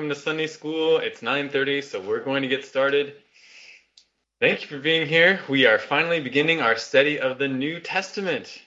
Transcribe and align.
Welcome 0.00 0.16
to 0.16 0.22
Sunday 0.22 0.46
School. 0.46 0.96
It's 0.96 1.20
9:30, 1.20 1.84
so 1.84 2.00
we're 2.00 2.24
going 2.24 2.40
to 2.40 2.48
get 2.48 2.64
started. 2.64 3.16
Thank 4.40 4.62
you 4.62 4.66
for 4.66 4.78
being 4.78 5.06
here. 5.06 5.40
We 5.46 5.66
are 5.66 5.78
finally 5.78 6.20
beginning 6.20 6.62
our 6.62 6.76
study 6.76 7.20
of 7.20 7.36
the 7.36 7.48
New 7.48 7.80
Testament. 7.80 8.62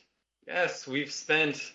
Yes, 0.46 0.86
we've 0.86 1.12
spent 1.12 1.72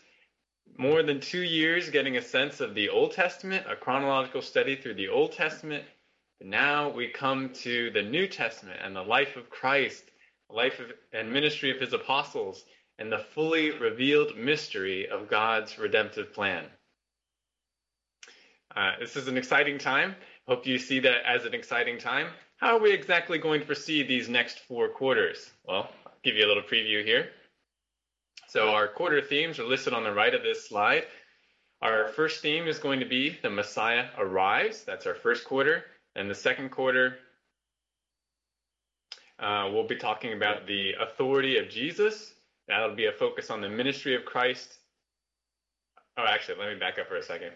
more 0.76 1.02
than 1.02 1.18
2 1.18 1.40
years 1.40 1.90
getting 1.90 2.16
a 2.16 2.22
sense 2.22 2.60
of 2.60 2.76
the 2.76 2.88
Old 2.88 3.14
Testament, 3.14 3.66
a 3.68 3.74
chronological 3.74 4.42
study 4.42 4.76
through 4.76 4.94
the 4.94 5.08
Old 5.08 5.32
Testament. 5.32 5.82
And 6.40 6.50
now 6.50 6.90
we 6.90 7.08
come 7.08 7.52
to 7.54 7.90
the 7.90 8.02
New 8.02 8.28
Testament 8.28 8.78
and 8.80 8.94
the 8.94 9.02
life 9.02 9.34
of 9.34 9.50
Christ, 9.50 10.04
the 10.50 10.54
life 10.54 10.78
of, 10.78 10.92
and 11.12 11.32
ministry 11.32 11.72
of 11.72 11.80
his 11.80 11.94
apostles, 11.94 12.64
and 13.00 13.10
the 13.10 13.26
fully 13.34 13.72
revealed 13.72 14.36
mystery 14.36 15.08
of 15.08 15.28
God's 15.28 15.80
redemptive 15.80 16.32
plan. 16.32 16.64
Uh, 18.78 18.92
this 19.00 19.16
is 19.16 19.26
an 19.26 19.36
exciting 19.36 19.76
time. 19.76 20.14
Hope 20.46 20.64
you 20.64 20.78
see 20.78 21.00
that 21.00 21.26
as 21.26 21.44
an 21.44 21.52
exciting 21.52 21.98
time. 21.98 22.28
How 22.58 22.76
are 22.76 22.80
we 22.80 22.92
exactly 22.92 23.36
going 23.36 23.58
to 23.58 23.66
proceed 23.66 24.06
these 24.06 24.28
next 24.28 24.60
four 24.60 24.88
quarters? 24.88 25.50
Well, 25.66 25.90
I'll 26.06 26.12
give 26.22 26.36
you 26.36 26.46
a 26.46 26.46
little 26.46 26.62
preview 26.62 27.04
here. 27.04 27.30
So, 28.46 28.68
our 28.68 28.86
quarter 28.86 29.20
themes 29.20 29.58
are 29.58 29.64
listed 29.64 29.94
on 29.94 30.04
the 30.04 30.12
right 30.12 30.32
of 30.32 30.44
this 30.44 30.68
slide. 30.68 31.06
Our 31.82 32.06
first 32.06 32.40
theme 32.40 32.68
is 32.68 32.78
going 32.78 33.00
to 33.00 33.06
be 33.06 33.36
the 33.42 33.50
Messiah 33.50 34.06
arrives. 34.16 34.84
That's 34.84 35.06
our 35.06 35.14
first 35.16 35.44
quarter. 35.44 35.84
And 36.14 36.30
the 36.30 36.36
second 36.36 36.70
quarter, 36.70 37.16
uh, 39.40 39.70
we'll 39.72 39.88
be 39.88 39.96
talking 39.96 40.34
about 40.34 40.68
the 40.68 40.92
authority 41.00 41.58
of 41.58 41.68
Jesus. 41.68 42.32
That'll 42.68 42.94
be 42.94 43.06
a 43.06 43.12
focus 43.12 43.50
on 43.50 43.60
the 43.60 43.68
ministry 43.68 44.14
of 44.14 44.24
Christ. 44.24 44.78
Oh, 46.16 46.24
actually, 46.24 46.60
let 46.60 46.72
me 46.72 46.78
back 46.78 47.00
up 47.00 47.08
for 47.08 47.16
a 47.16 47.22
second 47.24 47.50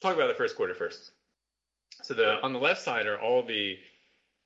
talk 0.00 0.14
about 0.14 0.28
the 0.28 0.34
first 0.34 0.56
quarter 0.56 0.74
first. 0.74 1.12
So 2.02 2.14
the 2.14 2.40
on 2.42 2.52
the 2.52 2.58
left 2.58 2.82
side 2.82 3.06
are 3.06 3.20
all 3.20 3.42
the 3.42 3.78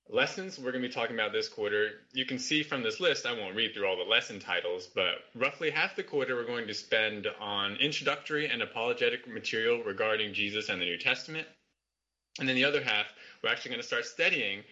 lessons 0.09 0.59
we're 0.59 0.73
going 0.73 0.83
to 0.83 0.89
be 0.89 0.95
talking 0.95 1.17
about 1.17 1.33
this 1.33 1.49
quarter. 1.49 1.91
You 2.13 2.25
can 2.25 2.39
see 2.39 2.63
from 2.63 2.83
this 2.83 3.01
list, 3.01 3.27
I 3.27 3.33
won't 3.33 3.55
read 3.55 3.75
through 3.75 3.87
all 3.87 3.97
the 3.97 4.11
lesson 4.11 4.41
titles, 4.41 4.89
but 4.95 5.25
roughly 5.35 5.71
half 5.71 5.95
the 5.95 6.03
quarter 6.03 6.35
we're 6.35 6.47
going 6.47 6.67
to 6.67 6.75
spend 6.75 7.29
on 7.41 7.77
introductory 7.77 8.49
and 8.49 8.63
apologetic 8.63 9.29
material 9.29 9.83
regarding 9.85 10.35
Jesus 10.35 10.69
and 10.69 10.81
the 10.81 10.87
New 10.87 10.99
Testament. 10.99 11.47
And 12.39 12.49
then 12.49 12.57
the 12.57 12.65
other 12.65 12.83
half, 12.83 13.07
we're 13.43 13.51
actually 13.51 13.71
going 13.71 13.83
to 13.83 13.87
start 13.87 14.05
studying 14.05 14.63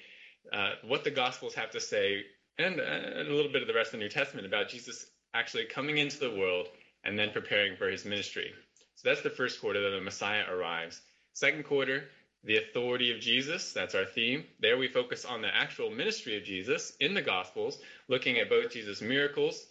uh, 0.52 0.72
what 0.84 1.04
the 1.04 1.10
Gospels 1.10 1.54
have 1.54 1.70
to 1.70 1.80
say 1.80 2.24
and, 2.58 2.80
and 2.80 3.28
a 3.28 3.34
little 3.34 3.52
bit 3.52 3.62
of 3.62 3.68
the 3.68 3.74
rest 3.74 3.88
of 3.88 4.00
the 4.00 4.04
New 4.04 4.08
Testament 4.08 4.46
about 4.46 4.68
Jesus 4.68 5.06
actually 5.34 5.64
coming 5.66 5.98
into 5.98 6.18
the 6.18 6.30
world 6.30 6.68
and 7.04 7.18
then 7.18 7.30
preparing 7.30 7.76
for 7.76 7.88
his 7.88 8.04
ministry. 8.04 8.52
So 8.98 9.08
that's 9.08 9.22
the 9.22 9.30
first 9.30 9.60
quarter 9.60 9.80
that 9.80 9.96
the 9.96 10.02
Messiah 10.02 10.42
arrives. 10.50 11.00
Second 11.32 11.64
quarter, 11.66 12.08
the 12.42 12.56
authority 12.56 13.14
of 13.14 13.20
Jesus. 13.20 13.72
That's 13.72 13.94
our 13.94 14.04
theme. 14.04 14.44
There 14.58 14.76
we 14.76 14.88
focus 14.88 15.24
on 15.24 15.40
the 15.40 15.54
actual 15.54 15.88
ministry 15.88 16.36
of 16.36 16.42
Jesus 16.42 16.96
in 16.98 17.14
the 17.14 17.22
Gospels, 17.22 17.78
looking 18.08 18.38
at 18.38 18.50
both 18.50 18.72
Jesus' 18.72 19.00
miracles 19.00 19.64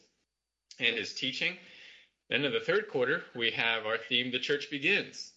and 0.80 0.96
his 0.96 1.14
teaching. 1.14 1.58
Then 2.30 2.46
in 2.46 2.54
the 2.54 2.62
third 2.62 2.88
quarter, 2.88 3.22
we 3.36 3.52
have 3.52 3.86
our 3.86 3.98
theme, 3.98 4.32
The 4.32 4.40
Church 4.40 4.70
Begins. 4.72 5.34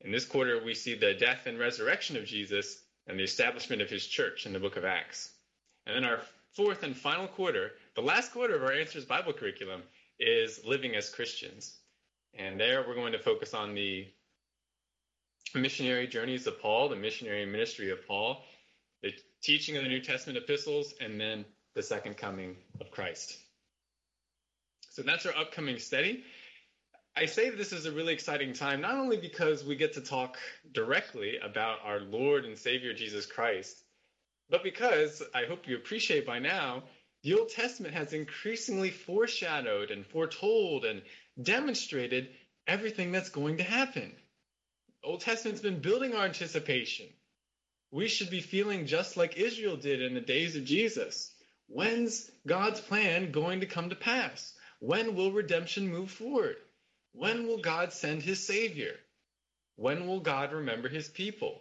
In 0.00 0.10
this 0.10 0.24
quarter, 0.24 0.64
we 0.64 0.74
see 0.74 0.96
the 0.96 1.14
death 1.14 1.46
and 1.46 1.60
resurrection 1.60 2.16
of 2.16 2.24
Jesus 2.24 2.82
and 3.06 3.16
the 3.16 3.22
establishment 3.22 3.82
of 3.82 3.88
his 3.88 4.04
church 4.04 4.46
in 4.46 4.52
the 4.52 4.58
book 4.58 4.76
of 4.76 4.84
Acts. 4.84 5.30
And 5.86 5.94
then 5.94 6.10
our 6.10 6.22
fourth 6.56 6.82
and 6.82 6.96
final 6.96 7.28
quarter, 7.28 7.70
the 7.94 8.02
last 8.02 8.32
quarter 8.32 8.56
of 8.56 8.64
our 8.64 8.72
Answers 8.72 9.04
Bible 9.04 9.32
curriculum, 9.32 9.84
is 10.18 10.64
living 10.64 10.96
as 10.96 11.08
Christians. 11.08 11.78
And 12.38 12.60
there 12.60 12.84
we're 12.86 12.94
going 12.94 13.12
to 13.12 13.18
focus 13.18 13.54
on 13.54 13.74
the 13.74 14.06
missionary 15.54 16.06
journeys 16.06 16.46
of 16.46 16.60
Paul, 16.60 16.88
the 16.88 16.96
missionary 16.96 17.46
ministry 17.46 17.90
of 17.90 18.06
Paul, 18.06 18.42
the 19.02 19.12
teaching 19.42 19.76
of 19.76 19.82
the 19.82 19.88
New 19.88 20.00
Testament 20.00 20.38
epistles, 20.38 20.92
and 21.00 21.20
then 21.20 21.44
the 21.74 21.82
second 21.82 22.16
coming 22.16 22.56
of 22.80 22.90
Christ. 22.90 23.38
So 24.90 25.02
that's 25.02 25.26
our 25.26 25.36
upcoming 25.36 25.78
study. 25.78 26.24
I 27.16 27.26
say 27.26 27.48
this 27.48 27.72
is 27.72 27.86
a 27.86 27.92
really 27.92 28.12
exciting 28.12 28.52
time, 28.52 28.82
not 28.82 28.96
only 28.96 29.16
because 29.16 29.64
we 29.64 29.76
get 29.76 29.94
to 29.94 30.02
talk 30.02 30.36
directly 30.72 31.38
about 31.38 31.78
our 31.84 32.00
Lord 32.00 32.44
and 32.44 32.58
Savior 32.58 32.92
Jesus 32.92 33.24
Christ, 33.24 33.82
but 34.50 34.62
because 34.62 35.22
I 35.34 35.44
hope 35.46 35.66
you 35.66 35.76
appreciate 35.76 36.26
by 36.26 36.38
now, 36.38 36.82
the 37.22 37.34
Old 37.34 37.48
Testament 37.48 37.94
has 37.94 38.12
increasingly 38.12 38.90
foreshadowed 38.90 39.90
and 39.90 40.06
foretold 40.06 40.84
and 40.84 41.02
demonstrated 41.40 42.28
everything 42.66 43.12
that's 43.12 43.28
going 43.28 43.58
to 43.58 43.62
happen. 43.62 44.12
Old 45.04 45.20
Testament's 45.20 45.60
been 45.60 45.80
building 45.80 46.14
our 46.14 46.24
anticipation. 46.24 47.06
We 47.90 48.08
should 48.08 48.30
be 48.30 48.40
feeling 48.40 48.86
just 48.86 49.16
like 49.16 49.36
Israel 49.36 49.76
did 49.76 50.02
in 50.02 50.14
the 50.14 50.20
days 50.20 50.56
of 50.56 50.64
Jesus. 50.64 51.32
When's 51.68 52.30
God's 52.46 52.80
plan 52.80 53.32
going 53.32 53.60
to 53.60 53.66
come 53.66 53.90
to 53.90 53.96
pass? 53.96 54.52
When 54.80 55.14
will 55.14 55.32
redemption 55.32 55.90
move 55.90 56.10
forward? 56.10 56.56
When 57.12 57.46
will 57.46 57.58
God 57.58 57.92
send 57.92 58.22
his 58.22 58.46
Savior? 58.46 58.94
When 59.76 60.06
will 60.06 60.20
God 60.20 60.52
remember 60.52 60.88
his 60.88 61.08
people? 61.08 61.60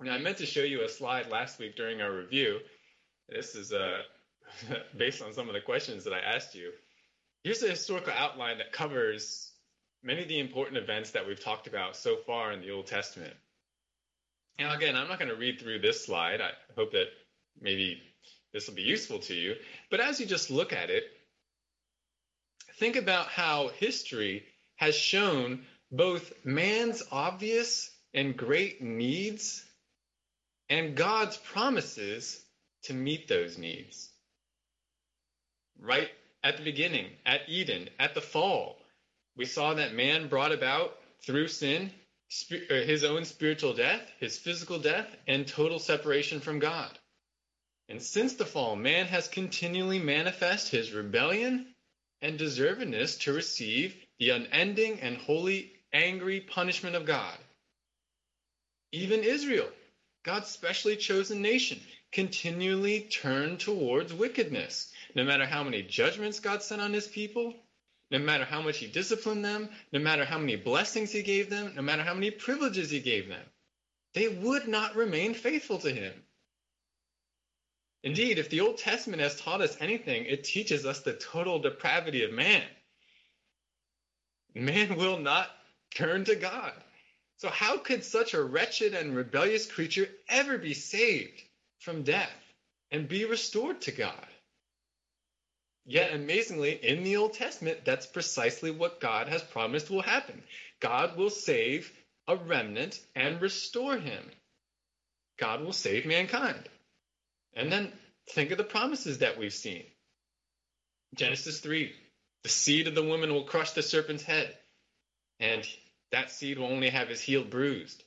Now, 0.00 0.14
I 0.14 0.18
meant 0.18 0.38
to 0.38 0.46
show 0.46 0.62
you 0.62 0.82
a 0.82 0.88
slide 0.88 1.28
last 1.28 1.58
week 1.58 1.76
during 1.76 2.00
our 2.00 2.12
review. 2.12 2.58
This 3.28 3.54
is 3.54 3.72
uh, 3.72 3.98
based 4.96 5.22
on 5.22 5.32
some 5.32 5.48
of 5.48 5.54
the 5.54 5.60
questions 5.60 6.04
that 6.04 6.12
I 6.12 6.18
asked 6.18 6.54
you. 6.54 6.72
Here's 7.44 7.62
a 7.62 7.68
historical 7.68 8.14
outline 8.14 8.56
that 8.56 8.72
covers 8.72 9.52
many 10.02 10.22
of 10.22 10.28
the 10.28 10.40
important 10.40 10.78
events 10.78 11.10
that 11.10 11.26
we've 11.26 11.44
talked 11.44 11.66
about 11.66 11.94
so 11.94 12.16
far 12.26 12.52
in 12.52 12.62
the 12.62 12.70
Old 12.70 12.86
Testament. 12.86 13.34
Now, 14.58 14.74
again, 14.74 14.96
I'm 14.96 15.08
not 15.08 15.18
going 15.18 15.30
to 15.30 15.36
read 15.36 15.60
through 15.60 15.80
this 15.80 16.06
slide. 16.06 16.40
I 16.40 16.52
hope 16.74 16.92
that 16.92 17.08
maybe 17.60 18.00
this 18.54 18.66
will 18.66 18.74
be 18.74 18.82
useful 18.82 19.18
to 19.18 19.34
you. 19.34 19.56
But 19.90 20.00
as 20.00 20.18
you 20.18 20.24
just 20.24 20.50
look 20.50 20.72
at 20.72 20.88
it, 20.88 21.04
think 22.78 22.96
about 22.96 23.26
how 23.26 23.68
history 23.76 24.46
has 24.76 24.94
shown 24.94 25.66
both 25.92 26.32
man's 26.46 27.02
obvious 27.12 27.90
and 28.14 28.34
great 28.34 28.80
needs 28.80 29.62
and 30.70 30.96
God's 30.96 31.36
promises 31.36 32.42
to 32.84 32.94
meet 32.94 33.28
those 33.28 33.58
needs. 33.58 34.08
Right 35.78 36.10
at 36.44 36.58
the 36.58 36.62
beginning, 36.62 37.10
at 37.24 37.48
Eden, 37.48 37.88
at 37.98 38.14
the 38.14 38.20
fall. 38.20 38.78
We 39.36 39.46
saw 39.46 39.74
that 39.74 39.94
man 39.94 40.28
brought 40.28 40.52
about 40.52 40.96
through 41.22 41.48
sin 41.48 41.90
uh, 42.52 42.74
his 42.74 43.02
own 43.02 43.24
spiritual 43.24 43.74
death, 43.74 44.02
his 44.20 44.38
physical 44.38 44.78
death, 44.78 45.06
and 45.26 45.46
total 45.46 45.78
separation 45.78 46.40
from 46.40 46.58
God. 46.58 46.98
And 47.88 48.02
since 48.02 48.34
the 48.34 48.46
fall, 48.46 48.76
man 48.76 49.06
has 49.06 49.28
continually 49.28 49.98
manifest 49.98 50.70
his 50.70 50.92
rebellion 50.92 51.74
and 52.20 52.38
deservedness 52.38 53.20
to 53.20 53.32
receive 53.32 53.94
the 54.18 54.30
unending 54.30 55.00
and 55.00 55.16
holy 55.16 55.72
angry 55.92 56.40
punishment 56.40 56.96
of 56.96 57.06
God. 57.06 57.36
Even 58.92 59.22
Israel, 59.22 59.68
God's 60.24 60.48
specially 60.48 60.96
chosen 60.96 61.42
nation, 61.42 61.80
continually 62.12 63.00
turned 63.00 63.60
towards 63.60 64.12
wickedness 64.12 64.92
no 65.14 65.24
matter 65.24 65.46
how 65.46 65.62
many 65.62 65.82
judgments 65.82 66.40
God 66.40 66.62
sent 66.62 66.80
on 66.80 66.92
his 66.92 67.06
people, 67.06 67.54
no 68.10 68.18
matter 68.18 68.44
how 68.44 68.62
much 68.62 68.78
he 68.78 68.86
disciplined 68.86 69.44
them, 69.44 69.68
no 69.92 70.00
matter 70.00 70.24
how 70.24 70.38
many 70.38 70.56
blessings 70.56 71.12
he 71.12 71.22
gave 71.22 71.50
them, 71.50 71.72
no 71.74 71.82
matter 71.82 72.02
how 72.02 72.14
many 72.14 72.30
privileges 72.30 72.90
he 72.90 73.00
gave 73.00 73.28
them, 73.28 73.44
they 74.12 74.28
would 74.28 74.68
not 74.68 74.96
remain 74.96 75.34
faithful 75.34 75.78
to 75.78 75.90
him. 75.92 76.12
Indeed, 78.02 78.38
if 78.38 78.50
the 78.50 78.60
Old 78.60 78.78
Testament 78.78 79.22
has 79.22 79.40
taught 79.40 79.62
us 79.62 79.76
anything, 79.80 80.26
it 80.26 80.44
teaches 80.44 80.84
us 80.84 81.00
the 81.00 81.14
total 81.14 81.58
depravity 81.58 82.22
of 82.24 82.32
man. 82.32 82.62
Man 84.54 84.96
will 84.96 85.18
not 85.18 85.50
turn 85.94 86.24
to 86.26 86.36
God. 86.36 86.74
So, 87.38 87.48
how 87.48 87.78
could 87.78 88.04
such 88.04 88.34
a 88.34 88.42
wretched 88.42 88.94
and 88.94 89.16
rebellious 89.16 89.66
creature 89.66 90.08
ever 90.28 90.58
be 90.58 90.74
saved 90.74 91.42
from 91.80 92.02
death 92.02 92.30
and 92.90 93.08
be 93.08 93.24
restored 93.24 93.80
to 93.82 93.92
God? 93.92 94.26
Yet 95.86 96.14
amazingly, 96.14 96.72
in 96.72 97.04
the 97.04 97.16
Old 97.16 97.34
Testament, 97.34 97.84
that's 97.84 98.06
precisely 98.06 98.70
what 98.70 99.00
God 99.00 99.28
has 99.28 99.42
promised 99.42 99.90
will 99.90 100.02
happen. 100.02 100.42
God 100.80 101.16
will 101.16 101.30
save 101.30 101.92
a 102.26 102.36
remnant 102.36 102.98
and 103.14 103.40
restore 103.40 103.98
him. 103.98 104.30
God 105.38 105.62
will 105.62 105.72
save 105.72 106.06
mankind. 106.06 106.68
And 107.54 107.70
then 107.70 107.92
think 108.30 108.50
of 108.50 108.58
the 108.58 108.64
promises 108.64 109.18
that 109.18 109.38
we've 109.38 109.52
seen. 109.52 109.84
Genesis 111.14 111.60
3 111.60 111.92
the 112.44 112.50
seed 112.50 112.86
of 112.86 112.94
the 112.94 113.02
woman 113.02 113.32
will 113.32 113.44
crush 113.44 113.72
the 113.72 113.82
serpent's 113.82 114.22
head, 114.22 114.54
and 115.40 115.66
that 116.12 116.30
seed 116.30 116.58
will 116.58 116.66
only 116.66 116.90
have 116.90 117.08
his 117.08 117.22
heel 117.22 117.42
bruised. 117.42 118.04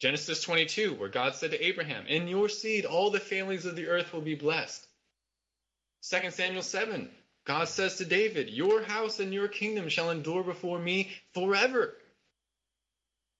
Genesis 0.00 0.40
22, 0.42 0.94
where 0.94 1.08
God 1.08 1.34
said 1.34 1.50
to 1.50 1.66
Abraham, 1.66 2.06
In 2.06 2.28
your 2.28 2.48
seed, 2.48 2.84
all 2.84 3.10
the 3.10 3.18
families 3.18 3.66
of 3.66 3.74
the 3.74 3.88
earth 3.88 4.12
will 4.12 4.20
be 4.20 4.36
blessed. 4.36 4.86
2 6.02 6.30
Samuel 6.30 6.62
7, 6.62 7.10
God 7.44 7.68
says 7.68 7.96
to 7.96 8.04
David, 8.04 8.50
Your 8.50 8.82
house 8.82 9.20
and 9.20 9.34
your 9.34 9.48
kingdom 9.48 9.88
shall 9.88 10.10
endure 10.10 10.42
before 10.44 10.78
me 10.78 11.10
forever. 11.34 11.96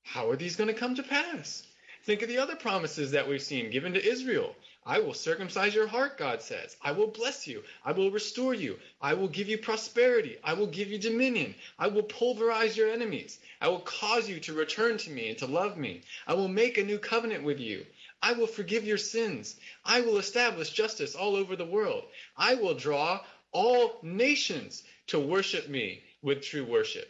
how 0.03 0.31
are 0.31 0.37
these 0.37 0.57
going 0.57 0.69
to 0.69 0.81
come 0.81 0.95
to 0.97 1.03
pass? 1.03 1.63
Think 2.05 2.23
of 2.23 2.29
the 2.29 2.39
other 2.39 2.57
promises 2.57 3.11
that 3.13 3.29
we've 3.29 3.43
seen 3.43 3.71
given 3.71 3.93
to 3.93 4.05
Israel. 4.05 4.57
I 4.85 5.01
will 5.01 5.13
circumcise 5.13 5.75
your 5.75 5.87
heart, 5.87 6.17
God 6.17 6.41
says. 6.41 6.75
I 6.83 6.93
will 6.93 7.09
bless 7.09 7.47
you. 7.47 7.63
I 7.85 7.93
will 7.93 8.11
restore 8.11 8.55
you. 8.55 8.79
I 9.03 9.13
will 9.13 9.29
give 9.29 9.49
you 9.49 9.59
prosperity. 9.59 10.39
I 10.43 10.55
will 10.55 10.67
give 10.67 10.91
you 10.91 10.99
dominion. 10.99 11.55
I 11.79 11.89
will 11.89 12.05
pulverize 12.05 12.77
your 12.77 12.91
enemies. 12.91 13.39
I 13.61 13.69
will 13.69 13.81
cause 13.81 14.29
you 14.29 14.41
to 14.41 14.55
return 14.55 14.97
to 14.99 15.11
me 15.11 15.29
and 15.29 15.39
to 15.39 15.47
love 15.47 15.77
me. 15.77 16.01
I 16.27 16.33
will 16.33 16.49
make 16.49 16.79
a 16.79 16.85
new 16.85 16.99
covenant 16.99 17.45
with 17.45 17.61
you. 17.61 17.85
I 18.23 18.33
will 18.33 18.47
forgive 18.47 18.85
your 18.85 18.99
sins. 18.99 19.57
I 19.85 20.01
will 20.01 20.19
establish 20.19 20.71
justice 20.71 21.15
all 21.15 21.37
over 21.37 21.57
the 21.57 21.65
world. 21.65 22.05
I 22.37 22.55
will 22.55 22.75
draw 22.75 23.21
all 23.53 23.99
nations 24.03 24.83
to 25.09 25.19
worship 25.19 25.69
me 25.69 26.03
with 26.23 26.43
true 26.43 26.65
worship. 26.65 27.09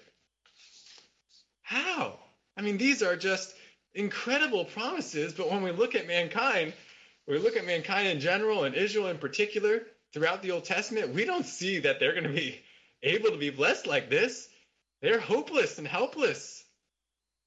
How? 1.62 2.18
I 2.56 2.62
mean, 2.62 2.78
these 2.78 3.02
are 3.02 3.16
just 3.16 3.54
incredible 3.94 4.64
promises, 4.64 5.32
but 5.32 5.50
when 5.50 5.62
we 5.62 5.70
look 5.70 5.94
at 5.94 6.06
mankind, 6.06 6.72
we 7.26 7.38
look 7.38 7.56
at 7.56 7.66
mankind 7.66 8.08
in 8.08 8.20
general 8.20 8.64
and 8.64 8.74
Israel 8.74 9.08
in 9.08 9.18
particular 9.18 9.82
throughout 10.12 10.42
the 10.42 10.52
Old 10.52 10.64
Testament, 10.64 11.14
we 11.14 11.24
don't 11.24 11.46
see 11.46 11.80
that 11.80 12.00
they're 12.00 12.12
going 12.12 12.24
to 12.24 12.32
be 12.32 12.60
able 13.02 13.30
to 13.30 13.36
be 13.36 13.50
blessed 13.50 13.86
like 13.86 14.08
this. 14.08 14.48
They're 15.02 15.20
hopeless 15.20 15.78
and 15.78 15.86
helpless. 15.86 16.64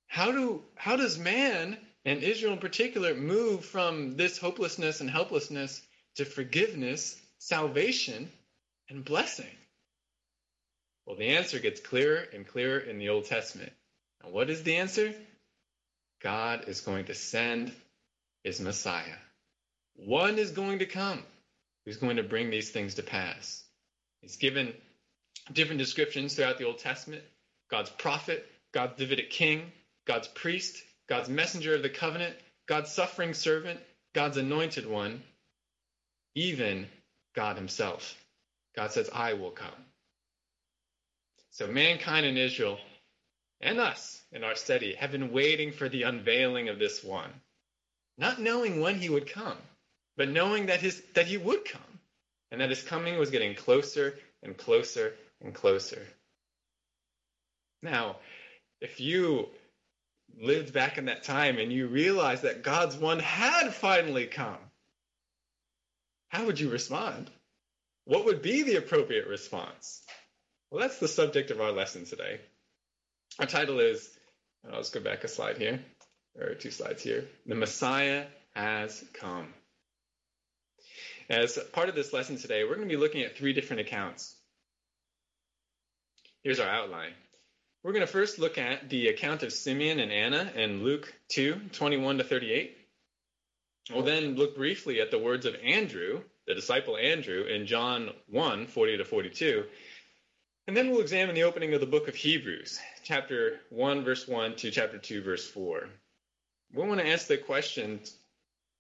How 0.08 0.32
do 0.32 0.64
how 0.76 0.96
does 0.96 1.18
man 1.18 1.78
and 2.06 2.24
Israel 2.24 2.54
in 2.54 2.60
particular 2.60 3.14
move 3.14 3.66
from 3.66 4.18
this 4.18 4.38
hopelessness 4.38 5.02
and 5.02 5.10
helplessness 5.10 5.82
to 6.16 6.26
forgiveness, 6.26 7.20
salvation, 7.38 8.32
and 8.90 9.06
blessing? 9.06 9.46
Well, 11.06 11.16
the 11.16 11.36
answer 11.38 11.60
gets 11.60 11.82
clearer 11.82 12.26
and 12.34 12.48
clearer 12.48 12.80
in 12.80 13.00
the 13.00 13.10
Old 13.10 13.26
Testament. 13.26 13.72
And 14.24 14.32
what 14.34 14.50
is 14.50 14.64
the 14.64 14.78
answer? 14.78 15.14
God 16.22 16.66
is 16.68 16.82
going 16.82 17.06
to 17.06 17.16
send 17.16 17.72
his 18.44 18.62
Messiah. 18.62 19.18
One 19.96 20.38
is 20.38 20.52
going 20.52 20.80
to 20.80 20.86
come 20.86 21.24
who's 21.86 21.98
going 21.98 22.18
to 22.18 22.24
bring 22.24 22.50
these 22.50 22.70
things 22.70 22.96
to 22.96 23.04
pass. 23.04 23.64
He's 24.22 24.38
given 24.38 24.74
different 25.52 25.80
descriptions 25.80 26.36
throughout 26.36 26.58
the 26.58 26.66
Old 26.66 26.80
Testament 26.80 27.24
God's 27.70 27.90
prophet, 27.90 28.46
God's 28.74 28.98
Davidic 28.98 29.30
king, 29.30 29.72
God's 30.06 30.28
priest, 30.28 30.84
God's 31.12 31.28
messenger 31.28 31.76
of 31.76 31.82
the 31.82 31.90
covenant, 31.90 32.38
God's 32.68 32.90
suffering 32.90 33.34
servant, 33.34 33.82
God's 34.16 34.38
anointed 34.38 34.88
one, 34.88 35.22
even 36.36 36.88
God 37.36 37.58
himself. 37.58 38.16
God 38.78 38.94
says, 38.94 39.10
I 39.14 39.34
will 39.34 39.52
come. 39.52 39.68
So 41.50 41.68
mankind 41.68 42.26
in 42.26 42.38
Israel 42.38 42.80
and 43.60 43.78
us 43.78 44.24
in 44.32 44.46
our 44.46 44.56
study 44.56 44.96
have 44.96 45.12
been 45.12 45.34
waiting 45.34 45.74
for 45.74 45.90
the 45.90 46.04
unveiling 46.04 46.70
of 46.70 46.80
this 46.80 47.04
one, 47.04 47.30
not 48.18 48.40
knowing 48.40 48.80
when 48.80 48.96
he 48.96 49.10
would 49.10 49.30
come, 49.30 49.58
but 50.16 50.30
knowing 50.30 50.68
that 50.68 50.80
his 50.80 51.02
that 51.16 51.28
he 51.28 51.36
would 51.36 51.66
come, 51.66 52.00
and 52.52 52.62
that 52.62 52.70
his 52.70 52.84
coming 52.84 53.20
was 53.20 53.32
getting 53.32 53.54
closer 53.54 54.18
and 54.44 54.56
closer 54.56 55.14
and 55.42 55.54
closer. 55.54 56.02
Now, 57.84 58.16
if 58.80 59.02
you 59.02 59.50
lived 60.40 60.74
back 60.74 60.98
in 60.98 61.06
that 61.06 61.24
time 61.24 61.58
and 61.58 61.72
you 61.72 61.88
realized 61.88 62.44
that 62.44 62.64
God's 62.64 62.96
one 62.98 63.20
had 63.20 63.74
finally 63.74 64.28
come, 64.28 64.58
how 66.30 66.46
would 66.46 66.60
you 66.60 66.70
respond? 66.70 67.30
What 68.06 68.26
would 68.26 68.42
be 68.42 68.64
the 68.64 68.78
appropriate 68.78 69.28
response? 69.28 70.02
Well, 70.70 70.82
that's 70.82 71.00
the 71.00 71.08
subject 71.08 71.52
of 71.52 71.60
our 71.62 71.72
lesson 71.72 72.06
today. 72.06 72.40
Our 73.40 73.46
title 73.46 73.80
is, 73.80 74.10
I'll 74.66 74.80
just 74.80 74.94
go 74.94 75.00
back 75.00 75.24
a 75.24 75.28
slide 75.28 75.58
here, 75.58 75.80
or 76.40 76.56
two 76.56 76.72
slides 76.72 77.04
here. 77.04 77.26
The 77.46 77.56
Messiah 77.56 78.26
has 78.56 79.04
come. 79.14 79.48
As 81.30 81.58
part 81.72 81.90
of 81.90 81.96
this 81.96 82.14
lesson 82.14 82.38
today, 82.38 82.64
we're 82.64 82.76
going 82.76 82.88
to 82.88 82.96
be 82.96 83.00
looking 83.00 83.22
at 83.22 83.38
three 83.38 83.54
different 83.54 83.82
accounts. 83.82 84.36
Here's 86.44 86.60
our 86.60 86.70
outline. 86.70 87.14
We're 87.84 87.94
going 87.94 88.06
to 88.06 88.12
first 88.12 88.38
look 88.38 88.60
at 88.60 88.90
the 88.90 89.08
account 89.08 89.42
of 89.42 89.52
Simeon 89.52 90.00
and 90.00 90.12
Anna 90.12 90.52
in 90.56 90.84
Luke 90.84 91.12
2, 91.30 91.60
21 91.72 92.20
to 92.20 92.24
38. 92.24 92.78
We'll 93.92 94.04
then 94.04 94.36
look 94.36 94.56
briefly 94.56 95.02
at 95.02 95.10
the 95.10 95.18
words 95.18 95.48
of 95.48 95.56
Andrew, 95.64 96.22
the 96.46 96.54
disciple 96.54 96.96
Andrew, 96.96 97.44
in 97.44 97.66
John 97.66 98.12
1, 98.30 98.68
40 98.68 98.98
to 98.98 99.06
42. 99.06 99.66
And 100.68 100.78
then 100.78 100.92
we'll 100.92 101.02
examine 101.02 101.34
the 101.34 101.44
opening 101.44 101.74
of 101.74 101.82
the 101.82 101.88
book 101.88 102.08
of 102.08 102.14
Hebrews, 102.14 102.80
chapter 103.04 103.60
1, 103.72 104.04
verse 104.04 104.28
1 104.28 104.58
to 104.58 104.70
chapter 104.70 105.00
2, 105.00 105.24
verse 105.24 105.50
4. 105.50 105.90
We 106.74 106.88
want 106.88 107.02
to 107.02 107.08
ask 107.10 107.26
the 107.26 107.38
question 107.38 108.00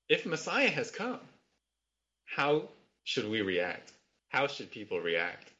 if 0.07 0.27
Messiah 0.27 0.69
has 0.69 0.91
come, 0.91 1.19
how 2.25 2.69
should 3.03 3.27
we 3.27 3.41
react? 3.41 3.91
How 4.29 4.45
should 4.45 4.69
people 4.69 4.99
react? 4.99 5.50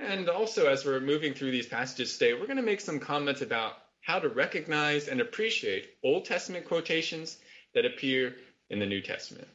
And 0.00 0.30
also, 0.30 0.66
as 0.66 0.84
we're 0.84 0.98
moving 0.98 1.34
through 1.34 1.50
these 1.50 1.66
passages 1.66 2.16
today, 2.16 2.32
we're 2.32 2.46
going 2.46 2.56
to 2.56 2.62
make 2.62 2.80
some 2.80 3.00
comments 3.00 3.42
about 3.42 3.74
how 4.00 4.18
to 4.18 4.30
recognize 4.30 5.08
and 5.08 5.20
appreciate 5.20 5.90
Old 6.02 6.24
Testament 6.24 6.64
quotations 6.64 7.36
that 7.74 7.84
appear 7.84 8.34
in 8.70 8.78
the 8.78 8.86
New 8.86 9.02
Testament. 9.02 9.46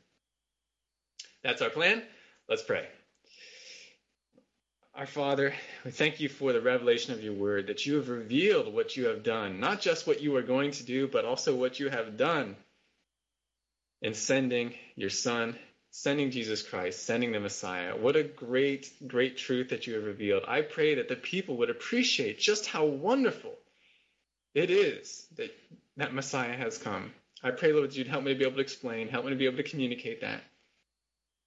That's 1.44 1.63
our 1.63 1.71
plan. 1.71 2.03
Let's 2.47 2.62
pray. 2.62 2.88
Our 4.94 5.07
Father, 5.07 5.53
we 5.83 5.92
thank 5.92 6.19
you 6.19 6.30
for 6.30 6.53
the 6.53 6.62
revelation 6.62 7.13
of 7.13 7.24
your 7.24 7.33
word, 7.33 7.68
that 7.68 7.86
you 7.88 7.95
have 7.95 8.07
revealed 8.07 8.71
what 8.71 8.95
you 8.95 9.07
have 9.07 9.24
done, 9.24 9.59
not 9.59 9.81
just 9.81 10.06
what 10.06 10.21
you 10.21 10.36
are 10.36 10.44
going 10.44 10.71
to 10.71 10.83
do, 10.83 11.07
but 11.07 11.25
also 11.25 11.56
what 11.56 11.80
you 11.80 11.89
have 11.89 12.18
done 12.18 12.56
in 14.01 14.13
sending 14.13 14.75
your 14.95 15.09
Son, 15.09 15.57
sending 15.97 16.30
Jesus 16.30 16.62
Christ, 16.62 17.03
sending 17.03 17.31
the 17.31 17.39
Messiah. 17.39 17.95
What 17.95 18.18
a 18.18 18.24
great, 18.24 18.92
great 19.07 19.38
truth 19.38 19.69
that 19.69 19.88
you 19.88 19.94
have 19.94 20.03
revealed. 20.03 20.44
I 20.45 20.62
pray 20.62 20.95
that 20.95 21.07
the 21.07 21.15
people 21.15 21.57
would 21.57 21.69
appreciate 21.69 22.38
just 22.38 22.65
how 22.65 22.83
wonderful 22.83 23.53
it 24.53 24.69
is 24.69 25.25
that 25.38 25.56
that 25.95 26.13
Messiah 26.13 26.57
has 26.57 26.77
come. 26.77 27.13
I 27.42 27.51
pray, 27.51 27.71
Lord, 27.71 27.89
that 27.89 27.95
you'd 27.95 28.07
help 28.07 28.25
me 28.25 28.33
to 28.33 28.38
be 28.38 28.44
able 28.44 28.57
to 28.57 28.62
explain, 28.62 29.07
help 29.07 29.24
me 29.24 29.31
to 29.31 29.38
be 29.38 29.45
able 29.45 29.56
to 29.56 29.63
communicate 29.63 30.19
that. 30.19 30.44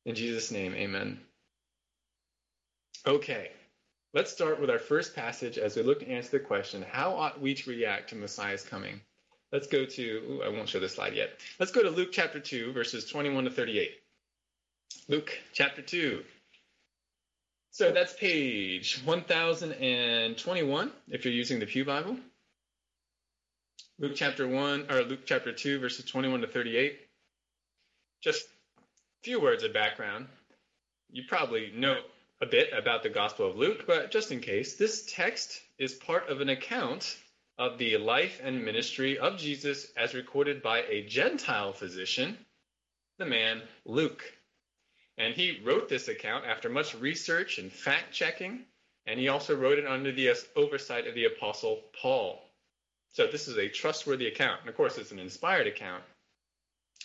In 0.07 0.15
Jesus' 0.15 0.51
name, 0.51 0.75
amen. 0.75 1.21
Okay, 3.07 3.51
let's 4.15 4.33
start 4.33 4.63
with 4.63 4.71
our 4.71 4.79
first 4.79 5.15
passage 5.15 5.59
as 5.59 5.77
we 5.77 5.83
look 5.83 6.01
to 6.01 6.09
answer 6.09 6.31
the 6.31 6.41
question 6.41 6.83
how 6.91 7.13
ought 7.13 7.39
we 7.39 7.53
to 7.53 7.71
react 7.71 8.11
to 8.11 8.17
Messiah's 8.17 8.65
coming? 8.65 9.03
Let's 9.53 9.67
go 9.67 9.85
to, 9.85 10.03
ooh, 10.03 10.43
I 10.43 10.49
won't 10.49 10.71
show 10.71 10.81
this 10.81 10.95
slide 10.95 11.15
yet. 11.15 11.39
Let's 11.61 11.73
go 11.73 11.83
to 11.83 11.91
Luke 11.91 12.13
chapter 12.13 12.41
2, 12.41 12.73
verses 12.73 13.05
21 13.05 13.45
to 13.45 13.51
38. 13.51 13.91
Luke 15.09 15.39
chapter 15.53 15.83
2. 15.83 16.23
So 17.71 17.93
that's 17.93 18.13
page 18.13 19.01
1021 19.05 20.93
if 21.09 21.25
you're 21.25 21.35
using 21.35 21.61
the 21.61 21.67
Pew 21.67 21.85
Bible. 21.85 22.19
Luke 23.99 24.13
chapter 24.15 24.47
1, 24.47 24.91
or 24.91 25.03
Luke 25.03 25.27
chapter 25.27 25.53
2, 25.53 25.81
verses 25.81 26.05
21 26.05 26.43
to 26.43 26.47
38. 26.47 26.99
Just 28.23 28.45
a 28.47 29.25
few 29.25 29.41
words 29.41 29.65
of 29.65 29.73
background. 29.73 30.27
You 31.11 31.23
probably 31.27 31.73
know 31.75 31.97
a 32.41 32.47
bit 32.47 32.69
about 32.73 33.03
the 33.03 33.09
Gospel 33.09 33.51
of 33.51 33.57
Luke, 33.57 33.85
but 33.87 34.11
just 34.11 34.31
in 34.31 34.41
case, 34.41 34.77
this 34.77 35.11
text 35.13 35.61
is 35.79 35.95
part 35.95 36.29
of 36.29 36.41
an 36.41 36.49
account 36.49 37.17
of 37.59 37.79
the 37.79 37.97
life 37.97 38.41
and 38.43 38.65
ministry 38.65 39.19
of 39.19 39.39
Jesus 39.39 39.91
as 39.97 40.15
recorded 40.15 40.63
by 40.63 40.83
a 40.83 41.07
Gentile 41.07 41.73
physician, 41.73 42.39
the 43.19 43.27
man 43.27 43.63
Luke. 43.85 44.23
And 45.19 45.35
he 45.35 45.61
wrote 45.65 45.89
this 45.89 46.07
account 46.09 46.47
after 46.47 46.69
much 46.69 46.95
research 46.95 47.59
and 47.59 47.73
fact 47.73 48.13
checking, 48.13 48.65
and 49.07 49.19
he 49.19 49.29
also 49.29 49.57
wrote 49.57 49.79
it 49.79 49.87
under 49.87 50.13
the 50.13 50.33
oversight 50.55 51.09
of 51.09 51.15
the 51.15 51.25
Apostle 51.25 51.83
Paul. 52.01 52.41
So 53.11 53.27
this 53.27 53.49
is 53.49 53.57
a 53.57 53.69
trustworthy 53.69 54.29
account. 54.29 54.61
And 54.61 54.69
of 54.69 54.77
course, 54.77 54.97
it's 54.97 55.11
an 55.11 55.19
inspired 55.19 55.67
account. 55.67 56.05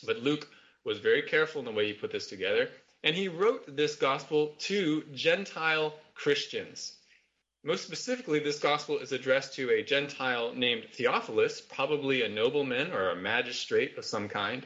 But 0.05 0.19
Luke 0.19 0.47
was 0.85 0.99
very 0.99 1.23
careful 1.23 1.59
in 1.59 1.65
the 1.65 1.71
way 1.71 1.87
he 1.87 1.93
put 1.93 2.11
this 2.11 2.27
together. 2.27 2.69
And 3.03 3.15
he 3.15 3.29
wrote 3.29 3.75
this 3.75 3.95
gospel 3.95 4.53
to 4.59 5.03
Gentile 5.13 5.93
Christians. 6.13 6.93
Most 7.63 7.85
specifically, 7.85 8.39
this 8.39 8.59
gospel 8.59 8.99
is 8.99 9.13
addressed 9.13 9.55
to 9.55 9.71
a 9.71 9.83
Gentile 9.83 10.53
named 10.53 10.85
Theophilus, 10.93 11.61
probably 11.61 12.21
a 12.21 12.29
nobleman 12.29 12.91
or 12.91 13.09
a 13.09 13.15
magistrate 13.15 13.97
of 13.97 14.05
some 14.05 14.27
kind. 14.27 14.65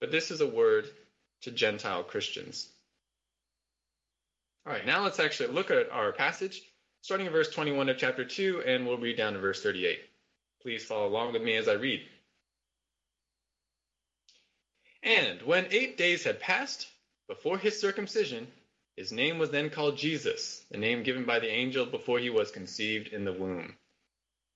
But 0.00 0.12
this 0.12 0.30
is 0.30 0.40
a 0.40 0.46
word 0.46 0.88
to 1.44 1.50
Gentile 1.50 2.02
Christians. 2.02 2.68
All 4.66 4.72
right, 4.72 4.86
now 4.86 5.02
let's 5.04 5.20
actually 5.20 5.50
look 5.52 5.70
at 5.70 5.90
our 5.90 6.12
passage, 6.12 6.62
starting 7.02 7.26
in 7.26 7.32
verse 7.32 7.50
21 7.50 7.90
of 7.90 7.98
chapter 7.98 8.24
2, 8.24 8.62
and 8.66 8.86
we'll 8.86 8.96
read 8.96 9.18
down 9.18 9.34
to 9.34 9.38
verse 9.38 9.62
38. 9.62 9.98
Please 10.62 10.84
follow 10.84 11.06
along 11.06 11.34
with 11.34 11.42
me 11.42 11.56
as 11.56 11.68
I 11.68 11.74
read. 11.74 12.00
And 15.02 15.42
when 15.42 15.66
eight 15.70 15.98
days 15.98 16.24
had 16.24 16.40
passed, 16.40 16.88
before 17.28 17.58
his 17.58 17.78
circumcision, 17.78 18.46
his 18.96 19.12
name 19.12 19.38
was 19.38 19.50
then 19.50 19.68
called 19.68 19.98
Jesus, 19.98 20.64
the 20.70 20.78
name 20.78 21.02
given 21.02 21.26
by 21.26 21.40
the 21.40 21.50
angel 21.50 21.84
before 21.84 22.20
he 22.20 22.30
was 22.30 22.50
conceived 22.50 23.08
in 23.08 23.26
the 23.26 23.34
womb. 23.34 23.76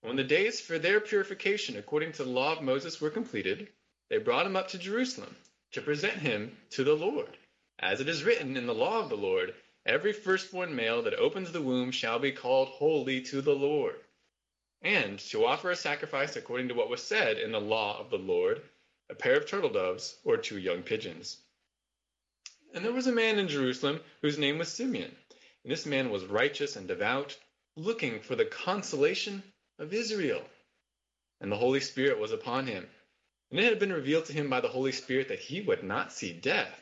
When 0.01 0.17
the 0.17 0.25
days 0.25 0.59
for 0.59 0.79
their 0.79 1.01
purification 1.01 1.77
according 1.77 2.13
to 2.13 2.25
the 2.25 2.31
law 2.31 2.57
of 2.57 2.63
Moses 2.63 2.99
were 2.99 3.11
completed, 3.11 3.69
they 4.09 4.17
brought 4.17 4.47
him 4.47 4.57
up 4.57 4.69
to 4.69 4.79
Jerusalem 4.79 5.37
to 5.73 5.83
present 5.83 6.19
him 6.19 6.57
to 6.71 6.85
the 6.85 6.97
Lord. 6.97 7.37
As 7.79 8.01
it 8.01 8.09
is 8.09 8.25
written 8.25 8.57
in 8.57 8.67
the 8.67 8.75
law 8.75 9.01
of 9.01 9.09
the 9.09 9.17
Lord, 9.17 9.55
every 9.87 10.13
firstborn 10.13 10.75
male 10.75 11.03
that 11.03 11.15
opens 11.15 11.53
the 11.53 11.63
womb 11.63 11.91
shall 11.91 12.19
be 12.19 12.33
called 12.33 12.69
holy 12.69 13.21
to 13.23 13.41
the 13.41 13.55
Lord. 13.55 13.97
And 14.83 15.19
to 15.31 15.45
offer 15.45 15.71
a 15.71 15.77
sacrifice 15.77 16.37
according 16.37 16.69
to 16.69 16.75
what 16.75 16.91
was 16.91 17.03
said 17.03 17.39
in 17.39 17.53
the 17.53 17.61
law 17.61 17.99
of 17.99 18.11
the 18.11 18.19
Lord, 18.19 18.63
a 19.11 19.15
pair 19.15 19.37
of 19.37 19.47
turtle 19.47 19.71
doves 19.71 20.17
or 20.25 20.37
two 20.37 20.59
young 20.59 20.83
pigeons. 20.83 21.39
And 22.75 22.85
there 22.85 22.93
was 22.93 23.07
a 23.07 23.13
man 23.13 23.39
in 23.39 23.49
Jerusalem 23.49 24.01
whose 24.21 24.39
name 24.39 24.59
was 24.59 24.69
Simeon. 24.69 25.15
And 25.65 25.73
this 25.73 25.87
man 25.87 26.11
was 26.11 26.25
righteous 26.25 26.77
and 26.77 26.87
devout, 26.87 27.37
looking 27.77 28.21
for 28.21 28.37
the 28.37 28.45
consolation 28.45 29.43
of 29.79 29.95
Israel. 29.95 30.43
And 31.41 31.51
the 31.51 31.57
Holy 31.57 31.81
Spirit 31.81 32.19
was 32.19 32.33
upon 32.33 32.67
him. 32.67 32.89
And 33.51 33.59
it 33.59 33.65
had 33.65 33.79
been 33.79 33.93
revealed 33.93 34.27
to 34.27 34.33
him 34.33 34.51
by 34.51 34.61
the 34.61 34.69
Holy 34.69 34.93
Spirit 34.93 35.29
that 35.29 35.39
he 35.39 35.61
would 35.61 35.83
not 35.83 36.13
see 36.13 36.33
death 36.33 36.81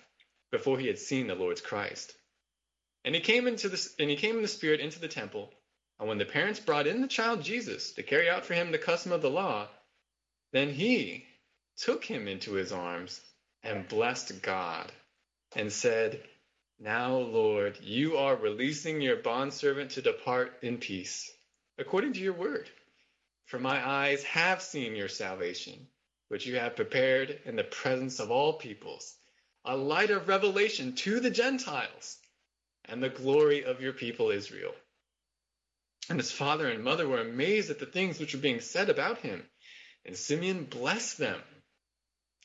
before 0.50 0.78
he 0.78 0.86
had 0.86 0.98
seen 0.98 1.26
the 1.26 1.34
Lord's 1.34 1.60
Christ. 1.60 2.14
And 3.04 3.14
he 3.14 3.20
came 3.20 3.46
into 3.46 3.68
the, 3.68 3.88
and 4.00 4.10
he 4.10 4.16
came 4.16 4.36
in 4.36 4.42
the 4.42 4.48
Spirit 4.48 4.80
into 4.80 4.98
the 4.98 5.08
temple. 5.08 5.52
And 5.98 6.08
when 6.08 6.18
the 6.18 6.24
parents 6.24 6.60
brought 6.60 6.86
in 6.86 7.00
the 7.00 7.08
child 7.08 7.42
Jesus 7.42 7.92
to 7.92 8.02
carry 8.02 8.28
out 8.28 8.44
for 8.44 8.54
him 8.54 8.72
the 8.72 8.78
custom 8.78 9.12
of 9.12 9.22
the 9.22 9.30
law, 9.30 9.68
then 10.52 10.72
he 10.72 11.26
took 11.76 12.04
him 12.04 12.26
into 12.26 12.52
his 12.54 12.72
arms 12.72 13.20
and 13.62 13.88
blessed 13.88 14.42
God 14.42 14.90
and 15.54 15.72
said, 15.72 16.22
Now, 16.78 17.16
Lord, 17.16 17.78
you 17.80 18.16
are 18.16 18.36
releasing 18.36 19.00
your 19.00 19.16
bondservant 19.16 19.92
to 19.92 20.02
depart 20.02 20.58
in 20.62 20.78
peace, 20.78 21.30
according 21.78 22.14
to 22.14 22.20
your 22.20 22.32
word. 22.34 22.68
For 23.46 23.58
my 23.58 23.86
eyes 23.86 24.22
have 24.24 24.60
seen 24.62 24.96
your 24.96 25.08
salvation, 25.08 25.86
which 26.28 26.46
you 26.46 26.56
have 26.56 26.76
prepared 26.76 27.40
in 27.44 27.56
the 27.56 27.64
presence 27.64 28.20
of 28.20 28.30
all 28.30 28.54
peoples, 28.54 29.14
a 29.64 29.76
light 29.76 30.10
of 30.10 30.28
revelation 30.28 30.94
to 30.94 31.20
the 31.20 31.30
Gentiles, 31.30 32.18
and 32.84 33.02
the 33.02 33.08
glory 33.08 33.64
of 33.64 33.80
your 33.80 33.92
people 33.92 34.30
Israel. 34.30 34.74
And 36.08 36.18
his 36.18 36.30
father 36.30 36.68
and 36.68 36.84
mother 36.84 37.08
were 37.08 37.20
amazed 37.20 37.70
at 37.70 37.78
the 37.78 37.86
things 37.86 38.18
which 38.18 38.34
were 38.34 38.40
being 38.40 38.60
said 38.60 38.90
about 38.90 39.18
him. 39.18 39.42
And 40.04 40.16
Simeon 40.16 40.64
blessed 40.64 41.18
them 41.18 41.40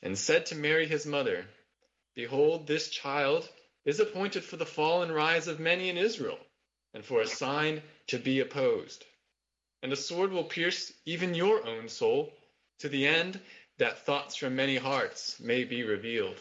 and 0.02 0.18
said 0.18 0.46
to 0.46 0.56
Mary 0.56 0.86
his 0.88 1.06
mother, 1.06 1.46
Behold, 2.16 2.66
this 2.66 2.88
child 2.90 3.48
is 3.84 4.00
appointed 4.00 4.42
for 4.42 4.56
the 4.56 4.66
fall 4.66 5.02
and 5.02 5.14
rise 5.14 5.46
of 5.46 5.60
many 5.60 5.88
in 5.88 5.96
Israel, 5.96 6.38
and 6.92 7.04
for 7.04 7.20
a 7.20 7.26
sign 7.26 7.82
to 8.08 8.18
be 8.18 8.40
opposed 8.40 9.04
and 9.82 9.92
a 9.92 9.96
sword 9.96 10.30
will 10.30 10.44
pierce 10.44 10.92
even 11.04 11.34
your 11.34 11.66
own 11.66 11.88
soul, 11.88 12.32
to 12.78 12.88
the 12.88 13.06
end 13.06 13.40
that 13.78 14.04
thoughts 14.04 14.36
from 14.36 14.56
many 14.56 14.76
hearts 14.76 15.40
may 15.40 15.64
be 15.64 15.82
revealed. 15.82 16.38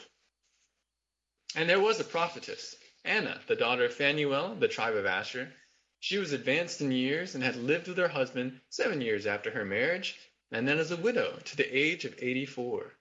And 1.55 1.69
there 1.69 1.79
was 1.79 1.99
a 1.99 2.03
prophetess, 2.03 2.75
Anna, 3.03 3.41
the 3.47 3.55
daughter 3.55 3.85
of 3.85 3.93
Phanuel, 3.93 4.55
the 4.55 4.67
tribe 4.67 4.95
of 4.95 5.05
Asher. 5.05 5.53
She 5.99 6.17
was 6.17 6.33
advanced 6.33 6.81
in 6.81 6.91
years 6.91 7.35
and 7.35 7.43
had 7.43 7.55
lived 7.55 7.87
with 7.87 7.97
her 7.97 8.07
husband 8.07 8.59
seven 8.69 9.01
years 9.01 9.25
after 9.25 9.51
her 9.51 9.65
marriage, 9.65 10.17
and 10.51 10.67
then 10.67 10.77
as 10.77 10.91
a 10.91 10.97
widow 10.97 11.37
to 11.45 11.57
the 11.57 11.77
age 11.77 12.05
of 12.05 12.15
84. 12.17 12.93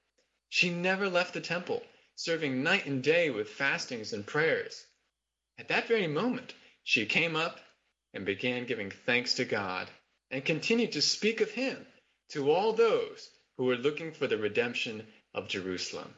She 0.48 0.70
never 0.70 1.08
left 1.08 1.34
the 1.34 1.40
temple, 1.40 1.82
serving 2.16 2.62
night 2.62 2.86
and 2.86 3.02
day 3.02 3.30
with 3.30 3.50
fastings 3.50 4.12
and 4.12 4.26
prayers. 4.26 4.86
At 5.58 5.68
that 5.68 5.88
very 5.88 6.06
moment, 6.06 6.54
she 6.84 7.06
came 7.06 7.36
up 7.36 7.60
and 8.14 8.24
began 8.24 8.66
giving 8.66 8.90
thanks 8.90 9.34
to 9.34 9.44
God 9.44 9.88
and 10.30 10.44
continued 10.44 10.92
to 10.92 11.02
speak 11.02 11.40
of 11.40 11.50
him 11.50 11.86
to 12.30 12.50
all 12.50 12.72
those 12.72 13.30
who 13.60 13.66
were 13.66 13.76
looking 13.76 14.10
for 14.10 14.26
the 14.26 14.38
redemption 14.38 15.06
of 15.34 15.46
Jerusalem. 15.46 16.08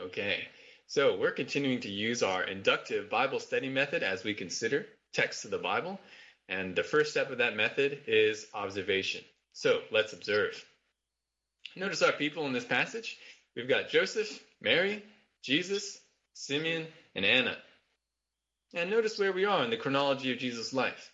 Okay, 0.00 0.48
so 0.86 1.18
we're 1.18 1.30
continuing 1.30 1.80
to 1.82 1.90
use 1.90 2.22
our 2.22 2.42
inductive 2.42 3.10
Bible 3.10 3.38
study 3.38 3.68
method 3.68 4.02
as 4.02 4.24
we 4.24 4.32
consider 4.32 4.86
texts 5.12 5.44
of 5.44 5.50
the 5.50 5.58
Bible. 5.58 6.00
And 6.48 6.74
the 6.74 6.82
first 6.82 7.10
step 7.10 7.30
of 7.30 7.36
that 7.36 7.54
method 7.54 8.04
is 8.06 8.46
observation. 8.54 9.22
So 9.52 9.80
let's 9.92 10.14
observe. 10.14 10.64
Notice 11.76 12.00
our 12.00 12.12
people 12.12 12.46
in 12.46 12.54
this 12.54 12.64
passage. 12.64 13.18
We've 13.54 13.68
got 13.68 13.90
Joseph, 13.90 14.42
Mary, 14.62 15.04
Jesus, 15.42 16.00
Simeon, 16.32 16.86
and 17.14 17.26
Anna. 17.26 17.58
And 18.72 18.88
notice 18.88 19.18
where 19.18 19.34
we 19.34 19.44
are 19.44 19.64
in 19.64 19.70
the 19.70 19.76
chronology 19.76 20.32
of 20.32 20.38
Jesus' 20.38 20.72
life. 20.72 21.10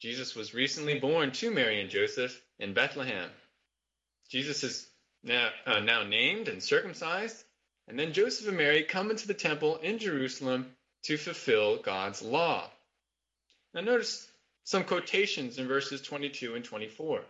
Jesus 0.00 0.34
was 0.34 0.54
recently 0.54 0.98
born 0.98 1.32
to 1.32 1.50
Mary 1.50 1.82
and 1.82 1.90
Joseph 1.90 2.40
in 2.58 2.74
Bethlehem. 2.74 3.30
Jesus 4.30 4.62
is 4.62 4.88
now, 5.22 5.50
uh, 5.66 5.80
now 5.80 6.02
named 6.04 6.48
and 6.48 6.62
circumcised, 6.62 7.42
and 7.86 7.98
then 7.98 8.12
Joseph 8.12 8.48
and 8.48 8.56
Mary 8.56 8.82
come 8.82 9.10
into 9.10 9.26
the 9.26 9.34
temple 9.34 9.76
in 9.76 9.98
Jerusalem 9.98 10.66
to 11.04 11.16
fulfill 11.16 11.78
God's 11.78 12.22
law. 12.22 12.70
Now, 13.74 13.80
notice 13.80 14.26
some 14.64 14.84
quotations 14.84 15.58
in 15.58 15.66
verses 15.66 16.02
22 16.02 16.54
and 16.54 16.64
24. 16.64 17.22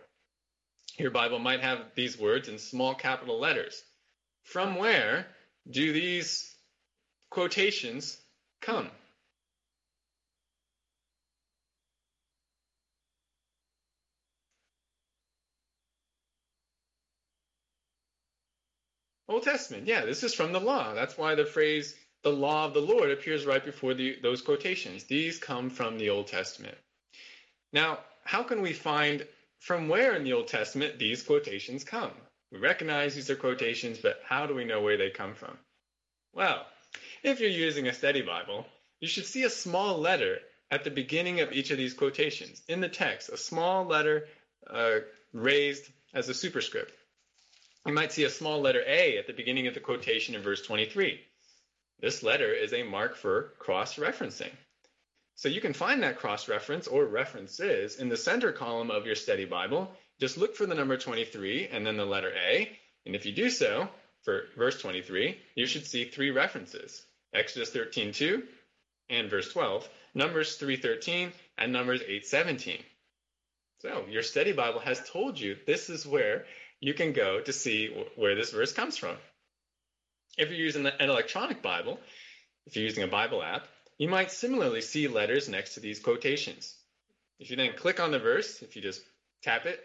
Your 0.97 1.11
Bible 1.11 1.39
might 1.39 1.61
have 1.61 1.79
these 1.95 2.19
words 2.19 2.49
in 2.49 2.57
small 2.57 2.95
capital 2.95 3.39
letters. 3.39 3.81
From 4.43 4.75
where 4.75 5.27
do 5.69 5.93
these 5.93 6.53
quotations 7.29 8.17
come? 8.61 8.89
Old 19.29 19.43
Testament. 19.43 19.85
Yeah, 19.85 20.05
this 20.05 20.23
is 20.23 20.33
from 20.33 20.51
the 20.51 20.59
law. 20.59 20.95
That's 20.95 21.15
why 21.17 21.35
the 21.35 21.45
phrase 21.45 21.95
the 22.23 22.31
law 22.31 22.65
of 22.65 22.73
the 22.73 22.81
Lord 22.81 23.11
appears 23.11 23.45
right 23.45 23.63
before 23.63 23.93
the, 23.93 24.17
those 24.23 24.41
quotations. 24.41 25.03
These 25.03 25.37
come 25.37 25.69
from 25.69 25.99
the 25.99 26.09
Old 26.09 26.27
Testament. 26.27 26.75
Now, 27.71 27.99
how 28.25 28.41
can 28.41 28.61
we 28.61 28.73
find 28.73 29.25
from 29.59 29.87
where 29.87 30.15
in 30.15 30.23
the 30.23 30.33
Old 30.33 30.47
Testament 30.47 30.97
these 30.97 31.21
quotations 31.21 31.83
come? 31.83 32.11
We 32.51 32.57
recognize 32.57 33.13
these 33.13 33.29
are 33.29 33.35
quotations, 33.35 33.99
but 33.99 34.19
how 34.25 34.47
do 34.47 34.55
we 34.55 34.65
know 34.65 34.81
where 34.81 34.97
they 34.97 35.11
come 35.11 35.35
from? 35.35 35.55
Well, 36.33 36.65
if 37.21 37.39
you're 37.39 37.51
using 37.51 37.87
a 37.87 37.93
study 37.93 38.23
Bible, 38.23 38.65
you 38.99 39.07
should 39.07 39.25
see 39.25 39.43
a 39.43 39.49
small 39.49 39.99
letter 39.99 40.39
at 40.71 40.83
the 40.83 40.91
beginning 40.91 41.39
of 41.41 41.51
each 41.51 41.69
of 41.69 41.77
these 41.77 41.93
quotations 41.93 42.63
in 42.67 42.81
the 42.81 42.89
text, 42.89 43.29
a 43.29 43.37
small 43.37 43.85
letter 43.85 44.27
uh, 44.67 44.99
raised 45.33 45.85
as 46.13 46.29
a 46.29 46.33
superscript 46.33 46.93
you 47.89 47.95
might 47.95 48.11
see 48.11 48.23
a 48.23 48.29
small 48.29 48.61
letter 48.61 48.83
A 48.85 49.17
at 49.17 49.25
the 49.25 49.33
beginning 49.33 49.65
of 49.65 49.73
the 49.73 49.79
quotation 49.79 50.35
in 50.35 50.43
verse 50.43 50.61
23. 50.61 51.19
This 51.99 52.21
letter 52.21 52.53
is 52.53 52.71
a 52.71 52.83
mark 52.83 53.15
for 53.15 53.53
cross 53.57 53.95
referencing. 53.95 54.51
So 55.33 55.49
you 55.49 55.59
can 55.59 55.73
find 55.73 56.03
that 56.03 56.19
cross 56.19 56.47
reference 56.47 56.85
or 56.85 57.05
references 57.05 57.95
in 57.95 58.07
the 58.07 58.15
center 58.15 58.51
column 58.51 58.91
of 58.91 59.07
your 59.07 59.15
study 59.15 59.45
Bible. 59.45 59.91
Just 60.19 60.37
look 60.37 60.55
for 60.55 60.67
the 60.67 60.75
number 60.75 60.97
23 60.97 61.69
and 61.69 61.83
then 61.83 61.97
the 61.97 62.05
letter 62.05 62.31
A. 62.31 62.69
And 63.07 63.15
if 63.15 63.25
you 63.25 63.31
do 63.31 63.49
so, 63.49 63.89
for 64.21 64.43
verse 64.55 64.79
23, 64.79 65.39
you 65.55 65.65
should 65.65 65.87
see 65.87 66.05
three 66.05 66.29
references 66.29 67.03
Exodus 67.33 67.71
13:2 67.71 68.43
and 69.09 69.31
verse 69.31 69.51
12, 69.51 69.89
Numbers 70.13 70.57
3:13, 70.57 71.31
and 71.57 71.73
Numbers 71.73 72.01
8:17. 72.03 72.83
So 73.79 74.05
your 74.07 74.23
study 74.23 74.51
Bible 74.51 74.81
has 74.81 75.09
told 75.09 75.39
you 75.39 75.57
this 75.65 75.89
is 75.89 76.05
where 76.05 76.45
you 76.79 76.93
can 76.93 77.13
go 77.13 77.41
to 77.41 77.53
see 77.53 77.93
where 78.15 78.35
this 78.35 78.51
verse 78.51 78.73
comes 78.73 78.97
from. 78.97 79.15
If 80.37 80.49
you're 80.49 80.57
using 80.57 80.85
an 80.85 80.93
electronic 80.99 81.61
Bible, 81.61 81.99
if 82.65 82.75
you're 82.75 82.85
using 82.85 83.03
a 83.03 83.07
Bible 83.07 83.43
app, 83.43 83.67
you 83.97 84.07
might 84.07 84.31
similarly 84.31 84.81
see 84.81 85.07
letters 85.07 85.49
next 85.49 85.73
to 85.73 85.81
these 85.81 85.99
quotations. 85.99 86.73
If 87.39 87.49
you 87.49 87.57
then 87.57 87.73
click 87.75 87.99
on 87.99 88.11
the 88.11 88.19
verse, 88.19 88.61
if 88.61 88.75
you 88.75 88.81
just 88.81 89.01
tap 89.43 89.65
it, 89.65 89.79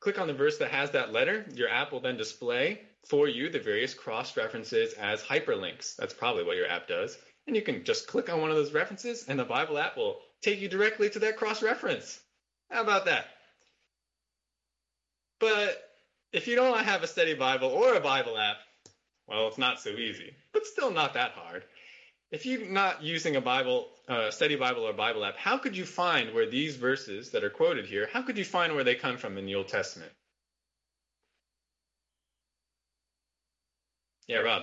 click 0.00 0.18
on 0.18 0.26
the 0.26 0.34
verse 0.34 0.58
that 0.58 0.70
has 0.70 0.92
that 0.92 1.12
letter, 1.12 1.44
your 1.54 1.68
app 1.68 1.92
will 1.92 2.00
then 2.00 2.16
display 2.16 2.80
for 3.06 3.28
you 3.28 3.50
the 3.50 3.58
various 3.58 3.94
cross 3.94 4.36
references 4.36 4.94
as 4.94 5.22
hyperlinks. 5.22 5.96
That's 5.96 6.14
probably 6.14 6.44
what 6.44 6.56
your 6.56 6.68
app 6.68 6.88
does. 6.88 7.18
And 7.46 7.56
you 7.56 7.62
can 7.62 7.84
just 7.84 8.06
click 8.06 8.30
on 8.30 8.40
one 8.40 8.50
of 8.50 8.56
those 8.56 8.72
references, 8.72 9.26
and 9.28 9.38
the 9.38 9.44
Bible 9.44 9.78
app 9.78 9.96
will 9.96 10.18
take 10.42 10.60
you 10.60 10.68
directly 10.68 11.10
to 11.10 11.18
that 11.20 11.36
cross 11.36 11.62
reference. 11.62 12.20
How 12.70 12.82
about 12.82 13.06
that? 13.06 13.26
But 15.38 15.89
if 16.32 16.46
you 16.46 16.56
don't 16.56 16.78
have 16.84 17.02
a 17.02 17.06
study 17.06 17.34
Bible 17.34 17.68
or 17.68 17.94
a 17.94 18.00
Bible 18.00 18.38
app, 18.38 18.56
well, 19.26 19.48
it's 19.48 19.58
not 19.58 19.80
so 19.80 19.90
easy, 19.90 20.34
but 20.52 20.66
still 20.66 20.90
not 20.90 21.14
that 21.14 21.32
hard. 21.32 21.64
If 22.30 22.46
you're 22.46 22.66
not 22.66 23.02
using 23.02 23.36
a 23.36 23.40
Bible, 23.40 23.88
uh, 24.08 24.30
study 24.30 24.56
Bible 24.56 24.86
or 24.86 24.92
Bible 24.92 25.24
app, 25.24 25.36
how 25.36 25.58
could 25.58 25.76
you 25.76 25.84
find 25.84 26.32
where 26.32 26.48
these 26.48 26.76
verses 26.76 27.30
that 27.30 27.42
are 27.42 27.50
quoted 27.50 27.86
here, 27.86 28.08
how 28.12 28.22
could 28.22 28.38
you 28.38 28.44
find 28.44 28.74
where 28.74 28.84
they 28.84 28.94
come 28.94 29.16
from 29.16 29.36
in 29.38 29.46
the 29.46 29.54
Old 29.56 29.68
Testament? 29.68 30.12
Yeah, 34.28 34.38
Rob. 34.38 34.62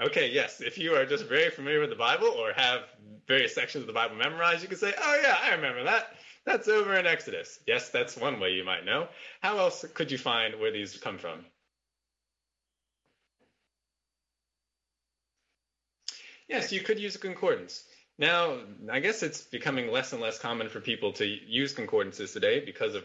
Okay, 0.00 0.30
yes. 0.30 0.60
If 0.60 0.76
you 0.76 0.94
are 0.94 1.06
just 1.06 1.24
very 1.24 1.50
familiar 1.50 1.80
with 1.80 1.90
the 1.90 1.96
Bible 1.96 2.28
or 2.28 2.52
have 2.52 2.80
various 3.26 3.54
sections 3.54 3.82
of 3.82 3.86
the 3.86 3.92
Bible 3.92 4.16
memorized, 4.16 4.62
you 4.62 4.68
can 4.68 4.76
say, 4.76 4.92
oh, 4.98 5.20
yeah, 5.22 5.36
I 5.42 5.54
remember 5.54 5.84
that. 5.84 6.08
That's 6.46 6.68
over 6.68 6.94
in 6.94 7.06
Exodus. 7.06 7.58
Yes, 7.66 7.90
that's 7.90 8.16
one 8.16 8.38
way 8.38 8.52
you 8.52 8.64
might 8.64 8.84
know. 8.84 9.08
How 9.42 9.58
else 9.58 9.84
could 9.94 10.12
you 10.12 10.18
find 10.18 10.58
where 10.60 10.70
these 10.70 10.96
come 10.96 11.18
from? 11.18 11.44
Yes, 16.48 16.72
you 16.72 16.80
could 16.80 17.00
use 17.00 17.16
a 17.16 17.18
concordance. 17.18 17.82
Now, 18.18 18.60
I 18.90 19.00
guess 19.00 19.24
it's 19.24 19.42
becoming 19.42 19.90
less 19.90 20.12
and 20.12 20.22
less 20.22 20.38
common 20.38 20.68
for 20.68 20.80
people 20.80 21.12
to 21.14 21.26
use 21.26 21.74
concordances 21.74 22.32
today 22.32 22.60
because 22.64 22.94
of 22.94 23.04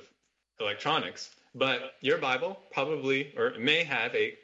electronics. 0.60 1.30
But 1.56 1.96
your 2.00 2.20
Bible 2.20 2.60
probably 2.72 3.34
or 3.36 3.54
may 3.60 3.84
have 3.84 4.14
a 4.16 4.36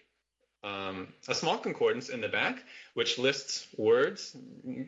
um, 0.68 1.08
a 1.28 1.36
small 1.36 1.58
concordance 1.58 2.10
in 2.10 2.22
the 2.22 2.28
back, 2.28 2.64
which 2.94 3.18
lists 3.18 3.68
words, 3.78 4.36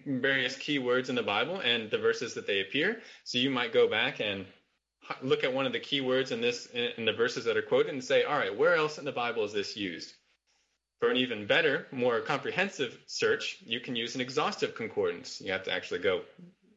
various 0.05 0.55
key 0.57 0.79
words 0.79 1.09
in 1.09 1.15
the 1.15 1.23
Bible, 1.23 1.59
and 1.59 1.89
the 1.89 1.97
verses 1.97 2.33
that 2.33 2.47
they 2.47 2.61
appear. 2.61 3.01
So 3.23 3.37
you 3.37 3.49
might 3.49 3.73
go 3.73 3.87
back 3.87 4.19
and 4.19 4.45
look 5.21 5.43
at 5.43 5.53
one 5.53 5.65
of 5.65 5.73
the 5.73 5.79
key 5.79 6.01
words 6.01 6.31
in 6.31 6.41
this 6.41 6.67
in 6.67 7.05
the 7.05 7.13
verses 7.13 7.45
that 7.45 7.57
are 7.57 7.61
quoted 7.61 7.93
and 7.93 8.03
say, 8.03 8.23
all 8.23 8.37
right, 8.37 8.55
where 8.55 8.75
else 8.75 8.97
in 8.97 9.05
the 9.05 9.11
Bible 9.11 9.43
is 9.43 9.53
this 9.53 9.77
used? 9.77 10.13
For 10.99 11.09
an 11.09 11.17
even 11.17 11.47
better, 11.47 11.87
more 11.91 12.19
comprehensive 12.19 12.97
search, 13.05 13.57
you 13.65 13.79
can 13.79 13.95
use 13.95 14.15
an 14.15 14.21
exhaustive 14.21 14.75
concordance. 14.75 15.39
You 15.39 15.53
have 15.53 15.63
to 15.63 15.73
actually 15.73 16.01
go 16.01 16.21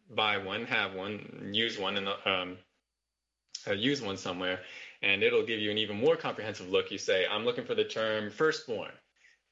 buy 0.08 0.38
one, 0.38 0.64
have 0.66 0.94
one, 0.94 1.50
use 1.52 1.76
one, 1.76 1.96
and 1.96 2.08
um, 2.24 2.58
uh, 3.66 3.72
use 3.72 4.00
one 4.00 4.16
somewhere, 4.16 4.60
and 5.02 5.22
it'll 5.22 5.44
give 5.44 5.60
you 5.60 5.70
an 5.70 5.78
even 5.78 5.96
more 5.96 6.16
comprehensive 6.16 6.68
look. 6.68 6.90
You 6.90 6.98
say, 6.98 7.26
I'm 7.30 7.44
looking 7.44 7.64
for 7.64 7.74
the 7.74 7.84
term 7.84 8.30
firstborn, 8.30 8.92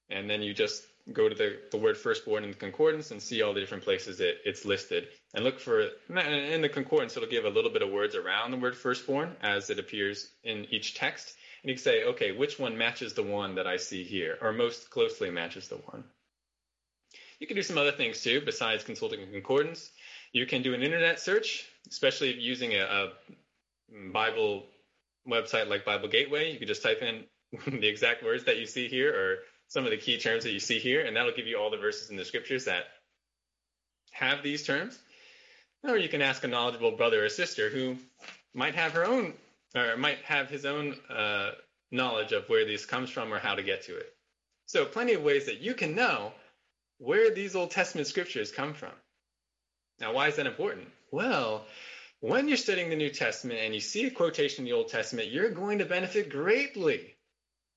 and 0.08 0.28
then 0.28 0.42
you 0.42 0.54
just 0.54 0.84
go 1.12 1.28
to 1.28 1.34
the, 1.34 1.58
the 1.70 1.76
word 1.76 1.96
firstborn 1.96 2.44
in 2.44 2.50
the 2.50 2.56
concordance 2.56 3.10
and 3.10 3.20
see 3.20 3.42
all 3.42 3.52
the 3.52 3.60
different 3.60 3.82
places 3.82 4.20
it, 4.20 4.38
it's 4.44 4.64
listed. 4.64 5.08
And 5.34 5.44
look 5.44 5.58
for, 5.58 5.88
in 6.08 6.62
the 6.62 6.68
concordance, 6.68 7.16
it'll 7.16 7.28
give 7.28 7.44
a 7.44 7.50
little 7.50 7.70
bit 7.70 7.82
of 7.82 7.90
words 7.90 8.14
around 8.14 8.50
the 8.50 8.56
word 8.56 8.76
firstborn 8.76 9.34
as 9.40 9.70
it 9.70 9.78
appears 9.78 10.30
in 10.44 10.66
each 10.70 10.94
text. 10.94 11.34
And 11.62 11.70
you 11.70 11.74
can 11.74 11.82
say, 11.82 12.04
okay, 12.04 12.32
which 12.32 12.58
one 12.58 12.76
matches 12.76 13.14
the 13.14 13.22
one 13.22 13.54
that 13.56 13.66
I 13.66 13.76
see 13.76 14.04
here, 14.04 14.38
or 14.40 14.52
most 14.52 14.90
closely 14.90 15.30
matches 15.30 15.68
the 15.68 15.76
one. 15.76 16.04
You 17.38 17.46
can 17.46 17.56
do 17.56 17.62
some 17.62 17.78
other 17.78 17.92
things 17.92 18.22
too, 18.22 18.42
besides 18.44 18.84
consulting 18.84 19.22
a 19.22 19.26
concordance. 19.26 19.90
You 20.32 20.46
can 20.46 20.62
do 20.62 20.74
an 20.74 20.82
internet 20.82 21.18
search, 21.18 21.64
especially 21.88 22.34
using 22.34 22.74
a, 22.74 22.82
a 22.82 23.12
Bible 24.12 24.66
website 25.28 25.68
like 25.68 25.84
Bible 25.84 26.08
Gateway. 26.08 26.52
You 26.52 26.58
can 26.58 26.68
just 26.68 26.82
type 26.82 27.02
in 27.02 27.24
the 27.80 27.88
exact 27.88 28.22
words 28.22 28.44
that 28.44 28.58
you 28.58 28.66
see 28.66 28.88
here, 28.88 29.12
or 29.14 29.38
some 29.68 29.84
of 29.84 29.90
the 29.90 29.96
key 29.96 30.18
terms 30.18 30.44
that 30.44 30.52
you 30.52 30.60
see 30.60 30.78
here, 30.78 31.04
and 31.04 31.16
that'll 31.16 31.32
give 31.32 31.46
you 31.46 31.58
all 31.58 31.70
the 31.70 31.76
verses 31.76 32.10
in 32.10 32.16
the 32.16 32.24
scriptures 32.24 32.64
that 32.64 32.84
have 34.12 34.42
these 34.42 34.64
terms. 34.64 34.98
Or 35.82 35.96
you 35.96 36.08
can 36.08 36.22
ask 36.22 36.44
a 36.44 36.48
knowledgeable 36.48 36.92
brother 36.92 37.24
or 37.24 37.28
sister 37.28 37.70
who 37.70 37.96
might 38.54 38.74
have 38.74 38.92
her 38.92 39.06
own 39.06 39.34
or 39.74 39.96
might 39.96 40.18
have 40.18 40.48
his 40.50 40.66
own 40.66 40.96
uh, 41.08 41.52
knowledge 41.90 42.32
of 42.32 42.48
where 42.48 42.64
this 42.64 42.84
comes 42.84 43.10
from 43.10 43.32
or 43.32 43.38
how 43.38 43.54
to 43.54 43.62
get 43.62 43.84
to 43.84 43.96
it. 43.96 44.12
So, 44.66 44.84
plenty 44.84 45.14
of 45.14 45.22
ways 45.22 45.46
that 45.46 45.60
you 45.60 45.74
can 45.74 45.94
know 45.94 46.32
where 46.98 47.34
these 47.34 47.56
Old 47.56 47.70
Testament 47.70 48.06
scriptures 48.06 48.52
come 48.52 48.74
from. 48.74 48.92
Now, 50.00 50.12
why 50.12 50.28
is 50.28 50.36
that 50.36 50.46
important? 50.46 50.88
Well, 51.10 51.64
when 52.20 52.48
you're 52.48 52.56
studying 52.56 52.90
the 52.90 52.96
New 52.96 53.10
Testament 53.10 53.60
and 53.62 53.74
you 53.74 53.80
see 53.80 54.06
a 54.06 54.10
quotation 54.10 54.64
in 54.64 54.70
the 54.70 54.76
Old 54.76 54.88
Testament, 54.88 55.30
you're 55.30 55.50
going 55.50 55.78
to 55.78 55.86
benefit 55.86 56.30
greatly 56.30 57.16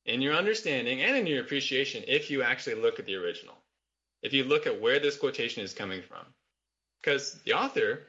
in 0.05 0.21
your 0.21 0.35
understanding 0.35 1.01
and 1.01 1.15
in 1.15 1.27
your 1.27 1.41
appreciation 1.41 2.03
if 2.07 2.29
you 2.29 2.43
actually 2.43 2.75
look 2.75 2.99
at 2.99 3.05
the 3.05 3.15
original. 3.15 3.55
If 4.21 4.33
you 4.33 4.43
look 4.43 4.67
at 4.67 4.81
where 4.81 4.99
this 4.99 5.17
quotation 5.17 5.63
is 5.63 5.73
coming 5.73 6.01
from. 6.01 6.25
Because 7.01 7.33
the 7.45 7.53
author 7.53 8.03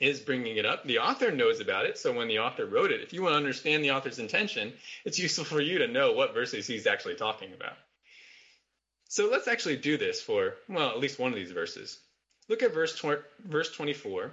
is 0.00 0.20
bringing 0.20 0.56
it 0.56 0.66
up. 0.66 0.84
The 0.84 0.98
author 0.98 1.30
knows 1.30 1.60
about 1.60 1.86
it. 1.86 1.98
So 1.98 2.12
when 2.12 2.28
the 2.28 2.40
author 2.40 2.66
wrote 2.66 2.90
it, 2.90 3.00
if 3.02 3.12
you 3.12 3.22
want 3.22 3.34
to 3.34 3.38
understand 3.38 3.84
the 3.84 3.92
author's 3.92 4.18
intention, 4.18 4.72
it's 5.04 5.18
useful 5.18 5.44
for 5.44 5.60
you 5.60 5.78
to 5.78 5.88
know 5.88 6.12
what 6.12 6.34
verses 6.34 6.66
he's 6.66 6.86
actually 6.86 7.14
talking 7.14 7.52
about. 7.52 7.76
So 9.08 9.30
let's 9.30 9.48
actually 9.48 9.76
do 9.76 9.96
this 9.96 10.20
for, 10.20 10.54
well, 10.68 10.90
at 10.90 10.98
least 10.98 11.18
one 11.18 11.32
of 11.32 11.36
these 11.36 11.52
verses. 11.52 12.00
Look 12.48 12.62
at 12.62 12.74
verse, 12.74 12.98
tw- 12.98 13.24
verse 13.46 13.70
24. 13.72 14.32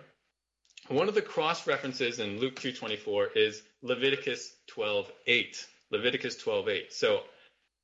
One 0.87 1.07
of 1.07 1.15
the 1.15 1.21
cross 1.21 1.67
references 1.67 2.19
in 2.19 2.39
Luke 2.39 2.55
2.24 2.59 3.35
is 3.35 3.63
Leviticus 3.81 4.55
12.8. 4.75 5.65
Leviticus 5.91 6.41
12.8. 6.41 6.91
So 6.91 7.21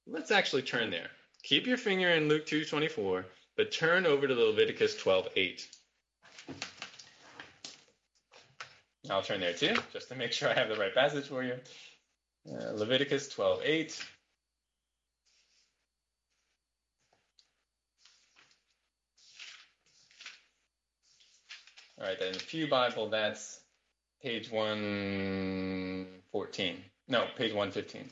let's 0.08 0.32
actually 0.32 0.64
turn 0.64 0.90
there. 0.90 1.10
Keep 1.44 1.68
your 1.68 1.78
finger 1.78 2.10
in 2.10 2.28
Luke 2.28 2.46
2.24, 2.46 3.24
but 3.56 3.72
turn 3.72 4.06
over 4.06 4.28
to 4.28 4.34
Leviticus 4.34 4.96
12.8. 5.02 5.66
I'll 9.10 9.22
turn 9.22 9.40
there 9.40 9.54
too, 9.54 9.76
just 9.94 10.10
to 10.10 10.16
make 10.16 10.34
sure 10.34 10.50
I 10.50 10.54
have 10.54 10.70
the 10.70 10.76
right 10.76 10.94
passage 10.94 11.28
for 11.28 11.44
you. 11.44 11.54
Uh, 12.50 12.72
Leviticus 12.74 13.34
12:8. 13.34 14.04
All 22.00 22.08
right, 22.08 22.20
then 22.20 22.34
the 22.34 22.40
Pew 22.40 22.68
Bible, 22.68 23.10
that's 23.10 23.60
page 24.22 24.52
114. 24.52 26.84
No, 27.08 27.26
page 27.36 27.54
115. 27.54 28.08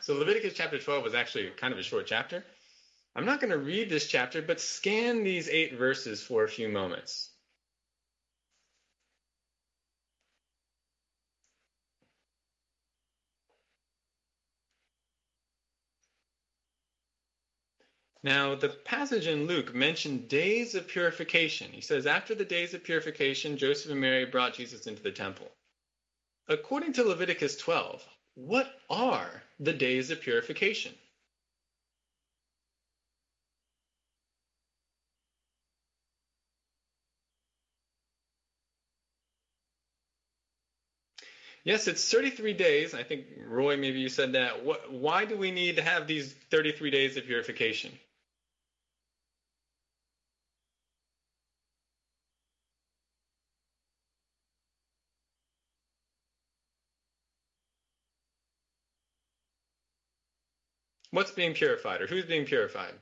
So 0.00 0.14
Leviticus 0.14 0.54
chapter 0.54 0.78
12 0.78 1.02
was 1.02 1.14
actually 1.14 1.50
kind 1.50 1.72
of 1.72 1.78
a 1.78 1.82
short 1.82 2.06
chapter. 2.06 2.44
I'm 3.16 3.24
not 3.24 3.40
going 3.40 3.50
to 3.50 3.58
read 3.58 3.90
this 3.90 4.06
chapter, 4.06 4.40
but 4.42 4.60
scan 4.60 5.24
these 5.24 5.48
eight 5.48 5.76
verses 5.76 6.22
for 6.22 6.44
a 6.44 6.48
few 6.48 6.68
moments. 6.68 7.30
Now, 18.24 18.56
the 18.56 18.70
passage 18.70 19.28
in 19.28 19.46
Luke 19.46 19.74
mentioned 19.74 20.28
days 20.28 20.74
of 20.74 20.88
purification. 20.88 21.72
He 21.72 21.82
says, 21.82 22.06
after 22.06 22.34
the 22.34 22.46
days 22.46 22.74
of 22.74 22.84
purification, 22.84 23.58
Joseph 23.58 23.92
and 23.92 24.00
Mary 24.00 24.26
brought 24.26 24.54
Jesus 24.54 24.88
into 24.88 25.02
the 25.02 25.12
temple. 25.12 25.52
According 26.48 26.94
to 26.94 27.04
Leviticus 27.04 27.56
12, 27.56 28.06
what 28.36 28.68
are 28.90 29.42
the 29.60 29.74
days 29.74 30.10
of 30.10 30.20
purification? 30.20 30.94
Yes, 41.64 41.88
it's 41.88 42.10
33 42.10 42.54
days. 42.54 42.94
I 42.94 43.04
think, 43.04 43.26
Roy, 43.38 43.76
maybe 43.76 44.00
you 44.00 44.10
said 44.10 44.32
that. 44.32 44.64
What, 44.64 44.92
why 44.92 45.26
do 45.26 45.36
we 45.36 45.50
need 45.52 45.76
to 45.76 45.82
have 45.82 46.06
these 46.06 46.34
33 46.50 46.90
days 46.90 47.16
of 47.16 47.26
purification? 47.26 47.92
What's 61.14 61.30
being 61.30 61.54
purified 61.54 62.02
or 62.02 62.08
who's 62.08 62.24
being 62.24 62.44
purified? 62.44 62.94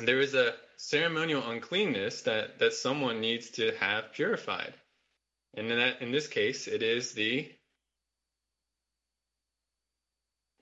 there 0.00 0.20
is 0.20 0.34
a 0.34 0.54
ceremonial 0.76 1.48
uncleanness 1.48 2.22
that, 2.22 2.58
that 2.58 2.74
someone 2.74 3.20
needs 3.20 3.50
to 3.50 3.72
have 3.76 4.12
purified. 4.12 4.74
And 5.54 5.70
in, 5.70 5.78
that, 5.78 6.02
in 6.02 6.10
this 6.10 6.26
case, 6.26 6.66
it 6.66 6.82
is 6.82 7.12
the 7.12 7.50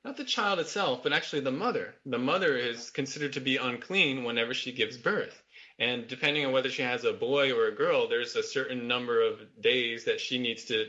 not 0.04 0.16
the 0.18 0.24
child 0.24 0.58
itself, 0.58 1.02
but 1.02 1.12
actually 1.12 1.40
the 1.40 1.50
mother. 1.50 1.94
The 2.04 2.18
mother 2.18 2.56
is 2.56 2.90
considered 2.90 3.32
to 3.34 3.40
be 3.40 3.56
unclean 3.56 4.24
whenever 4.24 4.52
she 4.52 4.72
gives 4.72 4.98
birth. 4.98 5.42
And 5.78 6.06
depending 6.06 6.44
on 6.44 6.52
whether 6.52 6.70
she 6.70 6.82
has 6.82 7.04
a 7.04 7.12
boy 7.12 7.52
or 7.52 7.66
a 7.66 7.74
girl, 7.74 8.06
there's 8.06 8.36
a 8.36 8.42
certain 8.42 8.86
number 8.86 9.22
of 9.22 9.40
days 9.60 10.04
that 10.04 10.20
she 10.20 10.38
needs 10.38 10.66
to 10.66 10.86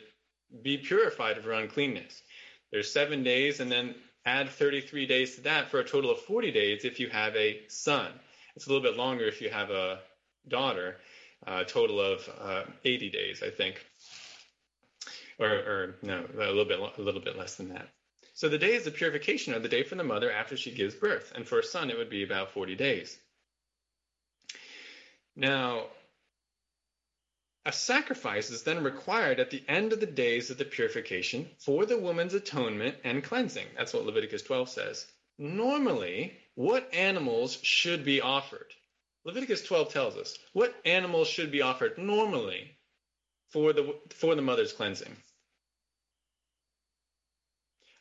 be 0.62 0.78
purified 0.78 1.38
of 1.38 1.46
her 1.46 1.54
uncleanness. 1.54 2.22
There's 2.72 2.92
seven 2.92 3.24
days, 3.24 3.62
and 3.62 3.72
then 3.72 3.96
add 4.26 4.50
33 4.50 5.06
days 5.08 5.36
to 5.36 5.42
that 5.42 5.70
for 5.70 5.80
a 5.80 5.84
total 5.84 6.12
of 6.12 6.20
40 6.20 6.52
days 6.52 6.84
if 6.84 7.00
you 7.00 7.10
have 7.10 7.36
a 7.36 7.62
son. 7.70 8.12
It's 8.56 8.68
a 8.68 8.70
little 8.70 8.84
bit 8.84 8.98
longer 8.98 9.26
if 9.26 9.42
you 9.42 9.50
have 9.50 9.70
a 9.70 10.00
daughter, 10.48 10.98
a 11.48 11.64
total 11.66 12.00
of 12.00 12.30
uh, 12.40 12.64
80 12.84 13.10
days, 13.10 13.44
I 13.44 13.50
think. 13.50 13.84
Or, 15.40 15.48
or 15.48 15.96
no, 16.02 16.26
a 16.36 16.52
little 16.52 16.66
bit, 16.66 16.80
a 16.80 17.02
little 17.02 17.22
bit 17.22 17.38
less 17.38 17.56
than 17.56 17.70
that. 17.70 17.88
So 18.36 18.50
the 18.50 18.58
days 18.58 18.86
of 18.86 18.96
purification 18.96 19.54
are 19.54 19.60
the 19.60 19.70
day 19.70 19.84
for 19.84 19.96
the 19.96 20.04
mother 20.04 20.30
after 20.30 20.58
she 20.58 20.72
gives 20.72 20.94
birth, 20.94 21.32
and 21.36 21.48
for 21.48 21.60
a 21.60 21.64
son 21.64 21.90
it 21.90 21.98
would 21.98 22.10
be 22.10 22.24
about 22.24 22.52
40 22.52 22.76
days. 22.76 23.18
Now, 25.38 25.86
a 27.66 27.72
sacrifice 27.72 28.50
is 28.50 28.64
then 28.64 28.84
required 28.84 29.40
at 29.40 29.52
the 29.52 29.64
end 29.70 29.94
of 29.94 30.02
the 30.02 30.06
days 30.06 30.50
of 30.50 30.58
the 30.58 30.66
purification 30.66 31.50
for 31.60 31.86
the 31.86 31.98
woman's 31.98 32.34
atonement 32.34 32.98
and 33.06 33.24
cleansing. 33.24 33.68
That's 33.78 33.94
what 33.94 34.06
Leviticus 34.06 34.42
12 34.42 34.68
says. 34.68 35.08
Normally, 35.38 36.38
what 36.56 36.94
animals 36.94 37.58
should 37.64 38.04
be 38.04 38.20
offered? 38.20 38.68
Leviticus 39.24 39.64
12 39.64 39.94
tells 39.94 40.18
us 40.18 40.38
what 40.52 40.76
animals 40.84 41.30
should 41.30 41.52
be 41.52 41.62
offered 41.62 41.98
normally 41.98 42.78
for 43.52 43.72
the 43.72 43.96
for 44.10 44.36
the 44.36 44.42
mother's 44.42 44.74
cleansing. 44.74 45.16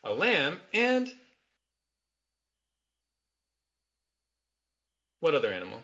A 0.05 0.13
lamb 0.13 0.61
and 0.75 1.11
what 5.21 5.35
other 5.35 5.51
animal? 5.51 5.83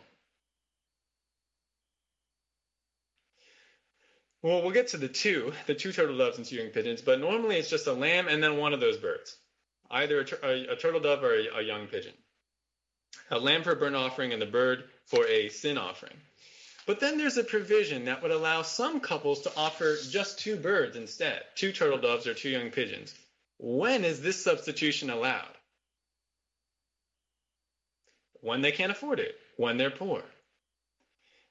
Well, 4.43 4.63
we'll 4.63 4.73
get 4.73 4.89
to 4.89 4.99
the 4.99 5.09
two, 5.09 5.53
the 5.67 5.75
two 5.75 5.93
turtle 5.93 6.17
doves 6.17 6.37
and 6.37 6.47
two 6.47 6.57
young 6.57 6.69
pigeons, 6.69 7.03
but 7.03 7.21
normally 7.21 7.57
it's 7.57 7.71
just 7.71 7.87
a 7.87 7.93
lamb 7.93 8.29
and 8.29 8.43
then 8.43 8.59
one 8.59 8.73
of 8.73 8.81
those 8.81 8.97
birds, 8.99 9.37
either 9.91 10.21
a, 10.21 10.47
a, 10.47 10.73
a 10.73 10.77
turtle 10.77 11.01
dove 11.01 11.25
or 11.25 11.35
a, 11.35 11.59
a 11.59 11.63
young 11.63 11.87
pigeon. 11.87 12.15
A 13.31 13.39
lamb 13.39 13.63
for 13.63 13.73
a 13.73 13.77
burnt 13.77 13.97
offering 13.97 14.33
and 14.33 14.41
the 14.41 14.47
bird 14.47 14.85
for 15.07 15.27
a 15.27 15.49
sin 15.49 15.79
offering. 15.79 16.17
But 16.87 17.01
then 17.01 17.19
there's 17.19 17.37
a 17.37 17.45
provision 17.45 18.07
that 18.07 18.23
would 18.23 18.31
allow 18.31 18.63
some 18.63 19.01
couples 19.01 19.43
to 19.43 19.53
offer 19.57 19.97
just 20.11 20.39
two 20.39 20.57
birds 20.57 20.97
instead, 20.97 21.43
two 21.55 21.73
turtle 21.73 21.99
doves 21.99 22.27
or 22.27 22.35
two 22.35 22.51
young 22.51 22.71
pigeons. 22.71 23.15
When 23.63 24.05
is 24.05 24.23
this 24.23 24.43
substitution 24.43 25.11
allowed? 25.11 25.55
When 28.41 28.63
they 28.63 28.73
can't 28.73 28.91
afford 28.91 29.21
it, 29.21 29.37
when 29.59 29.77
they're 29.77 29.91
poor. 29.91 30.23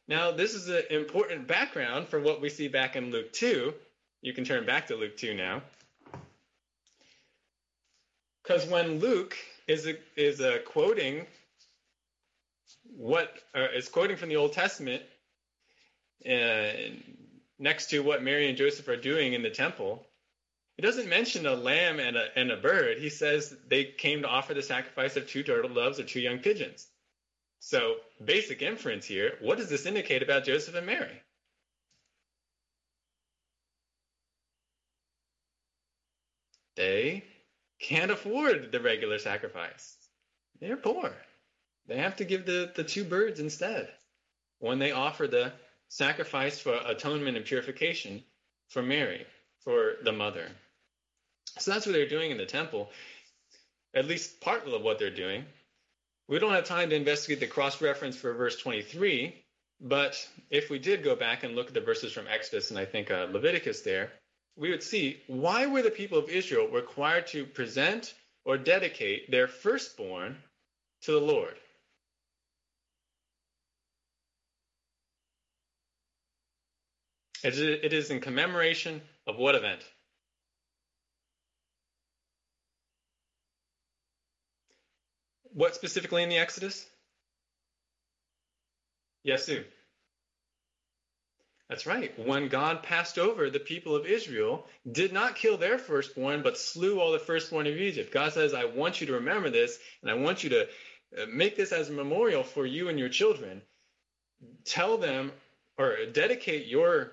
Now, 0.07 0.31
this 0.31 0.55
is 0.55 0.67
an 0.69 0.83
important 0.89 1.47
background 1.47 2.07
for 2.07 2.19
what 2.19 2.41
we 2.41 2.49
see 2.49 2.67
back 2.67 2.95
in 2.95 3.11
Luke 3.11 3.31
2. 3.33 3.73
You 4.23 4.33
can 4.33 4.43
turn 4.43 4.65
back 4.65 4.87
to 4.87 4.95
Luke 4.95 5.17
2 5.17 5.35
now. 5.35 5.61
Because 8.41 8.65
when 8.65 8.99
Luke 8.99 9.37
is 9.67 9.85
a, 9.85 9.95
is 10.15 10.39
a 10.39 10.59
quoting 10.59 11.27
what 12.97 13.31
uh, 13.55 13.67
is 13.75 13.87
quoting 13.87 14.17
from 14.17 14.29
the 14.29 14.35
Old 14.35 14.53
Testament 14.53 15.03
uh, 16.25 16.71
next 17.59 17.91
to 17.91 17.99
what 17.99 18.23
Mary 18.23 18.49
and 18.49 18.57
Joseph 18.57 18.87
are 18.87 18.97
doing 18.97 19.33
in 19.33 19.43
the 19.43 19.49
temple, 19.49 20.05
he 20.79 20.85
doesn't 20.85 21.09
mention 21.09 21.45
a 21.45 21.55
lamb 21.55 21.99
and 21.99 22.15
a, 22.15 22.27
and 22.37 22.51
a 22.51 22.55
bird. 22.55 22.99
He 22.99 23.09
says 23.09 23.53
they 23.67 23.83
came 23.83 24.21
to 24.21 24.29
offer 24.29 24.53
the 24.53 24.61
sacrifice 24.61 25.17
of 25.17 25.27
two 25.27 25.43
turtle 25.43 25.73
doves 25.73 25.99
or 25.99 26.05
two 26.05 26.21
young 26.21 26.39
pigeons. 26.39 26.87
So, 27.59 27.97
basic 28.23 28.61
inference 28.61 29.05
here 29.05 29.33
what 29.41 29.57
does 29.57 29.67
this 29.67 29.85
indicate 29.85 30.23
about 30.23 30.45
Joseph 30.45 30.75
and 30.75 30.85
Mary? 30.85 31.21
They 36.77 37.25
can't 37.81 38.11
afford 38.11 38.71
the 38.71 38.79
regular 38.79 39.19
sacrifice. 39.19 39.97
They're 40.61 40.77
poor. 40.77 41.11
They 41.87 41.97
have 41.97 42.15
to 42.15 42.23
give 42.23 42.45
the, 42.45 42.71
the 42.73 42.85
two 42.85 43.03
birds 43.03 43.41
instead 43.41 43.89
when 44.59 44.79
they 44.79 44.93
offer 44.93 45.27
the 45.27 45.51
sacrifice 45.89 46.57
for 46.57 46.79
atonement 46.85 47.35
and 47.35 47.45
purification 47.45 48.23
for 48.69 48.81
Mary, 48.81 49.27
for 49.65 49.95
the 50.05 50.13
mother. 50.13 50.47
So 51.57 51.71
that's 51.71 51.85
what 51.85 51.93
they're 51.93 52.07
doing 52.07 52.31
in 52.31 52.37
the 52.37 52.45
temple, 52.45 52.89
at 53.93 54.05
least 54.05 54.39
part 54.41 54.67
of 54.67 54.81
what 54.81 54.99
they're 54.99 55.09
doing. 55.09 55.45
We 56.27 56.39
don't 56.39 56.53
have 56.53 56.65
time 56.65 56.89
to 56.91 56.95
investigate 56.95 57.39
the 57.39 57.47
cross 57.47 57.81
reference 57.81 58.15
for 58.15 58.33
verse 58.33 58.57
23, 58.57 59.35
but 59.81 60.27
if 60.49 60.69
we 60.69 60.77
did 60.77 61.03
go 61.03 61.15
back 61.15 61.43
and 61.43 61.55
look 61.55 61.67
at 61.67 61.73
the 61.73 61.81
verses 61.81 62.13
from 62.13 62.27
Exodus 62.27 62.69
and 62.69 62.79
I 62.79 62.85
think 62.85 63.09
uh, 63.09 63.27
Leviticus 63.31 63.81
there, 63.81 64.11
we 64.55 64.69
would 64.69 64.83
see 64.83 65.21
why 65.27 65.65
were 65.65 65.81
the 65.81 65.89
people 65.89 66.19
of 66.19 66.29
Israel 66.29 66.67
required 66.67 67.27
to 67.27 67.45
present 67.45 68.13
or 68.45 68.57
dedicate 68.57 69.31
their 69.31 69.47
firstborn 69.47 70.37
to 71.01 71.11
the 71.13 71.19
Lord? 71.19 71.55
It 77.41 77.93
is 77.93 78.11
in 78.11 78.19
commemoration 78.19 79.01
of 79.25 79.37
what 79.37 79.55
event? 79.55 79.81
What 85.59 85.75
specifically 85.75 86.23
in 86.23 86.29
the 86.29 86.37
Exodus? 86.37 86.87
Yes, 89.25 89.43
Sue. 89.43 89.65
That's 91.67 91.85
right. 91.85 92.17
When 92.17 92.47
God 92.47 92.81
passed 92.81 93.19
over 93.19 93.49
the 93.49 93.59
people 93.59 93.93
of 93.93 94.05
Israel, 94.05 94.65
did 94.89 95.11
not 95.11 95.35
kill 95.35 95.57
their 95.57 95.77
firstborn, 95.77 96.43
but 96.43 96.57
slew 96.57 97.01
all 97.01 97.11
the 97.11 97.19
firstborn 97.19 97.67
of 97.67 97.75
Egypt. 97.75 98.13
God 98.13 98.31
says, 98.31 98.53
I 98.53 98.63
want 98.63 99.01
you 99.01 99.07
to 99.07 99.15
remember 99.15 99.49
this, 99.49 99.77
and 100.01 100.09
I 100.09 100.13
want 100.13 100.45
you 100.45 100.49
to 100.51 100.61
uh, 100.63 101.25
make 101.27 101.57
this 101.57 101.73
as 101.73 101.89
a 101.89 101.91
memorial 101.93 102.43
for 102.43 102.65
you 102.65 102.87
and 102.87 102.97
your 102.97 103.09
children. 103.09 103.61
Tell 104.63 104.97
them 104.97 105.33
or 105.77 106.05
dedicate 106.13 106.67
your 106.67 107.11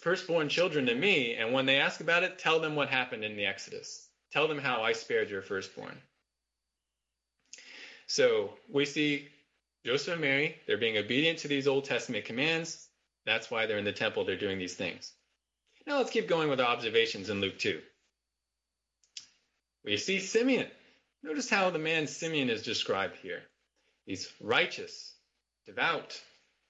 firstborn 0.00 0.50
children 0.50 0.84
to 0.84 0.94
me, 0.94 1.32
and 1.36 1.54
when 1.54 1.64
they 1.64 1.78
ask 1.78 2.02
about 2.02 2.24
it, 2.24 2.38
tell 2.38 2.60
them 2.60 2.76
what 2.76 2.90
happened 2.90 3.24
in 3.24 3.36
the 3.36 3.46
Exodus. 3.46 4.06
Tell 4.32 4.48
them 4.48 4.58
how 4.58 4.82
I 4.82 4.92
spared 4.92 5.30
your 5.30 5.40
firstborn. 5.40 5.96
So 8.12 8.50
we 8.68 8.84
see 8.84 9.30
Joseph 9.86 10.12
and 10.12 10.20
Mary, 10.20 10.56
they're 10.66 10.76
being 10.76 10.98
obedient 10.98 11.38
to 11.38 11.48
these 11.48 11.66
Old 11.66 11.86
Testament 11.86 12.26
commands. 12.26 12.86
That's 13.24 13.50
why 13.50 13.64
they're 13.64 13.78
in 13.78 13.86
the 13.86 13.92
temple, 13.92 14.26
they're 14.26 14.36
doing 14.36 14.58
these 14.58 14.74
things. 14.74 15.14
Now 15.86 15.96
let's 15.96 16.10
keep 16.10 16.28
going 16.28 16.50
with 16.50 16.60
our 16.60 16.66
observations 16.66 17.30
in 17.30 17.40
Luke 17.40 17.58
2. 17.58 17.80
We 19.86 19.96
see 19.96 20.20
Simeon. 20.20 20.66
Notice 21.22 21.48
how 21.48 21.70
the 21.70 21.78
man 21.78 22.06
Simeon 22.06 22.50
is 22.50 22.62
described 22.62 23.16
here. 23.22 23.40
He's 24.04 24.30
righteous, 24.42 25.14
devout, 25.64 26.20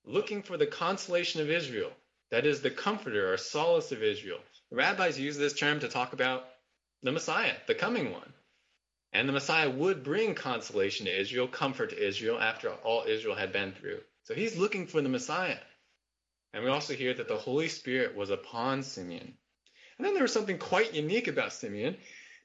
looking 0.05 0.44
for 0.44 0.57
the 0.57 0.66
consolation 0.66 1.40
of 1.40 1.50
Israel. 1.50 1.90
That 2.31 2.46
is 2.46 2.62
the 2.62 2.70
comforter 2.70 3.33
or 3.33 3.37
solace 3.37 3.90
of 3.90 4.05
Israel. 4.05 4.38
Rabbis 4.70 5.18
use 5.18 5.38
this 5.38 5.55
term 5.55 5.81
to 5.81 5.88
talk 5.88 6.12
about 6.12 6.44
the 7.02 7.11
Messiah, 7.11 7.57
the 7.66 7.74
coming 7.74 8.12
one. 8.12 8.33
And 9.12 9.29
the 9.29 9.33
Messiah 9.33 9.68
would 9.68 10.05
bring 10.05 10.35
consolation 10.35 11.07
to 11.07 11.20
Israel, 11.20 11.46
comfort 11.46 11.90
to 11.90 12.07
Israel 12.07 12.40
after 12.40 12.70
all 12.70 13.05
Israel 13.07 13.35
had 13.35 13.53
been 13.53 13.72
through. 13.72 14.01
So 14.25 14.35
he's 14.35 14.57
looking 14.57 14.87
for 14.87 15.03
the 15.03 15.09
Messiah. 15.09 15.59
And 16.55 16.64
we 16.64 16.70
also 16.70 16.94
hear 16.94 17.12
that 17.14 17.29
the 17.29 17.37
Holy 17.37 17.68
Spirit 17.68 18.16
was 18.16 18.31
upon 18.31 18.83
Simeon. 18.83 19.35
And 19.98 20.07
then 20.07 20.14
there 20.14 20.22
was 20.22 20.33
something 20.33 20.59
quite 20.59 20.94
unique 20.94 21.29
about 21.29 21.53
Simeon. 21.53 21.96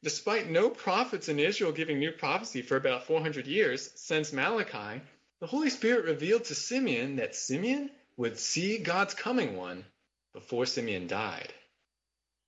Despite 0.04 0.50
no 0.50 0.70
prophets 0.70 1.30
in 1.30 1.40
Israel 1.40 1.72
giving 1.72 2.00
new 2.00 2.12
prophecy 2.12 2.62
for 2.62 2.76
about 2.76 3.08
400 3.08 3.48
years 3.48 3.90
since 3.96 4.34
Malachi, 4.34 5.02
the 5.40 5.48
Holy 5.48 5.70
Spirit 5.70 6.06
revealed 6.06 6.46
to 6.46 6.56
Simeon 6.56 7.16
that 7.18 7.36
Simeon 7.36 7.90
would 8.18 8.38
see 8.38 8.78
God's 8.78 9.14
coming 9.14 9.56
one 9.56 9.86
before 10.34 10.66
Simeon 10.66 11.08
died. 11.08 11.54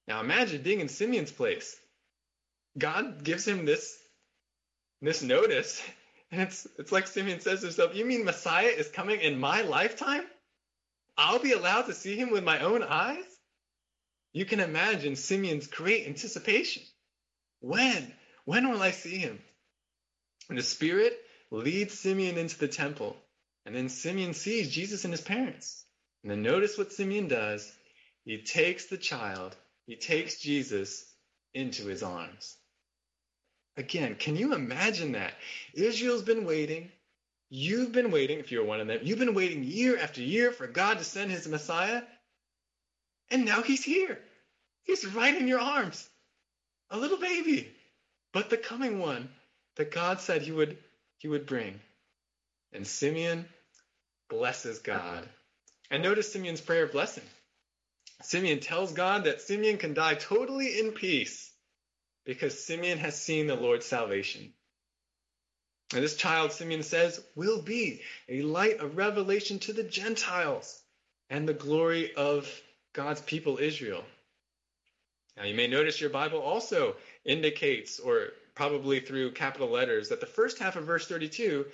Now 0.07 0.19
imagine 0.21 0.61
being 0.61 0.79
in 0.79 0.89
Simeon's 0.89 1.31
place. 1.31 1.75
God 2.77 3.23
gives 3.23 3.47
him 3.47 3.65
this 3.65 3.98
this 5.01 5.21
notice. 5.21 5.81
And 6.31 6.41
it's 6.43 6.67
it's 6.77 6.91
like 6.91 7.07
Simeon 7.07 7.39
says 7.39 7.61
to 7.61 7.65
himself, 7.65 7.95
You 7.95 8.05
mean 8.05 8.23
Messiah 8.23 8.67
is 8.67 8.87
coming 8.87 9.19
in 9.19 9.39
my 9.39 9.63
lifetime? 9.63 10.21
I'll 11.17 11.39
be 11.39 11.53
allowed 11.53 11.87
to 11.87 11.95
see 11.95 12.15
him 12.15 12.29
with 12.29 12.43
my 12.43 12.59
own 12.59 12.83
eyes? 12.83 13.25
You 14.31 14.45
can 14.45 14.59
imagine 14.59 15.15
Simeon's 15.15 15.65
great 15.65 16.05
anticipation. 16.05 16.83
When? 17.61 18.13
When 18.45 18.69
will 18.69 18.81
I 18.81 18.91
see 18.91 19.17
him? 19.17 19.41
And 20.49 20.57
the 20.59 20.61
Spirit 20.61 21.19
leads 21.49 21.97
Simeon 21.97 22.37
into 22.37 22.59
the 22.59 22.67
temple. 22.67 23.17
And 23.65 23.75
then 23.75 23.89
Simeon 23.89 24.35
sees 24.35 24.69
Jesus 24.69 25.03
and 25.03 25.13
his 25.13 25.21
parents. 25.21 25.83
And 26.21 26.31
then 26.31 26.43
notice 26.43 26.77
what 26.77 26.93
Simeon 26.93 27.27
does. 27.27 27.71
He 28.23 28.43
takes 28.43 28.85
the 28.85 28.97
child, 28.97 29.55
he 29.87 29.95
takes 29.95 30.39
Jesus 30.39 31.11
into 31.55 31.87
his 31.87 32.03
arms. 32.03 32.55
Again, 33.79 34.15
can 34.15 34.35
you 34.35 34.53
imagine 34.53 35.13
that? 35.13 35.33
Israel's 35.73 36.21
been 36.21 36.43
waiting. 36.43 36.91
You've 37.49 37.93
been 37.93 38.11
waiting, 38.11 38.39
if 38.39 38.51
you're 38.51 38.65
one 38.65 38.81
of 38.81 38.87
them, 38.87 38.99
you've 39.03 39.19
been 39.19 39.33
waiting 39.33 39.63
year 39.63 39.97
after 39.97 40.21
year 40.21 40.51
for 40.51 40.67
God 40.67 40.97
to 40.97 41.05
send 41.05 41.31
his 41.31 41.47
Messiah. 41.47 42.01
And 43.31 43.45
now 43.45 43.61
he's 43.61 43.81
here. 43.81 44.19
He's 44.83 45.05
right 45.05 45.33
in 45.33 45.47
your 45.47 45.61
arms. 45.61 46.09
A 46.89 46.97
little 46.97 47.19
baby, 47.19 47.71
but 48.33 48.49
the 48.49 48.57
coming 48.57 48.99
one 48.99 49.29
that 49.77 49.91
God 49.91 50.19
said 50.19 50.41
he 50.41 50.51
would 50.51 50.77
he 51.19 51.29
would 51.29 51.45
bring. 51.45 51.79
And 52.73 52.85
Simeon 52.85 53.47
blesses 54.29 54.79
God. 54.79 55.25
And 55.89 56.03
notice 56.03 56.33
Simeon's 56.33 56.59
prayer 56.59 56.83
of 56.83 56.91
blessing. 56.91 57.23
Simeon 58.23 58.59
tells 58.59 58.91
God 58.91 59.23
that 59.23 59.41
Simeon 59.41 59.77
can 59.77 59.93
die 59.93 60.15
totally 60.15 60.79
in 60.79 60.91
peace 60.91 61.48
because 62.25 62.63
Simeon 62.63 62.97
has 62.99 63.19
seen 63.19 63.47
the 63.47 63.55
Lord's 63.55 63.85
salvation. 63.85 64.53
And 65.93 66.03
this 66.03 66.15
child, 66.15 66.51
Simeon 66.51 66.83
says, 66.83 67.23
will 67.35 67.61
be 67.61 68.01
a 68.27 68.43
light 68.43 68.79
of 68.79 68.97
revelation 68.97 69.59
to 69.59 69.73
the 69.73 69.83
Gentiles 69.83 70.79
and 71.29 71.47
the 71.47 71.53
glory 71.53 72.13
of 72.13 72.47
God's 72.93 73.21
people, 73.21 73.57
Israel. 73.57 74.03
Now, 75.35 75.45
you 75.45 75.55
may 75.55 75.67
notice 75.67 75.99
your 75.99 76.09
Bible 76.09 76.39
also 76.39 76.95
indicates, 77.25 77.99
or 77.99 78.29
probably 78.55 78.99
through 78.99 79.31
capital 79.31 79.69
letters, 79.69 80.09
that 80.09 80.19
the 80.19 80.25
first 80.25 80.59
half 80.59 80.75
of 80.75 80.83
verse 80.83 81.07
32 81.07 81.65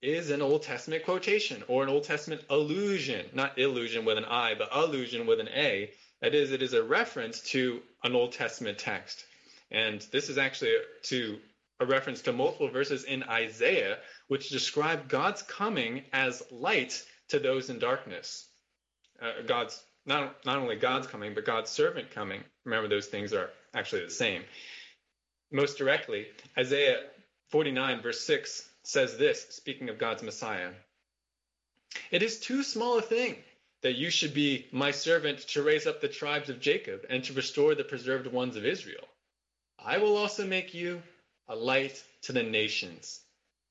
is 0.00 0.30
an 0.30 0.40
Old 0.40 0.62
Testament 0.62 1.04
quotation 1.04 1.64
or 1.66 1.82
an 1.82 1.88
Old 1.88 2.04
Testament 2.04 2.42
allusion, 2.48 3.26
not 3.34 3.58
illusion 3.58 4.04
with 4.04 4.18
an 4.18 4.24
I, 4.24 4.54
but 4.54 4.68
allusion 4.72 5.26
with 5.26 5.40
an 5.40 5.48
A. 5.48 5.90
That 6.20 6.34
is, 6.34 6.52
it 6.52 6.62
is 6.62 6.72
a 6.72 6.82
reference 6.82 7.40
to 7.50 7.82
an 8.04 8.14
Old 8.14 8.32
Testament 8.32 8.78
text. 8.78 9.24
And 9.70 10.00
this 10.12 10.28
is 10.28 10.38
actually 10.38 10.74
to 11.04 11.38
a 11.80 11.86
reference 11.86 12.22
to 12.22 12.32
multiple 12.32 12.68
verses 12.68 13.04
in 13.04 13.22
Isaiah, 13.22 13.98
which 14.26 14.50
describe 14.50 15.08
God's 15.08 15.42
coming 15.42 16.04
as 16.12 16.42
light 16.50 17.02
to 17.28 17.38
those 17.38 17.70
in 17.70 17.78
darkness. 17.78 18.48
Uh, 19.20 19.42
God's 19.46 19.80
not, 20.06 20.44
not 20.44 20.58
only 20.58 20.76
God's 20.76 21.06
coming, 21.06 21.34
but 21.34 21.44
God's 21.44 21.70
servant 21.70 22.10
coming. 22.10 22.42
Remember, 22.64 22.88
those 22.88 23.06
things 23.06 23.32
are 23.32 23.50
actually 23.74 24.04
the 24.04 24.10
same. 24.10 24.42
Most 25.52 25.78
directly, 25.78 26.26
Isaiah 26.56 27.00
49, 27.50 28.02
verse 28.02 28.20
6 28.20 28.68
says 28.82 29.18
this, 29.18 29.46
speaking 29.50 29.88
of 29.90 29.98
God's 29.98 30.22
Messiah 30.22 30.70
It 32.10 32.22
is 32.22 32.40
too 32.40 32.62
small 32.62 32.98
a 32.98 33.02
thing 33.02 33.36
that 33.82 33.96
you 33.96 34.10
should 34.10 34.34
be 34.34 34.66
my 34.72 34.90
servant 34.90 35.40
to 35.48 35.62
raise 35.62 35.86
up 35.86 36.00
the 36.00 36.08
tribes 36.08 36.48
of 36.48 36.60
Jacob 36.60 37.04
and 37.08 37.22
to 37.24 37.32
restore 37.32 37.74
the 37.74 37.84
preserved 37.84 38.26
ones 38.26 38.56
of 38.56 38.64
Israel. 38.64 39.06
I 39.84 39.98
will 39.98 40.16
also 40.16 40.46
make 40.46 40.74
you 40.74 41.02
a 41.48 41.56
light 41.56 42.02
to 42.22 42.32
the 42.32 42.42
nations, 42.42 43.20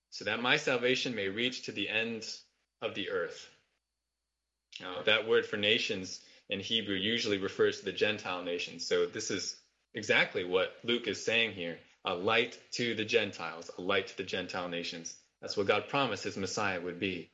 so 0.09 0.25
that 0.25 0.41
my 0.41 0.57
salvation 0.57 1.15
may 1.15 1.27
reach 1.27 1.63
to 1.63 1.71
the 1.71 1.89
ends 1.89 2.41
of 2.81 2.95
the 2.95 3.09
earth. 3.09 3.49
Now, 4.79 5.01
that 5.03 5.27
word 5.27 5.45
for 5.45 5.57
nations 5.57 6.19
in 6.49 6.59
Hebrew 6.59 6.95
usually 6.95 7.37
refers 7.37 7.79
to 7.79 7.85
the 7.85 7.91
Gentile 7.91 8.43
nations. 8.43 8.85
So 8.85 9.05
this 9.05 9.31
is 9.31 9.55
exactly 9.93 10.43
what 10.43 10.75
Luke 10.83 11.07
is 11.07 11.23
saying 11.23 11.53
here 11.53 11.77
a 12.05 12.13
light 12.13 12.57
to 12.71 12.95
the 12.95 13.03
Gentiles, 13.03 13.69
a 13.77 13.81
light 13.81 14.07
to 14.07 14.17
the 14.17 14.23
Gentile 14.23 14.69
nations. 14.69 15.13
That's 15.41 15.57
what 15.57 15.67
God 15.67 15.89
promised 15.89 16.23
his 16.23 16.37
Messiah 16.37 16.79
would 16.79 16.99
be. 16.99 17.29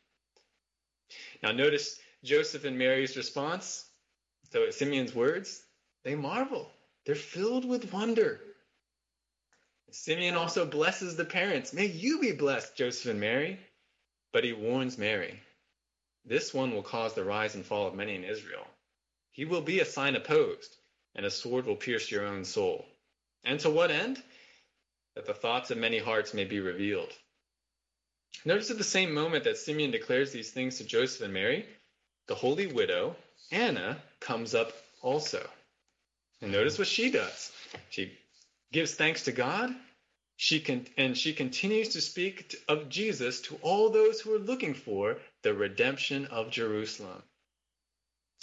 Now, 1.44 1.52
notice 1.52 2.00
Joseph 2.24 2.66
and 2.66 2.78
Mary's 2.78 3.16
response. 3.16 3.86
So, 4.52 4.72
Simeon's 4.72 5.14
words, 5.14 5.62
they 6.04 6.16
marvel. 6.16 6.72
They're 7.06 7.16
filled 7.16 7.66
with 7.66 7.94
wonder. 7.94 8.40
Simeon 9.94 10.36
also 10.36 10.66
blesses 10.66 11.16
the 11.16 11.26
parents. 11.26 11.72
May 11.72 11.86
you 11.86 12.20
be 12.20 12.32
blessed, 12.32 12.76
Joseph 12.76 13.12
and 13.12 13.20
Mary. 13.20 13.60
But 14.32 14.44
he 14.44 14.52
warns 14.52 14.98
Mary. 14.98 15.40
This 16.26 16.54
one 16.54 16.74
will 16.74 16.82
cause 16.82 17.14
the 17.14 17.24
rise 17.24 17.54
and 17.54 17.64
fall 17.64 17.88
of 17.88 17.94
many 17.94 18.16
in 18.16 18.24
Israel. 18.24 18.66
He 19.32 19.46
will 19.46 19.62
be 19.62 19.80
a 19.80 19.86
sign 19.86 20.16
opposed, 20.16 20.76
and 21.14 21.26
a 21.26 21.32
sword 21.32 21.66
will 21.66 21.76
pierce 21.76 22.10
your 22.10 22.26
own 22.26 22.44
soul. 22.44 22.86
And 23.44 23.60
to 23.60 23.70
what 23.70 23.92
end? 23.92 24.22
That 25.16 25.28
the 25.28 25.34
thoughts 25.34 25.70
of 25.70 25.78
many 25.78 26.00
hearts 26.00 26.34
may 26.34 26.46
be 26.46 26.60
revealed. 26.60 27.14
Notice 28.46 28.72
at 28.72 28.80
the 28.80 28.84
same 28.84 29.14
moment 29.14 29.44
that 29.44 29.58
Simeon 29.58 29.92
declares 29.92 30.32
these 30.32 30.50
things 30.50 30.78
to 30.78 30.84
Joseph 30.86 31.22
and 31.22 31.34
Mary, 31.34 31.68
the 32.28 32.36
holy 32.36 32.66
widow, 32.66 33.16
Anna, 33.52 34.02
comes 34.20 34.56
up 34.56 34.74
also. 35.02 35.48
And 36.42 36.52
notice 36.52 36.80
what 36.80 36.88
she 36.88 37.12
does. 37.12 37.52
She 37.90 38.18
gives 38.74 38.94
thanks 38.94 39.24
to 39.24 39.32
God. 39.32 39.74
She 40.36 40.60
can, 40.60 40.86
and 40.98 41.18
she 41.18 41.32
continues 41.32 41.90
to 41.90 42.02
speak 42.02 42.56
of 42.68 42.90
Jesus 42.90 43.42
to 43.42 43.58
all 43.62 43.90
those 43.90 44.20
who 44.20 44.34
are 44.34 44.40
looking 44.40 44.74
for 44.74 45.18
the 45.44 45.54
redemption 45.54 46.26
of 46.26 46.50
Jerusalem. 46.50 47.22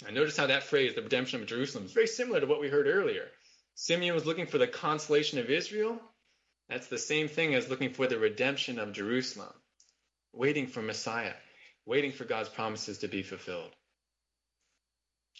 I 0.07 0.11
notice 0.11 0.37
how 0.37 0.47
that 0.47 0.63
phrase, 0.63 0.95
the 0.95 1.03
redemption 1.03 1.41
of 1.41 1.47
Jerusalem, 1.47 1.85
is 1.85 1.91
very 1.91 2.07
similar 2.07 2.39
to 2.39 2.47
what 2.47 2.61
we 2.61 2.69
heard 2.69 2.87
earlier. 2.87 3.27
Simeon 3.75 4.15
was 4.15 4.25
looking 4.25 4.47
for 4.47 4.57
the 4.57 4.67
consolation 4.67 5.37
of 5.37 5.49
Israel. 5.49 5.99
That's 6.69 6.87
the 6.87 6.97
same 6.97 7.27
thing 7.27 7.53
as 7.53 7.69
looking 7.69 7.93
for 7.93 8.07
the 8.07 8.17
redemption 8.17 8.79
of 8.79 8.93
Jerusalem, 8.93 9.53
waiting 10.33 10.65
for 10.65 10.81
Messiah, 10.81 11.33
waiting 11.85 12.13
for 12.13 12.23
God's 12.23 12.49
promises 12.49 12.99
to 12.99 13.07
be 13.07 13.21
fulfilled. 13.21 13.71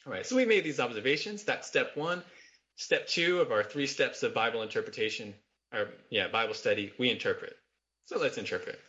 All 0.05 0.11
right, 0.11 0.25
so 0.25 0.35
we 0.35 0.45
made 0.45 0.63
these 0.63 0.79
observations. 0.79 1.43
That's 1.43 1.67
step 1.67 1.95
one. 1.95 2.23
Step 2.81 3.05
two 3.05 3.41
of 3.41 3.51
our 3.51 3.63
three 3.63 3.85
steps 3.85 4.23
of 4.23 4.33
Bible 4.33 4.63
interpretation, 4.63 5.35
or 5.71 5.89
yeah, 6.09 6.27
Bible 6.29 6.55
study, 6.55 6.91
we 6.97 7.11
interpret. 7.11 7.55
So 8.07 8.17
let's 8.17 8.39
interpret. 8.39 8.79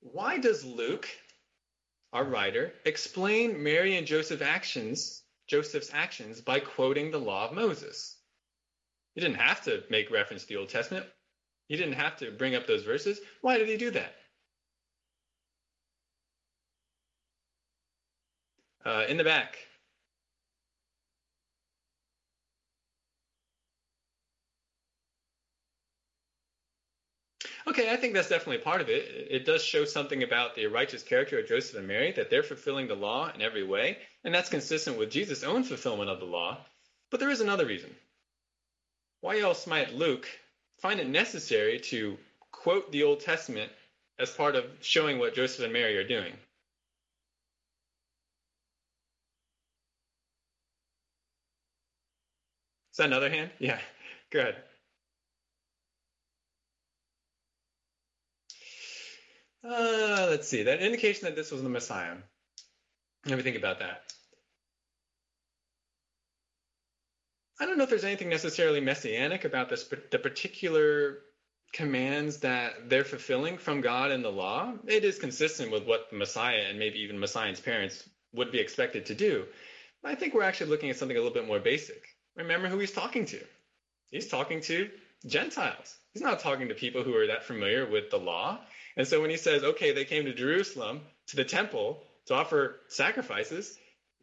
Why 0.00 0.38
does 0.38 0.64
Luke, 0.64 1.08
our 2.12 2.22
writer, 2.22 2.72
explain 2.84 3.64
Mary 3.64 3.96
and 3.96 4.06
Joseph's 4.06 4.42
actions, 4.42 5.24
Joseph's 5.48 5.90
actions 5.92 6.40
by 6.40 6.60
quoting 6.60 7.10
the 7.10 7.18
law 7.18 7.48
of 7.48 7.56
Moses? 7.56 8.16
He 9.16 9.22
didn't 9.22 9.40
have 9.40 9.64
to 9.64 9.82
make 9.90 10.12
reference 10.12 10.42
to 10.42 10.48
the 10.48 10.56
Old 10.60 10.68
Testament. 10.68 11.04
He 11.66 11.76
didn't 11.76 11.94
have 11.94 12.18
to 12.18 12.30
bring 12.30 12.54
up 12.54 12.68
those 12.68 12.84
verses. 12.84 13.18
Why 13.40 13.58
did 13.58 13.68
he 13.68 13.76
do 13.76 13.90
that? 13.90 14.14
Uh, 18.86 19.04
in 19.08 19.16
the 19.16 19.24
back, 19.24 19.58
Okay, 27.68 27.92
I 27.92 27.96
think 27.96 28.14
that's 28.14 28.30
definitely 28.30 28.64
part 28.64 28.80
of 28.80 28.88
it. 28.88 29.28
It 29.30 29.44
does 29.44 29.62
show 29.62 29.84
something 29.84 30.22
about 30.22 30.54
the 30.56 30.66
righteous 30.68 31.02
character 31.02 31.38
of 31.38 31.46
Joseph 31.48 31.76
and 31.76 31.86
Mary, 31.86 32.12
that 32.12 32.30
they're 32.30 32.42
fulfilling 32.42 32.88
the 32.88 32.96
law 32.96 33.30
in 33.34 33.42
every 33.42 33.62
way, 33.62 33.98
and 34.24 34.34
that's 34.34 34.48
consistent 34.48 34.98
with 34.98 35.10
Jesus' 35.10 35.44
own 35.44 35.62
fulfillment 35.64 36.08
of 36.08 36.18
the 36.18 36.24
law. 36.26 36.58
But 37.10 37.20
there 37.20 37.30
is 37.30 37.42
another 37.42 37.66
reason. 37.66 37.94
Why 39.20 39.40
else 39.40 39.66
might 39.66 39.94
Luke 39.94 40.26
find 40.80 40.98
it 40.98 41.08
necessary 41.08 41.78
to 41.80 42.18
quote 42.52 42.90
the 42.90 43.02
Old 43.02 43.20
Testament 43.20 43.70
as 44.18 44.30
part 44.30 44.56
of 44.56 44.64
showing 44.80 45.18
what 45.18 45.34
Joseph 45.34 45.64
and 45.64 45.72
Mary 45.72 45.96
are 45.98 46.08
doing? 46.08 46.32
Is 52.92 52.98
that 52.98 53.06
another 53.06 53.30
hand? 53.30 53.50
Yeah, 53.58 53.78
go 54.30 54.40
ahead. 54.40 54.56
Uh, 59.64 60.26
let's 60.30 60.48
see. 60.48 60.62
That 60.62 60.80
indication 60.80 61.24
that 61.24 61.36
this 61.36 61.50
was 61.50 61.62
the 61.62 61.68
Messiah. 61.68 62.16
Let 63.26 63.36
me 63.36 63.42
think 63.42 63.56
about 63.56 63.80
that. 63.80 64.02
I 67.60 67.66
don't 67.66 67.76
know 67.76 67.84
if 67.84 67.90
there's 67.90 68.04
anything 68.04 68.28
necessarily 68.28 68.80
messianic 68.80 69.44
about 69.44 69.68
this, 69.68 69.84
the 70.10 70.18
particular 70.18 71.18
commands 71.72 72.38
that 72.38 72.88
they're 72.88 73.04
fulfilling 73.04 73.58
from 73.58 73.80
God 73.80 74.12
in 74.12 74.22
the 74.22 74.30
law. 74.30 74.74
It 74.86 75.04
is 75.04 75.18
consistent 75.18 75.72
with 75.72 75.84
what 75.84 76.08
the 76.10 76.16
Messiah 76.16 76.66
and 76.68 76.78
maybe 76.78 77.00
even 77.00 77.18
Messiah's 77.18 77.60
parents 77.60 78.08
would 78.32 78.52
be 78.52 78.60
expected 78.60 79.06
to 79.06 79.14
do. 79.14 79.44
But 80.02 80.12
I 80.12 80.14
think 80.14 80.34
we're 80.34 80.44
actually 80.44 80.70
looking 80.70 80.90
at 80.90 80.96
something 80.96 81.16
a 81.16 81.20
little 81.20 81.34
bit 81.34 81.48
more 81.48 81.58
basic. 81.58 82.02
Remember 82.36 82.68
who 82.68 82.78
he's 82.78 82.92
talking 82.92 83.26
to. 83.26 83.40
He's 84.10 84.28
talking 84.28 84.60
to 84.62 84.88
Gentiles. 85.26 85.96
He's 86.12 86.22
not 86.22 86.38
talking 86.38 86.68
to 86.68 86.74
people 86.74 87.02
who 87.02 87.16
are 87.16 87.26
that 87.26 87.44
familiar 87.44 87.90
with 87.90 88.10
the 88.10 88.18
law. 88.18 88.60
And 88.98 89.06
so 89.06 89.20
when 89.20 89.30
he 89.30 89.36
says, 89.36 89.62
okay, 89.62 89.92
they 89.92 90.04
came 90.04 90.24
to 90.24 90.34
Jerusalem, 90.34 91.00
to 91.28 91.36
the 91.36 91.44
temple, 91.44 92.02
to 92.26 92.34
offer 92.34 92.80
sacrifices, 92.88 93.78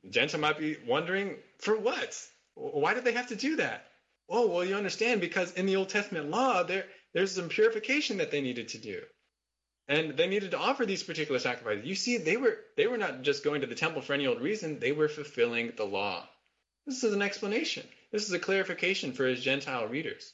Gentile 0.10 0.42
might 0.42 0.60
be 0.60 0.76
wondering, 0.86 1.38
for 1.60 1.80
what? 1.80 2.22
Why 2.56 2.94
did 2.94 3.06
they 3.06 3.14
have 3.14 3.28
to 3.28 3.38
do 3.38 3.56
that? 3.56 3.88
Oh, 4.30 4.48
well, 4.48 4.66
you 4.66 4.76
understand, 4.76 5.22
because 5.22 5.54
in 5.54 5.66
the 5.66 5.78
Old 5.78 5.90
Testament 5.90 6.30
law, 6.30 6.64
there, 6.64 6.86
there's 7.14 7.36
some 7.36 7.48
purification 7.48 8.18
that 8.18 8.32
they 8.32 8.42
needed 8.42 8.70
to 8.70 8.78
do. 8.78 9.02
And 9.88 10.18
they 10.18 10.28
needed 10.28 10.52
to 10.52 10.60
offer 10.60 10.86
these 10.86 11.04
particular 11.04 11.40
sacrifices. 11.40 11.86
You 11.86 11.96
see, 11.96 12.18
they 12.18 12.38
were 12.38 12.58
they 12.76 12.88
were 12.88 12.98
not 12.98 13.22
just 13.22 13.44
going 13.44 13.62
to 13.62 13.68
the 13.68 13.76
temple 13.76 14.02
for 14.02 14.14
any 14.14 14.26
old 14.26 14.42
reason, 14.42 14.80
they 14.80 14.92
were 14.92 15.08
fulfilling 15.08 15.74
the 15.78 15.84
law. 15.86 16.28
This 16.88 17.04
is 17.04 17.14
an 17.14 17.22
explanation. 17.22 17.86
This 18.12 18.24
is 18.24 18.34
a 18.34 18.40
clarification 18.40 19.14
for 19.14 19.26
his 19.26 19.42
Gentile 19.42 19.88
readers. 19.88 20.34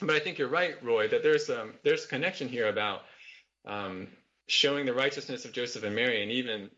But 0.00 0.16
I 0.16 0.18
think 0.18 0.38
you're 0.38 0.48
right, 0.48 0.74
Roy, 0.84 1.08
that 1.08 1.22
there's 1.22 1.48
um, 1.48 1.72
there's 1.84 2.04
a 2.04 2.08
connection 2.08 2.48
here 2.48 2.68
about 2.68 3.02
um, 3.64 4.08
showing 4.46 4.86
the 4.86 4.94
righteousness 4.94 5.44
of 5.44 5.52
Joseph 5.52 5.84
and 5.84 5.94
Mary, 5.94 6.22
and 6.22 6.30
even 6.32 6.70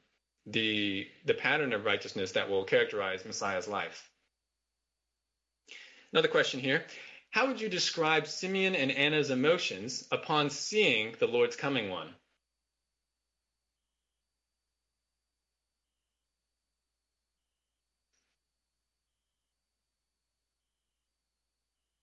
the 0.47 1.07
the 1.25 1.35
pattern 1.35 1.73
of 1.73 1.85
righteousness 1.85 2.33
that 2.33 2.49
will 2.49 2.65
characterize 2.65 3.25
Messiah's 3.25 3.69
life. 3.69 4.09
Another 6.13 6.29
question 6.29 6.61
here: 6.61 6.85
How 7.31 7.49
would 7.49 7.61
you 7.61 7.69
describe 7.69 8.27
Simeon 8.27 8.77
and 8.77 8.91
Anna's 8.91 9.31
emotions 9.31 10.07
upon 10.11 10.51
seeing 10.51 11.15
the 11.19 11.27
Lord's 11.27 11.57
coming 11.57 11.91
one? 11.91 12.15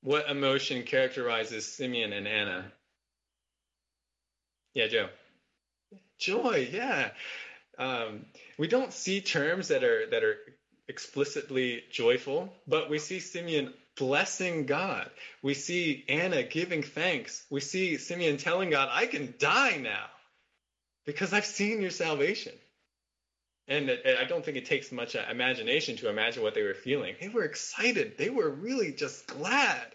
What 0.01 0.29
emotion 0.29 0.83
characterizes 0.83 1.65
Simeon 1.65 2.11
and 2.11 2.27
Anna? 2.27 2.73
Yeah, 4.73 4.87
Joe. 4.87 5.09
Joy, 6.17 6.69
yeah. 6.71 7.11
Um, 7.77 8.25
we 8.57 8.67
don't 8.67 8.93
see 8.93 9.21
terms 9.21 9.69
that 9.69 9.83
are 9.83 10.09
that 10.09 10.23
are 10.23 10.37
explicitly 10.87 11.83
joyful, 11.91 12.53
but 12.67 12.89
we 12.89 12.99
see 12.99 13.19
Simeon 13.19 13.73
blessing 13.97 14.65
God. 14.65 15.09
We 15.41 15.53
see 15.53 16.05
Anna 16.09 16.43
giving 16.43 16.83
thanks. 16.83 17.45
We 17.49 17.59
see 17.61 17.97
Simeon 17.97 18.37
telling 18.37 18.69
God, 18.69 18.89
I 18.91 19.05
can 19.05 19.33
die 19.37 19.77
now 19.77 20.05
because 21.05 21.33
I've 21.33 21.45
seen 21.45 21.81
your 21.81 21.91
salvation. 21.91 22.53
And 23.67 23.89
I 23.89 24.25
don't 24.25 24.43
think 24.43 24.57
it 24.57 24.65
takes 24.65 24.91
much 24.91 25.15
uh, 25.15 25.23
imagination 25.31 25.95
to 25.97 26.09
imagine 26.09 26.43
what 26.43 26.53
they 26.53 26.63
were 26.63 26.73
feeling. 26.73 27.15
They 27.21 27.29
were 27.29 27.45
excited. 27.45 28.17
They 28.17 28.29
were 28.29 28.49
really 28.49 28.91
just 28.91 29.25
glad. 29.27 29.85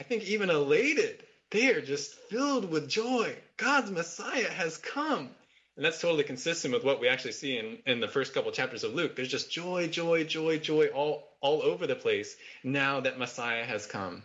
I 0.00 0.04
think 0.04 0.24
even 0.24 0.48
elated. 0.48 1.22
They 1.52 1.68
are 1.74 1.82
just 1.82 2.14
filled 2.14 2.70
with 2.70 2.88
joy. 2.88 3.36
God's 3.58 3.90
Messiah 3.90 4.50
has 4.50 4.78
come. 4.78 5.28
And 5.76 5.84
that's 5.84 6.00
totally 6.00 6.24
consistent 6.24 6.72
with 6.72 6.82
what 6.82 7.00
we 7.00 7.08
actually 7.08 7.32
see 7.32 7.58
in, 7.58 7.78
in 7.86 8.00
the 8.00 8.08
first 8.08 8.34
couple 8.34 8.50
chapters 8.52 8.84
of 8.84 8.94
Luke. 8.94 9.16
There's 9.16 9.28
just 9.28 9.50
joy, 9.50 9.88
joy, 9.88 10.24
joy, 10.24 10.58
joy 10.58 10.86
all, 10.88 11.28
all 11.40 11.62
over 11.62 11.86
the 11.86 11.94
place 11.94 12.36
now 12.64 13.00
that 13.00 13.18
Messiah 13.18 13.64
has 13.64 13.86
come. 13.86 14.22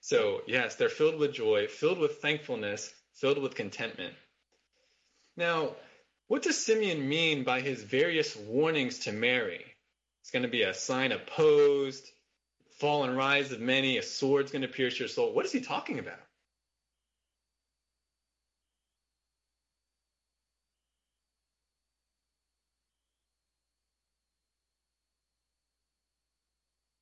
So, 0.00 0.42
yes, 0.46 0.76
they're 0.76 0.88
filled 0.88 1.18
with 1.18 1.32
joy, 1.32 1.66
filled 1.66 1.98
with 1.98 2.18
thankfulness, 2.18 2.92
filled 3.14 3.38
with 3.38 3.54
contentment. 3.54 4.14
Now, 5.36 5.76
what 6.28 6.42
does 6.42 6.58
Simeon 6.58 7.08
mean 7.08 7.44
by 7.44 7.60
his 7.60 7.82
various 7.82 8.36
warnings 8.36 9.00
to 9.00 9.12
Mary? 9.12 9.64
It's 10.20 10.30
going 10.30 10.42
to 10.42 10.48
be 10.48 10.62
a 10.62 10.74
sign 10.74 11.12
opposed, 11.12 12.06
fall 12.78 13.04
and 13.04 13.16
rise 13.16 13.52
of 13.52 13.60
many, 13.60 13.98
a 13.98 14.02
sword's 14.02 14.50
going 14.50 14.62
to 14.62 14.68
pierce 14.68 14.98
your 14.98 15.08
soul. 15.08 15.32
What 15.32 15.46
is 15.46 15.52
he 15.52 15.60
talking 15.60 15.98
about? 15.98 16.20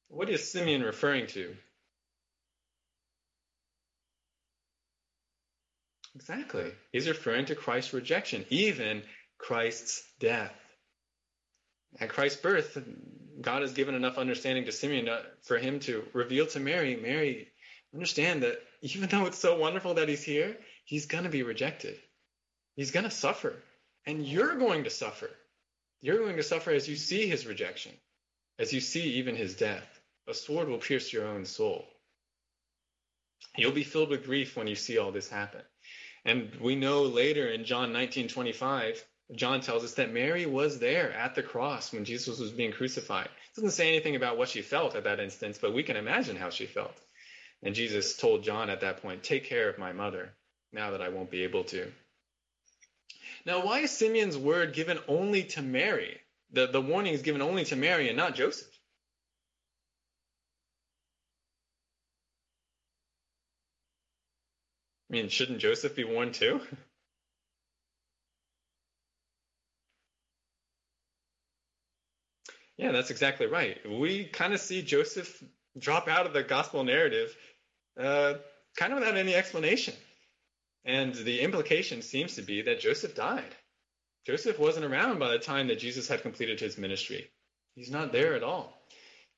What 0.09 0.28
is 0.28 0.50
Simeon 0.50 0.83
referring 0.83 1.28
to? 1.28 1.56
Exactly. 6.14 6.72
He's 6.92 7.09
referring 7.09 7.46
to 7.46 7.54
Christ's 7.54 7.94
rejection, 7.94 8.44
even 8.50 9.02
Christ's 9.38 10.02
death. 10.18 10.54
At 11.98 12.11
Christ's 12.11 12.40
birth, 12.40 12.76
God 13.40 13.62
has 13.62 13.72
given 13.72 13.94
enough 13.94 14.18
understanding 14.18 14.66
to 14.66 14.72
Simeon 14.72 15.09
for 15.42 15.59
him 15.59 15.81
to 15.81 16.05
reveal 16.12 16.46
to 16.48 16.61
Mary, 16.61 16.96
Mary, 16.96 17.48
understand 17.94 18.42
that 18.42 18.59
even 18.83 19.09
though 19.09 19.26
it's 19.26 19.38
so 19.38 19.59
wonderful 19.59 19.94
that 19.94 20.09
he's 20.09 20.22
here, 20.22 20.57
he's 20.85 21.07
going 21.07 21.24
to 21.24 21.31
be 21.31 21.42
rejected. 21.42 21.98
He's 22.76 22.90
going 22.90 23.05
to 23.05 23.11
suffer. 23.11 23.55
And 24.07 24.26
you're 24.26 24.57
going 24.57 24.85
to 24.85 24.90
suffer. 24.90 25.31
You're 26.00 26.18
going 26.18 26.37
to 26.37 26.42
suffer 26.42 26.70
as 26.70 26.88
you 26.88 26.96
see 26.96 27.26
his 27.26 27.46
rejection, 27.46 27.92
as 28.59 28.72
you 28.72 28.81
see 28.81 29.14
even 29.14 29.37
his 29.37 29.55
death. 29.55 29.87
A 30.26 30.35
sword 30.35 30.68
will 30.68 30.79
pierce 30.79 31.12
your 31.12 31.26
own 31.26 31.44
soul. 31.44 31.87
You'll 33.57 33.72
be 33.72 33.85
filled 33.85 34.11
with 34.11 34.24
grief 34.24 34.57
when 34.57 34.66
you 34.66 34.76
see 34.76 34.98
all 34.98 35.12
this 35.12 35.29
happen. 35.29 35.62
And 36.24 36.55
we 36.61 36.76
know 36.76 37.03
later 37.03 37.48
in 37.48 37.64
John 37.64 37.92
19:25, 37.92 39.03
John 39.34 39.60
tells 39.60 39.84
us 39.84 39.94
that 39.94 40.12
Mary 40.12 40.46
was 40.46 40.78
there 40.78 41.12
at 41.12 41.34
the 41.34 41.42
cross 41.42 41.92
when 41.92 42.04
Jesus 42.04 42.38
was 42.38 42.50
being 42.50 42.72
crucified. 42.72 43.26
It 43.26 43.56
doesn't 43.56 43.70
say 43.70 43.88
anything 43.88 44.16
about 44.16 44.36
what 44.36 44.48
she 44.48 44.62
felt 44.62 44.96
at 44.96 45.04
that 45.04 45.20
instance, 45.20 45.58
but 45.60 45.72
we 45.72 45.82
can 45.82 45.96
imagine 45.96 46.36
how 46.36 46.50
she 46.50 46.66
felt. 46.66 46.96
And 47.62 47.74
Jesus 47.74 48.16
told 48.16 48.42
John 48.42 48.70
at 48.70 48.80
that 48.80 49.02
point, 49.02 49.22
Take 49.22 49.44
care 49.44 49.68
of 49.68 49.78
my 49.78 49.92
mother, 49.92 50.32
now 50.72 50.90
that 50.92 51.02
I 51.02 51.10
won't 51.10 51.30
be 51.30 51.44
able 51.44 51.64
to. 51.64 51.92
Now, 53.46 53.64
why 53.64 53.80
is 53.80 53.90
Simeon's 53.90 54.36
word 54.36 54.74
given 54.74 54.98
only 55.08 55.44
to 55.44 55.62
Mary? 55.62 56.20
The, 56.52 56.66
the 56.66 56.80
warning 56.80 57.14
is 57.14 57.22
given 57.22 57.42
only 57.42 57.64
to 57.66 57.76
Mary 57.76 58.08
and 58.08 58.16
not 58.16 58.34
Joseph. 58.34 58.68
I 65.08 65.12
mean, 65.12 65.28
shouldn't 65.28 65.58
Joseph 65.58 65.94
be 65.94 66.04
warned 66.04 66.34
too? 66.34 66.60
yeah, 72.80 72.92
that's 72.92 73.10
exactly 73.10 73.46
right. 73.46 73.76
We 73.86 74.24
kind 74.24 74.54
of 74.54 74.60
see 74.60 74.80
Joseph 74.80 75.44
drop 75.78 76.08
out 76.08 76.24
of 76.24 76.32
the 76.32 76.42
gospel 76.42 76.82
narrative 76.82 77.36
uh, 77.98 78.34
kind 78.74 78.94
of 78.94 79.00
without 79.00 79.18
any 79.18 79.34
explanation. 79.34 79.92
And 80.86 81.14
the 81.14 81.40
implication 81.40 82.00
seems 82.00 82.36
to 82.36 82.42
be 82.42 82.62
that 82.62 82.80
Joseph 82.80 83.14
died. 83.14 83.54
Joseph 84.26 84.58
wasn't 84.58 84.86
around 84.86 85.18
by 85.18 85.28
the 85.28 85.38
time 85.38 85.68
that 85.68 85.78
Jesus 85.78 86.08
had 86.08 86.22
completed 86.22 86.58
his 86.58 86.78
ministry. 86.78 87.30
He's 87.74 87.90
not 87.90 88.12
there 88.12 88.34
at 88.34 88.42
all. 88.42 88.72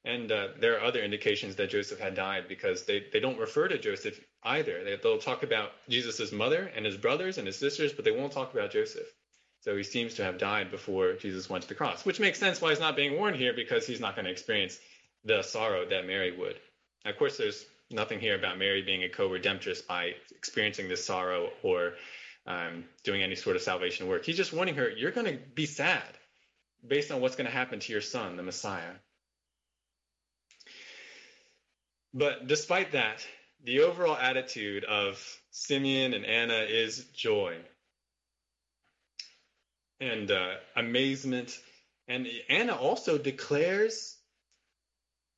And 0.04 0.30
uh, 0.30 0.48
there 0.60 0.76
are 0.76 0.84
other 0.84 1.02
indications 1.02 1.56
that 1.56 1.70
Joseph 1.70 1.98
had 1.98 2.14
died 2.14 2.44
because 2.48 2.84
they, 2.84 3.06
they 3.12 3.18
don't 3.18 3.40
refer 3.40 3.66
to 3.66 3.76
Joseph 3.76 4.20
either. 4.44 4.84
They, 4.84 4.96
they'll 5.02 5.18
talk 5.18 5.42
about 5.42 5.72
Jesus' 5.88 6.30
mother 6.30 6.70
and 6.76 6.86
his 6.86 6.96
brothers 6.96 7.38
and 7.38 7.46
his 7.48 7.58
sisters, 7.58 7.92
but 7.92 8.04
they 8.04 8.12
won't 8.12 8.32
talk 8.32 8.54
about 8.54 8.70
Joseph. 8.70 9.12
So 9.62 9.76
he 9.76 9.84
seems 9.84 10.14
to 10.14 10.24
have 10.24 10.38
died 10.38 10.72
before 10.72 11.14
Jesus 11.14 11.48
went 11.48 11.62
to 11.62 11.68
the 11.68 11.76
cross, 11.76 12.04
which 12.04 12.18
makes 12.18 12.40
sense 12.40 12.60
why 12.60 12.70
he's 12.70 12.80
not 12.80 12.96
being 12.96 13.16
warned 13.16 13.36
here 13.36 13.52
because 13.52 13.86
he's 13.86 14.00
not 14.00 14.16
going 14.16 14.24
to 14.24 14.30
experience 14.30 14.78
the 15.24 15.42
sorrow 15.42 15.88
that 15.88 16.04
Mary 16.04 16.36
would. 16.36 16.58
Now, 17.04 17.12
of 17.12 17.16
course, 17.16 17.36
there's 17.36 17.64
nothing 17.88 18.18
here 18.18 18.34
about 18.34 18.58
Mary 18.58 18.82
being 18.82 19.04
a 19.04 19.08
co-redemptress 19.08 19.86
by 19.86 20.14
experiencing 20.32 20.88
this 20.88 21.04
sorrow 21.04 21.50
or 21.62 21.92
um, 22.44 22.84
doing 23.04 23.22
any 23.22 23.36
sort 23.36 23.54
of 23.54 23.62
salvation 23.62 24.08
work. 24.08 24.24
He's 24.24 24.36
just 24.36 24.52
warning 24.52 24.74
her, 24.74 24.90
you're 24.90 25.12
going 25.12 25.26
to 25.26 25.38
be 25.54 25.66
sad 25.66 26.02
based 26.84 27.12
on 27.12 27.20
what's 27.20 27.36
going 27.36 27.46
to 27.46 27.52
happen 27.52 27.78
to 27.78 27.92
your 27.92 28.00
son, 28.00 28.36
the 28.36 28.42
Messiah. 28.42 28.94
But 32.12 32.48
despite 32.48 32.92
that, 32.92 33.24
the 33.62 33.82
overall 33.82 34.16
attitude 34.16 34.82
of 34.82 35.24
Simeon 35.52 36.14
and 36.14 36.26
Anna 36.26 36.66
is 36.68 37.04
joy 37.14 37.58
and 40.02 40.30
uh, 40.30 40.54
amazement. 40.74 41.58
And 42.08 42.26
Anna 42.48 42.74
also 42.74 43.18
declares 43.18 44.16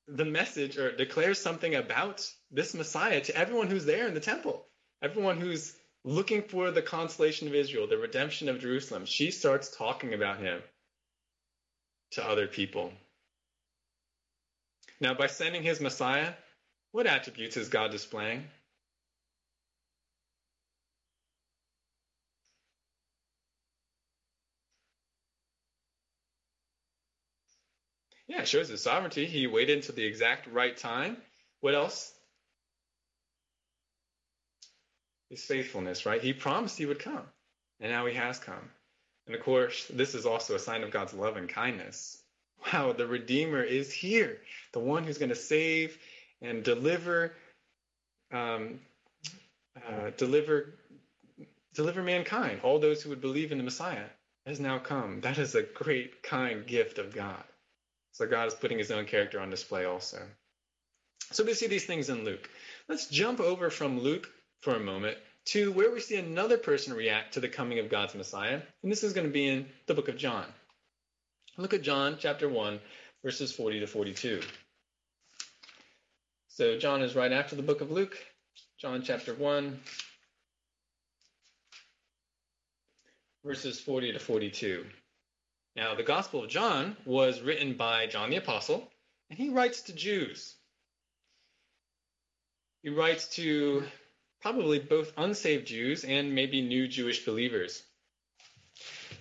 the 0.08 0.24
message 0.24 0.78
or 0.78 0.96
declares 0.96 1.38
something 1.38 1.74
about 1.74 2.26
this 2.50 2.74
Messiah 2.74 3.20
to 3.20 3.36
everyone 3.36 3.68
who's 3.68 3.84
there 3.84 4.08
in 4.08 4.14
the 4.14 4.20
temple, 4.20 4.66
everyone 5.02 5.38
who's 5.38 5.74
looking 6.04 6.42
for 6.42 6.70
the 6.70 6.82
consolation 6.82 7.48
of 7.48 7.54
Israel, 7.54 7.86
the 7.86 7.98
redemption 7.98 8.48
of 8.48 8.60
Jerusalem. 8.60 9.06
She 9.06 9.30
starts 9.30 9.74
talking 9.76 10.14
about 10.14 10.38
him 10.38 10.60
to 12.12 12.24
other 12.26 12.46
people. 12.46 12.92
Now, 15.00 15.14
by 15.14 15.26
sending 15.26 15.62
his 15.62 15.80
Messiah, 15.80 16.32
what 16.92 17.06
attributes 17.06 17.56
is 17.56 17.68
God 17.68 17.90
displaying? 17.90 18.44
Yeah, 28.34 28.42
it 28.42 28.48
shows 28.48 28.68
his 28.68 28.82
sovereignty. 28.82 29.26
He 29.26 29.46
waited 29.46 29.76
until 29.78 29.94
the 29.94 30.04
exact 30.04 30.48
right 30.48 30.76
time. 30.76 31.16
What 31.60 31.74
else? 31.74 32.12
His 35.30 35.44
faithfulness, 35.44 36.04
right? 36.04 36.20
He 36.20 36.32
promised 36.32 36.76
he 36.76 36.86
would 36.86 36.98
come, 36.98 37.22
and 37.80 37.92
now 37.92 38.06
he 38.06 38.14
has 38.14 38.40
come. 38.40 38.70
And 39.26 39.36
of 39.36 39.42
course, 39.42 39.86
this 39.86 40.16
is 40.16 40.26
also 40.26 40.56
a 40.56 40.58
sign 40.58 40.82
of 40.82 40.90
God's 40.90 41.14
love 41.14 41.36
and 41.36 41.48
kindness. 41.48 42.20
Wow, 42.72 42.92
the 42.92 43.06
Redeemer 43.06 43.62
is 43.62 43.92
here, 43.92 44.38
the 44.72 44.80
one 44.80 45.04
who's 45.04 45.18
going 45.18 45.28
to 45.28 45.36
save 45.36 45.96
and 46.42 46.64
deliver 46.64 47.32
um, 48.32 48.80
uh, 49.76 50.10
deliver 50.16 50.74
deliver 51.74 52.02
mankind, 52.02 52.60
all 52.62 52.80
those 52.80 53.02
who 53.02 53.10
would 53.10 53.20
believe 53.20 53.52
in 53.52 53.58
the 53.58 53.64
Messiah, 53.64 54.06
has 54.46 54.58
now 54.58 54.78
come. 54.78 55.20
That 55.20 55.38
is 55.38 55.54
a 55.54 55.62
great, 55.62 56.22
kind 56.22 56.66
gift 56.66 56.98
of 56.98 57.14
God. 57.14 57.44
So 58.14 58.28
God 58.28 58.46
is 58.46 58.54
putting 58.54 58.78
his 58.78 58.92
own 58.92 59.06
character 59.06 59.40
on 59.40 59.50
display 59.50 59.84
also. 59.84 60.22
So 61.32 61.42
we 61.42 61.52
see 61.52 61.66
these 61.66 61.84
things 61.84 62.08
in 62.08 62.24
Luke. 62.24 62.48
Let's 62.88 63.08
jump 63.08 63.40
over 63.40 63.70
from 63.70 63.98
Luke 63.98 64.30
for 64.60 64.76
a 64.76 64.80
moment 64.80 65.18
to 65.46 65.72
where 65.72 65.90
we 65.90 65.98
see 65.98 66.14
another 66.14 66.56
person 66.56 66.94
react 66.94 67.34
to 67.34 67.40
the 67.40 67.48
coming 67.48 67.80
of 67.80 67.90
God's 67.90 68.14
Messiah. 68.14 68.60
And 68.84 68.92
this 68.92 69.02
is 69.02 69.14
going 69.14 69.26
to 69.26 69.32
be 69.32 69.48
in 69.48 69.66
the 69.86 69.94
book 69.94 70.08
of 70.08 70.16
John. 70.16 70.46
Look 71.56 71.74
at 71.74 71.82
John 71.82 72.16
chapter 72.16 72.48
1, 72.48 72.78
verses 73.24 73.52
40 73.52 73.80
to 73.80 73.86
42. 73.88 74.42
So 76.46 76.78
John 76.78 77.02
is 77.02 77.16
right 77.16 77.32
after 77.32 77.56
the 77.56 77.62
book 77.62 77.80
of 77.80 77.90
Luke, 77.90 78.16
John 78.78 79.02
chapter 79.02 79.34
1, 79.34 79.80
verses 83.44 83.80
40 83.80 84.12
to 84.12 84.20
42. 84.20 84.84
Now, 85.76 85.96
the 85.96 86.04
Gospel 86.04 86.44
of 86.44 86.50
John 86.50 86.96
was 87.04 87.40
written 87.40 87.76
by 87.76 88.06
John 88.06 88.30
the 88.30 88.36
Apostle, 88.36 88.88
and 89.28 89.38
he 89.38 89.50
writes 89.50 89.82
to 89.82 89.92
Jews. 89.92 90.54
He 92.82 92.90
writes 92.90 93.28
to 93.36 93.84
probably 94.40 94.78
both 94.78 95.12
unsaved 95.16 95.66
Jews 95.66 96.04
and 96.04 96.34
maybe 96.34 96.60
new 96.60 96.86
Jewish 96.86 97.24
believers. 97.24 97.82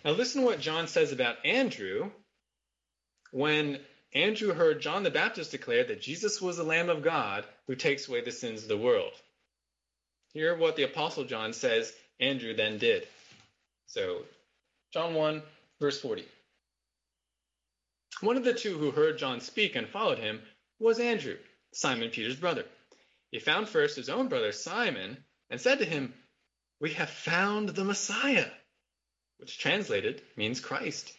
Now, 0.05 0.11
listen 0.11 0.41
to 0.41 0.47
what 0.47 0.59
John 0.59 0.87
says 0.87 1.11
about 1.11 1.43
Andrew 1.45 2.11
when 3.31 3.79
Andrew 4.13 4.53
heard 4.53 4.81
John 4.81 5.01
the 5.01 5.09
Baptist 5.09 5.51
declare 5.51 5.85
that 5.85 6.01
Jesus 6.01 6.39
was 6.39 6.57
the 6.57 6.63
Lamb 6.63 6.89
of 6.89 7.01
God 7.01 7.45
who 7.65 7.75
takes 7.75 8.07
away 8.07 8.21
the 8.21 8.31
sins 8.31 8.61
of 8.61 8.67
the 8.67 8.77
world. 8.77 9.13
Hear 10.33 10.55
what 10.55 10.75
the 10.75 10.83
Apostle 10.83 11.23
John 11.23 11.53
says 11.53 11.91
Andrew 12.19 12.53
then 12.53 12.77
did. 12.77 13.07
So, 13.87 14.23
John 14.91 15.15
1, 15.15 15.41
verse 15.79 15.99
40. 15.99 16.25
One 18.21 18.37
of 18.37 18.43
the 18.43 18.53
two 18.53 18.77
who 18.77 18.91
heard 18.91 19.17
John 19.17 19.41
speak 19.41 19.75
and 19.75 19.87
followed 19.87 20.19
him 20.19 20.41
was 20.79 20.99
Andrew, 20.99 21.37
Simon 21.71 22.09
Peter's 22.09 22.35
brother. 22.35 22.65
He 23.31 23.39
found 23.39 23.67
first 23.67 23.95
his 23.95 24.09
own 24.09 24.27
brother 24.27 24.51
Simon 24.51 25.23
and 25.49 25.59
said 25.59 25.79
to 25.79 25.85
him, 25.85 26.13
We 26.79 26.93
have 26.93 27.09
found 27.09 27.69
the 27.69 27.83
Messiah, 27.83 28.49
which 29.37 29.57
translated 29.57 30.21
means 30.35 30.59
Christ. 30.59 31.11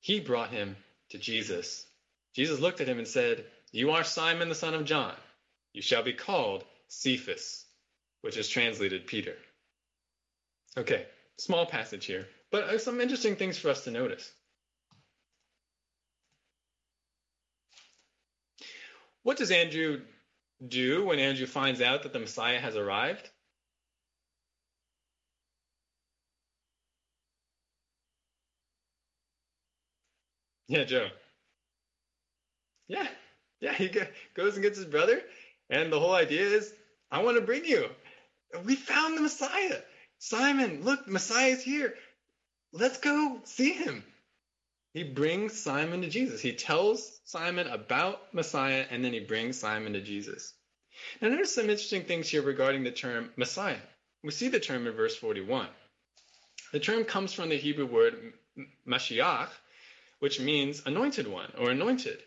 He 0.00 0.20
brought 0.20 0.50
him 0.50 0.76
to 1.10 1.18
Jesus. 1.18 1.86
Jesus 2.34 2.60
looked 2.60 2.80
at 2.80 2.88
him 2.88 2.98
and 2.98 3.08
said, 3.08 3.44
You 3.72 3.90
are 3.90 4.04
Simon 4.04 4.48
the 4.48 4.54
son 4.54 4.74
of 4.74 4.84
John. 4.84 5.14
You 5.72 5.82
shall 5.82 6.02
be 6.02 6.12
called 6.12 6.64
Cephas, 6.88 7.64
which 8.22 8.36
is 8.36 8.48
translated 8.48 9.06
Peter. 9.06 9.36
Okay, 10.76 11.06
small 11.38 11.66
passage 11.66 12.04
here, 12.06 12.28
but 12.50 12.64
uh, 12.64 12.78
some 12.78 13.00
interesting 13.00 13.36
things 13.36 13.58
for 13.58 13.70
us 13.70 13.84
to 13.84 13.90
notice. 13.90 14.30
What 19.28 19.36
does 19.36 19.50
Andrew 19.50 20.00
do 20.66 21.04
when 21.04 21.18
Andrew 21.18 21.44
finds 21.44 21.82
out 21.82 22.04
that 22.04 22.14
the 22.14 22.18
Messiah 22.18 22.58
has 22.60 22.76
arrived? 22.76 23.28
Yeah, 30.66 30.84
Joe. 30.84 31.08
Yeah, 32.86 33.06
yeah, 33.60 33.74
he 33.74 33.92
goes 34.34 34.54
and 34.54 34.62
gets 34.62 34.78
his 34.78 34.86
brother, 34.86 35.20
and 35.68 35.92
the 35.92 36.00
whole 36.00 36.14
idea 36.14 36.46
is, 36.46 36.72
I 37.10 37.22
want 37.22 37.36
to 37.36 37.44
bring 37.44 37.66
you. 37.66 37.86
We 38.64 38.76
found 38.76 39.14
the 39.14 39.20
Messiah. 39.20 39.82
Simon, 40.20 40.84
look, 40.84 41.06
Messiah's 41.06 41.62
here. 41.62 41.92
Let's 42.72 42.96
go 42.96 43.42
see 43.44 43.74
him. 43.74 44.04
He 44.98 45.04
brings 45.04 45.56
Simon 45.56 46.02
to 46.02 46.08
Jesus. 46.08 46.40
He 46.40 46.52
tells 46.52 47.20
Simon 47.24 47.68
about 47.68 48.34
Messiah, 48.34 48.84
and 48.90 49.04
then 49.04 49.12
he 49.12 49.20
brings 49.20 49.56
Simon 49.56 49.92
to 49.92 50.00
Jesus. 50.00 50.54
Now, 51.22 51.28
notice 51.28 51.54
some 51.54 51.70
interesting 51.70 52.02
things 52.02 52.28
here 52.28 52.42
regarding 52.42 52.82
the 52.82 52.90
term 52.90 53.30
Messiah. 53.36 53.78
We 54.24 54.32
see 54.32 54.48
the 54.48 54.58
term 54.58 54.88
in 54.88 54.94
verse 54.94 55.14
41. 55.14 55.68
The 56.72 56.80
term 56.80 57.04
comes 57.04 57.32
from 57.32 57.48
the 57.48 57.56
Hebrew 57.56 57.86
word 57.86 58.32
Mashiach, 58.88 59.50
which 60.18 60.40
means 60.40 60.82
anointed 60.84 61.28
one 61.28 61.52
or 61.56 61.70
anointed. 61.70 62.18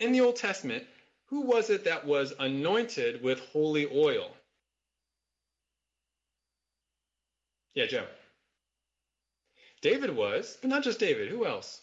In 0.00 0.12
the 0.12 0.20
Old 0.20 0.36
Testament, 0.36 0.84
who 1.30 1.46
was 1.46 1.70
it 1.70 1.84
that 1.84 2.06
was 2.06 2.34
anointed 2.38 3.22
with 3.22 3.40
holy 3.54 3.86
oil? 3.90 4.36
Yeah, 7.72 7.86
Joe. 7.86 8.06
David 9.80 10.14
was, 10.14 10.58
but 10.60 10.70
not 10.70 10.82
just 10.82 10.98
David. 10.98 11.28
Who 11.28 11.46
else? 11.46 11.80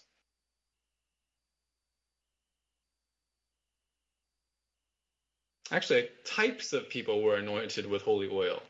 Actually, 5.71 6.09
types 6.25 6.73
of 6.73 6.89
people 6.89 7.21
were 7.21 7.35
anointed 7.35 7.85
with 7.85 8.03
holy 8.03 8.29
oil. 8.31 8.61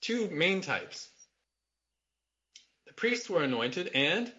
Two 0.00 0.28
main 0.30 0.60
types. 0.60 1.08
The 2.86 2.92
priests 2.92 3.30
were 3.30 3.42
anointed 3.42 3.90
and 3.94 4.30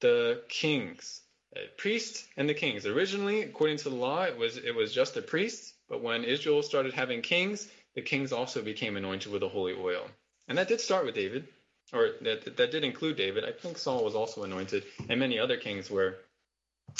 the 0.00 0.42
kings. 0.48 1.22
The 1.52 1.68
priests 1.76 2.26
and 2.36 2.48
the 2.48 2.54
kings. 2.54 2.86
Originally, 2.86 3.42
according 3.42 3.78
to 3.78 3.90
the 3.90 3.96
law, 3.96 4.22
it 4.22 4.36
was 4.36 4.56
it 4.58 4.74
was 4.74 4.94
just 4.94 5.14
the 5.14 5.22
priests, 5.22 5.74
but 5.88 6.02
when 6.02 6.24
Israel 6.24 6.62
started 6.62 6.94
having 6.94 7.20
kings, 7.20 7.68
the 7.94 8.02
kings 8.02 8.32
also 8.32 8.62
became 8.62 8.96
anointed 8.96 9.32
with 9.32 9.40
the 9.40 9.48
holy 9.48 9.74
oil. 9.74 10.06
And 10.48 10.56
that 10.58 10.68
did 10.68 10.80
start 10.80 11.04
with 11.04 11.14
David, 11.14 11.48
or 11.92 12.10
that 12.22 12.56
that 12.56 12.70
did 12.70 12.84
include 12.84 13.16
David. 13.16 13.44
I 13.44 13.52
think 13.52 13.78
Saul 13.78 14.04
was 14.04 14.14
also 14.14 14.42
anointed, 14.44 14.84
and 15.08 15.20
many 15.20 15.38
other 15.38 15.56
kings 15.56 15.90
were. 15.90 16.18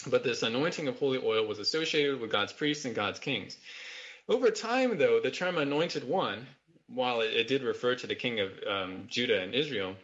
But 0.07 0.25
this 0.25 0.43
anointing 0.43 0.89
of 0.89 0.99
holy 0.99 1.21
oil 1.23 1.47
was 1.47 1.59
associated 1.59 2.21
with 2.21 2.31
God's 2.31 2.53
priests 2.53 2.85
and 2.85 2.95
God's 2.95 3.19
kings. 3.19 3.57
Over 4.29 4.51
time, 4.51 4.97
though, 4.97 5.21
the 5.21 5.31
term 5.31 5.59
anointed 5.59 6.05
one, 6.05 6.47
while 6.87 7.21
it, 7.21 7.35
it 7.35 7.49
did 7.49 7.63
refer 7.63 7.95
to 7.97 8.07
the 8.07 8.15
king 8.15 8.41
of 8.41 8.53
um, 8.67 9.05
Judah 9.09 9.41
and 9.41 9.55
Israel, 9.55 9.97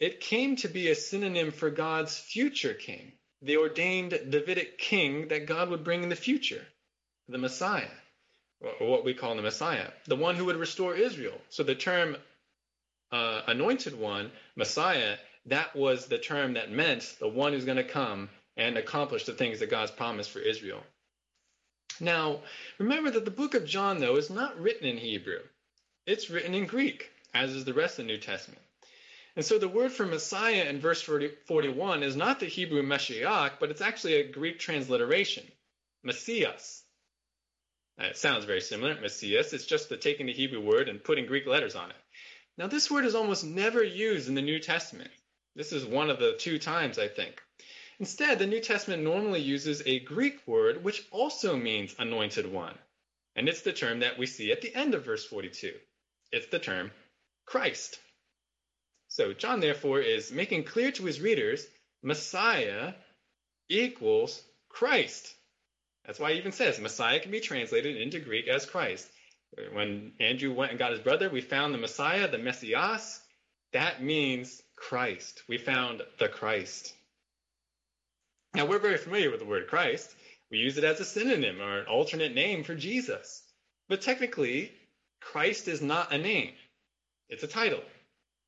it 0.00 0.20
came 0.20 0.56
to 0.56 0.68
be 0.68 0.90
a 0.90 0.94
synonym 0.94 1.52
for 1.52 1.70
God's 1.70 2.18
future 2.18 2.74
king, 2.74 3.12
the 3.40 3.58
ordained 3.58 4.10
Davidic 4.10 4.76
king 4.78 5.28
that 5.28 5.46
God 5.46 5.70
would 5.70 5.84
bring 5.84 6.02
in 6.02 6.08
the 6.08 6.16
future, 6.16 6.66
the 7.28 7.38
Messiah, 7.38 7.90
or 8.80 8.88
what 8.88 9.04
we 9.04 9.14
call 9.14 9.36
the 9.36 9.42
Messiah, 9.42 9.90
the 10.06 10.16
one 10.16 10.34
who 10.34 10.46
would 10.46 10.56
restore 10.56 10.94
Israel. 10.94 11.38
So 11.50 11.62
the 11.62 11.76
term 11.76 12.16
uh, 13.12 13.42
anointed 13.46 13.98
one, 13.98 14.32
Messiah, 14.56 15.16
that 15.46 15.76
was 15.76 16.06
the 16.06 16.18
term 16.18 16.54
that 16.54 16.70
meant 16.70 17.16
the 17.20 17.28
one 17.28 17.52
who's 17.52 17.64
going 17.64 17.76
to 17.76 17.84
come 17.84 18.30
and 18.56 18.76
accomplish 18.76 19.24
the 19.24 19.32
things 19.32 19.60
that 19.60 19.70
God's 19.70 19.90
promised 19.90 20.30
for 20.30 20.38
Israel. 20.38 20.82
Now, 22.00 22.40
remember 22.78 23.10
that 23.10 23.24
the 23.24 23.30
book 23.30 23.54
of 23.54 23.66
John, 23.66 24.00
though, 24.00 24.16
is 24.16 24.30
not 24.30 24.58
written 24.58 24.86
in 24.86 24.96
Hebrew. 24.96 25.40
It's 26.06 26.30
written 26.30 26.54
in 26.54 26.66
Greek, 26.66 27.10
as 27.34 27.54
is 27.54 27.64
the 27.64 27.74
rest 27.74 27.98
of 27.98 28.06
the 28.06 28.12
New 28.12 28.18
Testament. 28.18 28.62
And 29.36 29.44
so 29.44 29.58
the 29.58 29.68
word 29.68 29.92
for 29.92 30.04
Messiah 30.04 30.64
in 30.64 30.80
verse 30.80 31.00
40, 31.00 31.28
41 31.46 32.02
is 32.02 32.16
not 32.16 32.40
the 32.40 32.46
Hebrew 32.46 32.82
Meshiach, 32.82 33.52
but 33.60 33.70
it's 33.70 33.80
actually 33.80 34.14
a 34.14 34.30
Greek 34.30 34.58
transliteration, 34.58 35.44
Messias. 36.02 36.82
it 37.98 38.16
sounds 38.16 38.44
very 38.44 38.60
similar, 38.60 39.00
Messias. 39.00 39.52
It's 39.52 39.64
just 39.64 39.88
the 39.88 39.96
taking 39.96 40.26
the 40.26 40.32
Hebrew 40.32 40.60
word 40.60 40.88
and 40.88 41.02
putting 41.02 41.26
Greek 41.26 41.46
letters 41.46 41.74
on 41.74 41.90
it. 41.90 41.96
Now, 42.58 42.66
this 42.66 42.90
word 42.90 43.04
is 43.04 43.14
almost 43.14 43.44
never 43.44 43.82
used 43.82 44.28
in 44.28 44.34
the 44.34 44.42
New 44.42 44.58
Testament. 44.58 45.10
This 45.54 45.72
is 45.72 45.84
one 45.84 46.10
of 46.10 46.18
the 46.18 46.34
two 46.38 46.58
times, 46.58 46.98
I 46.98 47.08
think. 47.08 47.42
Instead, 47.98 48.38
the 48.38 48.46
New 48.46 48.60
Testament 48.60 49.02
normally 49.02 49.40
uses 49.40 49.82
a 49.86 50.00
Greek 50.00 50.46
word 50.46 50.82
which 50.82 51.06
also 51.10 51.56
means 51.56 51.94
anointed 51.98 52.50
one. 52.50 52.76
And 53.36 53.48
it's 53.48 53.62
the 53.62 53.72
term 53.72 54.00
that 54.00 54.18
we 54.18 54.26
see 54.26 54.52
at 54.52 54.60
the 54.60 54.74
end 54.74 54.94
of 54.94 55.04
verse 55.04 55.24
42. 55.24 55.74
It's 56.32 56.46
the 56.46 56.58
term 56.58 56.90
Christ. 57.46 57.98
So 59.08 59.34
John, 59.34 59.60
therefore, 59.60 60.00
is 60.00 60.32
making 60.32 60.64
clear 60.64 60.90
to 60.92 61.04
his 61.04 61.20
readers 61.20 61.66
Messiah 62.02 62.94
equals 63.68 64.42
Christ. 64.68 65.34
That's 66.06 66.18
why 66.18 66.32
he 66.32 66.38
even 66.38 66.52
says 66.52 66.80
Messiah 66.80 67.20
can 67.20 67.30
be 67.30 67.40
translated 67.40 67.96
into 67.96 68.20
Greek 68.20 68.48
as 68.48 68.66
Christ. 68.66 69.08
When 69.72 70.12
Andrew 70.18 70.52
went 70.52 70.70
and 70.70 70.78
got 70.78 70.92
his 70.92 71.00
brother, 71.00 71.28
we 71.28 71.40
found 71.40 71.74
the 71.74 71.78
Messiah, 71.78 72.28
the 72.28 72.38
Messias. 72.38 73.20
That 73.72 74.02
means 74.02 74.62
Christ. 74.76 75.42
We 75.48 75.58
found 75.58 76.02
the 76.18 76.28
Christ. 76.28 76.94
Now, 78.54 78.66
we're 78.66 78.78
very 78.78 78.98
familiar 78.98 79.30
with 79.30 79.40
the 79.40 79.46
word 79.46 79.68
Christ. 79.68 80.14
We 80.50 80.58
use 80.58 80.76
it 80.76 80.84
as 80.84 81.00
a 81.00 81.04
synonym 81.04 81.60
or 81.60 81.80
an 81.80 81.86
alternate 81.86 82.34
name 82.34 82.64
for 82.64 82.74
Jesus. 82.74 83.42
But 83.88 84.02
technically, 84.02 84.72
Christ 85.20 85.68
is 85.68 85.80
not 85.80 86.12
a 86.12 86.18
name, 86.18 86.52
it's 87.28 87.42
a 87.42 87.48
title. 87.48 87.82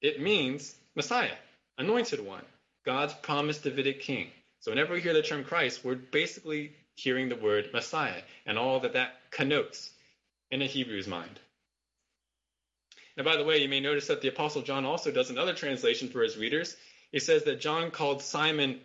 It 0.02 0.20
means 0.20 0.74
Messiah, 0.94 1.36
anointed 1.78 2.20
one, 2.20 2.44
God's 2.84 3.14
promised 3.14 3.62
Davidic 3.62 4.02
king. 4.02 4.28
So, 4.60 4.70
whenever 4.70 4.92
we 4.92 5.00
hear 5.00 5.14
the 5.14 5.22
term 5.22 5.44
Christ, 5.44 5.84
we're 5.84 5.94
basically 5.94 6.74
hearing 6.96 7.28
the 7.28 7.36
word 7.36 7.70
Messiah 7.72 8.22
and 8.44 8.58
all 8.58 8.80
that 8.80 8.92
that 8.92 9.20
connotes 9.30 9.90
in 10.50 10.62
a 10.62 10.66
Hebrew's 10.66 11.08
mind. 11.08 11.40
Now, 13.16 13.24
by 13.24 13.36
the 13.36 13.44
way, 13.44 13.58
you 13.58 13.68
may 13.68 13.80
notice 13.80 14.08
that 14.08 14.22
the 14.22 14.28
Apostle 14.28 14.62
John 14.62 14.84
also 14.84 15.12
does 15.12 15.30
another 15.30 15.54
translation 15.54 16.08
for 16.08 16.22
his 16.22 16.36
readers. 16.36 16.76
He 17.12 17.20
says 17.20 17.44
that 17.44 17.60
John 17.60 17.90
called 17.90 18.22
Simon 18.22 18.80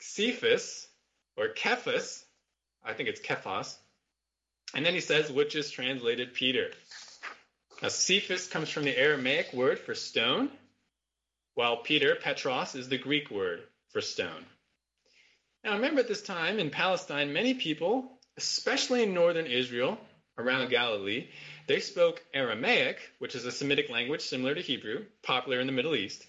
Cephas 0.00 0.86
or 1.36 1.48
Kephas, 1.48 2.24
I 2.82 2.94
think 2.94 3.08
it's 3.08 3.20
Kephas, 3.20 3.76
and 4.74 4.84
then 4.84 4.94
he 4.94 5.00
says, 5.00 5.30
which 5.30 5.54
is 5.54 5.70
translated 5.70 6.34
Peter. 6.34 6.70
Now, 7.82 7.88
Cephas 7.88 8.46
comes 8.46 8.70
from 8.70 8.84
the 8.84 8.98
Aramaic 8.98 9.52
word 9.52 9.78
for 9.78 9.94
stone, 9.94 10.50
while 11.54 11.78
Peter, 11.78 12.16
Petros, 12.16 12.74
is 12.74 12.88
the 12.88 12.98
Greek 12.98 13.30
word 13.30 13.62
for 13.90 14.00
stone. 14.00 14.44
Now, 15.62 15.74
remember 15.74 16.00
at 16.00 16.08
this 16.08 16.22
time 16.22 16.58
in 16.58 16.70
Palestine, 16.70 17.32
many 17.32 17.54
people, 17.54 18.10
especially 18.36 19.02
in 19.02 19.14
northern 19.14 19.46
Israel, 19.46 19.98
around 20.38 20.70
Galilee, 20.70 21.28
they 21.66 21.80
spoke 21.80 22.24
Aramaic, 22.34 22.98
which 23.18 23.34
is 23.34 23.44
a 23.44 23.52
Semitic 23.52 23.88
language 23.90 24.20
similar 24.20 24.54
to 24.54 24.60
Hebrew, 24.60 25.04
popular 25.22 25.60
in 25.60 25.66
the 25.66 25.72
Middle 25.72 25.94
East. 25.94 26.26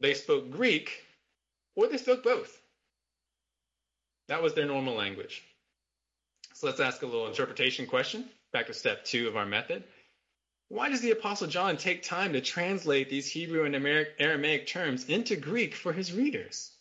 They 0.00 0.14
spoke 0.14 0.50
Greek, 0.50 1.02
or 1.76 1.88
they 1.88 1.96
spoke 1.96 2.22
both. 2.22 2.60
That 4.28 4.42
was 4.42 4.54
their 4.54 4.66
normal 4.66 4.94
language. 4.94 5.42
So 6.54 6.66
let's 6.66 6.80
ask 6.80 7.02
a 7.02 7.06
little 7.06 7.26
interpretation 7.26 7.86
question 7.86 8.28
back 8.52 8.66
to 8.66 8.74
step 8.74 9.04
two 9.04 9.28
of 9.28 9.36
our 9.36 9.46
method. 9.46 9.84
Why 10.68 10.88
does 10.88 11.00
the 11.00 11.10
Apostle 11.10 11.46
John 11.46 11.76
take 11.76 12.02
time 12.02 12.32
to 12.32 12.40
translate 12.40 13.10
these 13.10 13.28
Hebrew 13.28 13.64
and 13.64 13.74
Aramaic 14.18 14.66
terms 14.66 15.08
into 15.08 15.36
Greek 15.36 15.74
for 15.74 15.92
his 15.92 16.12
readers? 16.12 16.72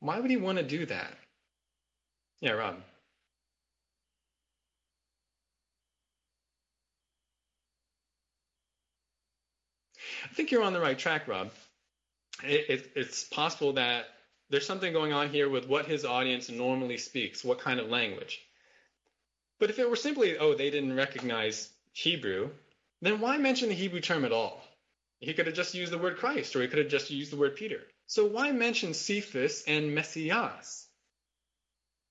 Why 0.00 0.20
would 0.20 0.30
he 0.30 0.36
want 0.36 0.58
to 0.58 0.64
do 0.64 0.86
that? 0.86 1.16
Yeah, 2.40 2.52
Rob. 2.52 2.76
I 10.24 10.34
think 10.34 10.50
you're 10.50 10.62
on 10.64 10.72
the 10.74 10.80
right 10.80 10.98
track, 10.98 11.28
Rob. 11.28 11.50
It, 12.44 12.70
it, 12.70 12.92
it's 12.96 13.24
possible 13.24 13.74
that 13.74 14.06
there's 14.50 14.66
something 14.66 14.92
going 14.92 15.12
on 15.12 15.30
here 15.30 15.48
with 15.48 15.68
what 15.68 15.86
his 15.86 16.04
audience 16.04 16.50
normally 16.50 16.98
speaks, 16.98 17.44
what 17.44 17.60
kind 17.60 17.80
of 17.80 17.88
language. 17.88 18.40
But 19.58 19.70
if 19.70 19.78
it 19.78 19.88
were 19.90 19.96
simply, 19.96 20.38
oh, 20.38 20.54
they 20.54 20.70
didn't 20.70 20.96
recognize 20.96 21.70
Hebrew, 21.92 22.50
then 23.02 23.20
why 23.20 23.38
mention 23.38 23.70
the 23.70 23.74
Hebrew 23.74 24.00
term 24.00 24.24
at 24.24 24.32
all? 24.32 24.62
He 25.20 25.34
could 25.34 25.46
have 25.46 25.56
just 25.56 25.74
used 25.74 25.92
the 25.92 25.98
word 25.98 26.18
Christ, 26.18 26.56
or 26.56 26.62
he 26.62 26.68
could 26.68 26.78
have 26.80 26.88
just 26.88 27.10
used 27.10 27.32
the 27.32 27.38
word 27.38 27.56
Peter. 27.56 27.80
So 28.06 28.26
why 28.26 28.52
mention 28.52 28.94
Cephas 28.94 29.64
and 29.66 29.94
Messias? 29.94 30.85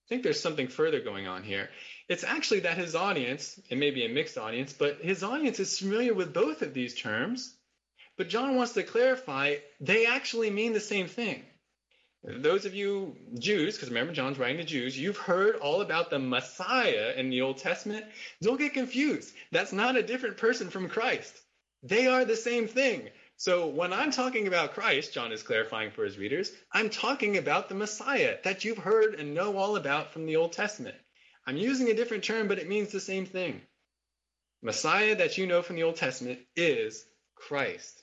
I 0.06 0.10
think 0.10 0.24
there's 0.24 0.40
something 0.40 0.68
further 0.68 1.00
going 1.00 1.28
on 1.28 1.42
here. 1.44 1.70
It's 2.08 2.24
actually 2.24 2.60
that 2.62 2.78
his 2.78 2.94
audience, 2.94 3.60
it 3.70 3.78
may 3.78 3.90
be 3.90 4.06
a 4.06 4.10
mixed 4.10 4.38
audience, 4.38 4.72
but 4.72 5.00
his 5.02 5.24
audience 5.24 5.60
is 5.60 5.80
familiar 5.80 6.14
with 6.14 6.34
both 6.34 6.62
of 6.62 6.76
these 6.76 6.94
terms. 6.94 7.56
But 8.16 8.30
John 8.30 8.56
wants 8.56 8.74
to 8.74 8.84
clarify 8.84 9.56
they 9.82 10.06
actually 10.06 10.52
mean 10.52 10.74
the 10.74 10.80
same 10.80 11.08
thing. 11.08 11.44
Those 12.24 12.66
of 12.66 12.74
you 12.76 13.16
Jews, 13.38 13.76
because 13.76 13.90
remember 13.90 14.14
John's 14.14 14.40
writing 14.40 14.58
to 14.58 14.64
Jews, 14.64 14.98
you've 14.98 15.18
heard 15.18 15.58
all 15.58 15.82
about 15.82 16.10
the 16.10 16.20
Messiah 16.20 17.14
in 17.16 17.30
the 17.30 17.42
Old 17.42 17.58
Testament. 17.58 18.06
Don't 18.42 18.60
get 18.60 18.74
confused. 18.74 19.34
That's 19.52 19.74
not 19.74 19.96
a 19.96 20.04
different 20.04 20.38
person 20.38 20.70
from 20.70 20.90
Christ. 20.90 21.36
They 21.84 22.08
are 22.08 22.26
the 22.26 22.36
same 22.36 22.68
thing. 22.68 23.10
So 23.38 23.68
when 23.68 23.92
I'm 23.92 24.12
talking 24.12 24.48
about 24.48 24.74
Christ, 24.74 25.14
John 25.14 25.32
is 25.32 25.44
clarifying 25.44 25.92
for 25.92 26.06
his 26.06 26.18
readers, 26.18 26.52
I'm 26.72 26.90
talking 26.90 27.38
about 27.38 27.68
the 27.68 27.76
Messiah 27.76 28.38
that 28.44 28.64
you've 28.64 28.78
heard 28.78 29.16
and 29.16 29.34
know 29.34 29.58
all 29.58 29.76
about 29.76 30.14
from 30.14 30.26
the 30.26 30.38
Old 30.38 30.54
Testament. 30.54 30.96
I'm 31.46 31.58
using 31.58 31.90
a 31.90 31.94
different 31.94 32.24
term, 32.24 32.48
but 32.48 32.60
it 32.60 32.70
means 32.70 32.92
the 32.92 33.00
same 33.00 33.26
thing. 33.26 33.62
Messiah 34.62 35.16
that 35.18 35.38
you 35.38 35.48
know 35.48 35.62
from 35.62 35.76
the 35.76 35.84
Old 35.84 35.98
Testament 35.98 36.40
is 36.56 37.06
Christ. 37.36 38.02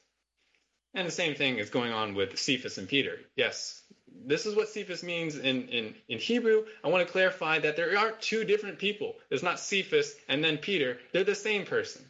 And 0.95 1.07
the 1.07 1.13
same 1.13 1.35
thing 1.35 1.59
is 1.59 1.71
going 1.71 1.93
on 1.93 2.15
with 2.15 2.39
Cephas 2.39 2.77
and 2.77 2.87
Peter. 2.87 3.19
Yes, 3.35 3.83
this 4.27 4.45
is 4.45 4.55
what 4.55 4.69
Cephas 4.69 5.03
means 5.03 5.37
in, 5.37 5.69
in, 5.69 5.95
in 6.09 6.19
Hebrew. 6.19 6.67
I 6.85 6.89
want 6.89 7.07
to 7.07 7.13
clarify 7.13 7.59
that 7.61 7.77
there 7.77 7.99
aren't 7.99 8.21
two 8.21 8.45
different 8.45 8.79
people. 8.79 9.15
There's 9.31 9.43
not 9.43 9.59
Cephas 9.59 10.15
and 10.29 10.45
then 10.45 10.59
Peter. 10.59 10.99
They're 11.13 11.25
the 11.25 11.35
same 11.35 11.65
person. 11.65 12.05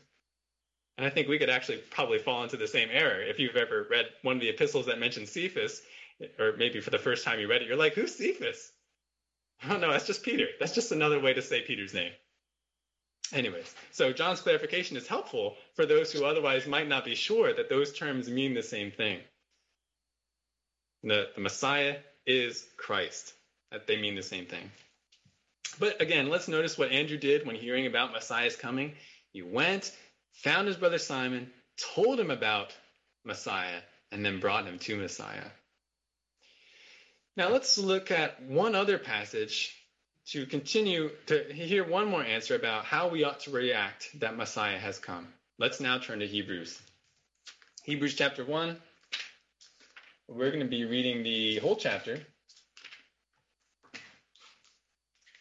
And 0.99 1.07
I 1.07 1.11
think 1.11 1.28
we 1.28 1.38
could 1.38 1.51
actually 1.51 1.78
probably 1.78 2.18
fall 2.18 2.43
into 2.45 2.57
the 2.57 2.66
same 2.66 2.88
error. 2.93 3.22
If 3.22 3.38
you've 3.38 3.57
ever 3.57 3.86
read 3.90 4.07
one 4.22 4.36
of 4.36 4.43
the 4.43 4.51
epistles 4.51 4.86
that 4.86 4.99
mentions 4.99 5.30
Cephas, 5.30 5.82
or 6.38 6.55
maybe 6.57 6.80
for 6.80 6.90
the 6.90 6.99
first 6.99 7.24
time 7.24 7.40
you 7.40 7.49
read 7.49 7.62
it, 7.62 7.68
you're 7.68 7.76
like, 7.76 7.95
who's 7.95 8.14
Cephas? 8.14 8.72
Oh, 9.70 9.76
no, 9.76 9.93
that's 9.93 10.09
just 10.09 10.24
Peter. 10.24 10.49
That's 10.59 10.74
just 10.74 10.90
another 10.90 11.20
way 11.20 11.34
to 11.34 11.40
say 11.40 11.61
Peter's 11.61 11.95
name. 11.95 12.11
Anyways, 13.32 13.76
so 13.93 14.12
John's 14.12 14.40
clarification 14.40 14.97
is 14.97 15.07
helpful 15.07 15.57
for 15.74 15.86
those 15.86 16.12
who 16.12 16.24
otherwise 16.24 16.66
might 16.66 16.88
not 16.88 17.05
be 17.05 17.14
sure 17.14 17.55
that 17.55 17.68
those 17.68 17.93
terms 17.93 18.28
mean 18.28 18.55
the 18.55 18.62
same 18.62 18.90
thing. 18.90 19.20
The, 21.05 21.28
the 21.34 21.40
Messiah 21.40 21.97
is 22.26 22.66
Christ, 22.76 23.34
that 23.70 23.86
they 23.86 24.01
mean 24.01 24.16
the 24.16 24.22
same 24.22 24.47
thing. 24.47 24.70
But 25.78 26.01
again, 26.03 26.28
let's 26.28 26.49
notice 26.49 26.76
what 26.76 26.93
Andrew 26.93 27.16
did 27.16 27.47
when 27.47 27.57
hearing 27.57 27.86
about 27.86 28.12
Messiah's 28.12 28.57
coming. 28.57 28.95
He 29.32 29.43
went, 29.43 29.97
found 30.33 30.68
his 30.68 30.76
brother 30.76 30.99
Simon, 30.99 31.51
told 31.95 32.18
him 32.18 32.30
about 32.30 32.74
Messiah, 33.24 33.80
and 34.11 34.24
then 34.24 34.41
brought 34.41 34.66
him 34.66 34.78
to 34.80 34.97
Messiah. 34.97 35.47
Now 37.37 37.49
let's 37.49 37.78
look 37.78 38.11
at 38.11 38.43
one 38.43 38.74
other 38.74 38.99
passage 38.99 39.74
to 40.26 40.47
continue 40.47 41.11
to 41.26 41.45
hear 41.53 41.85
one 41.85 42.09
more 42.09 42.22
answer 42.22 42.55
about 42.55 42.85
how 42.85 43.09
we 43.09 43.24
ought 43.24 43.41
to 43.41 43.51
react 43.51 44.09
that 44.20 44.37
Messiah 44.37 44.78
has 44.78 44.99
come. 44.99 45.28
Let's 45.59 45.80
now 45.80 45.99
turn 45.99 46.20
to 46.20 46.26
Hebrews. 46.26 46.80
Hebrews 47.85 48.14
chapter 48.14 48.45
1. 48.45 48.76
We're 50.28 50.51
going 50.51 50.61
to 50.61 50.68
be 50.68 50.85
reading 50.85 51.22
the 51.22 51.59
whole 51.59 51.76
chapter, 51.76 52.20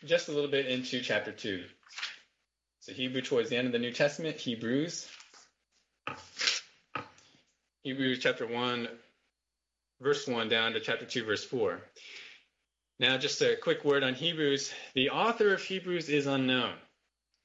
just 0.05 0.27
a 0.27 0.31
little 0.31 0.49
bit 0.49 0.65
into 0.65 1.01
chapter 1.01 1.31
2. 1.31 1.63
So, 2.91 2.95
Hebrew 2.95 3.21
towards 3.21 3.49
the 3.49 3.55
end 3.55 3.67
of 3.67 3.71
the 3.71 3.79
New 3.79 3.93
Testament, 3.93 4.35
Hebrews. 4.35 5.07
Hebrews 7.83 8.19
chapter 8.19 8.45
1, 8.45 8.89
verse 10.01 10.27
1 10.27 10.49
down 10.49 10.73
to 10.73 10.81
chapter 10.81 11.05
2, 11.05 11.23
verse 11.23 11.45
4. 11.45 11.79
Now, 12.99 13.17
just 13.17 13.41
a 13.41 13.55
quick 13.55 13.85
word 13.85 14.03
on 14.03 14.13
Hebrews. 14.13 14.73
The 14.93 15.11
author 15.11 15.53
of 15.53 15.61
Hebrews 15.61 16.09
is 16.09 16.27
unknown, 16.27 16.73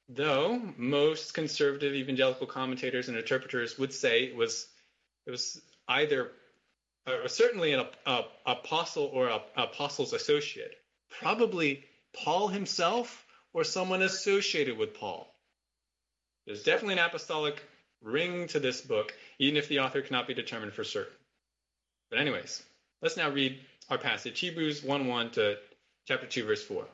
though 0.09 0.61
most 0.77 1.33
conservative 1.33 1.95
evangelical 1.95 2.49
commentators 2.49 3.09
and 3.09 3.17
interpreters 3.17 3.79
would 3.79 3.93
say 3.93 4.25
it 4.25 4.35
was 4.35 4.67
it 5.27 5.31
was 5.31 5.63
either 5.87 6.33
uh, 7.07 7.29
certainly 7.29 7.73
an 7.73 7.87
uh, 8.05 8.23
apostle 8.47 9.05
or 9.13 9.29
an 9.29 9.41
apostle's 9.57 10.13
associate, 10.13 10.75
probably 11.09 11.85
Paul 12.13 12.49
himself 12.49 13.25
or 13.53 13.63
someone 13.63 14.03
associated 14.03 14.77
with 14.77 14.93
Paul. 14.93 15.33
There's 16.47 16.63
definitely 16.63 16.95
an 16.95 17.01
apostolic 17.01 17.63
ring 18.01 18.47
to 18.49 18.61
this 18.61 18.81
book, 18.81 19.13
even 19.39 19.57
if 19.57 19.69
the 19.69 19.81
author 19.81 20.01
cannot 20.01 20.29
be 20.29 20.35
determined 20.35 20.73
for 20.73 20.85
certain. 20.85 21.13
But 22.09 22.21
anyways, 22.21 22.63
let's 23.03 23.17
now 23.17 23.31
read 23.31 23.61
our 23.91 23.99
passage, 23.99 24.39
Hebrews 24.39 24.83
1 24.83 25.07
1 25.09 25.31
to 25.33 25.57
chapter 26.07 26.27
2, 26.27 26.45
verse 26.45 26.63
4. 26.63 26.87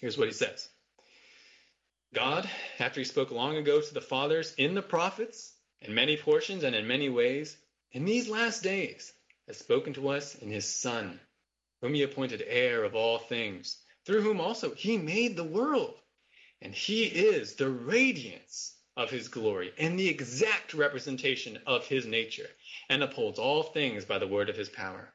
Here's 0.00 0.16
what 0.16 0.28
he 0.28 0.34
says 0.34 0.68
God, 2.14 2.48
after 2.78 3.00
he 3.00 3.04
spoke 3.04 3.30
long 3.30 3.56
ago 3.56 3.80
to 3.80 3.94
the 3.94 4.00
fathers 4.00 4.54
in 4.56 4.74
the 4.74 4.82
prophets, 4.82 5.52
in 5.82 5.94
many 5.94 6.16
portions 6.16 6.64
and 6.64 6.74
in 6.74 6.86
many 6.86 7.08
ways, 7.08 7.56
in 7.92 8.04
these 8.06 8.28
last 8.28 8.62
days 8.62 9.12
has 9.46 9.58
spoken 9.58 9.92
to 9.94 10.08
us 10.08 10.34
in 10.36 10.50
his 10.50 10.66
Son, 10.66 11.20
whom 11.82 11.92
he 11.92 12.02
appointed 12.02 12.42
heir 12.46 12.84
of 12.84 12.94
all 12.94 13.18
things, 13.18 13.76
through 14.06 14.22
whom 14.22 14.40
also 14.40 14.74
he 14.74 14.96
made 14.96 15.36
the 15.36 15.44
world. 15.44 15.99
And 16.62 16.74
he 16.74 17.04
is 17.04 17.54
the 17.54 17.70
radiance 17.70 18.74
of 18.96 19.10
his 19.10 19.28
glory 19.28 19.72
and 19.78 19.98
the 19.98 20.08
exact 20.08 20.74
representation 20.74 21.58
of 21.66 21.86
his 21.86 22.04
nature, 22.04 22.50
and 22.88 23.02
upholds 23.02 23.38
all 23.38 23.62
things 23.62 24.04
by 24.04 24.18
the 24.18 24.28
word 24.28 24.50
of 24.50 24.56
his 24.56 24.68
power. 24.68 25.12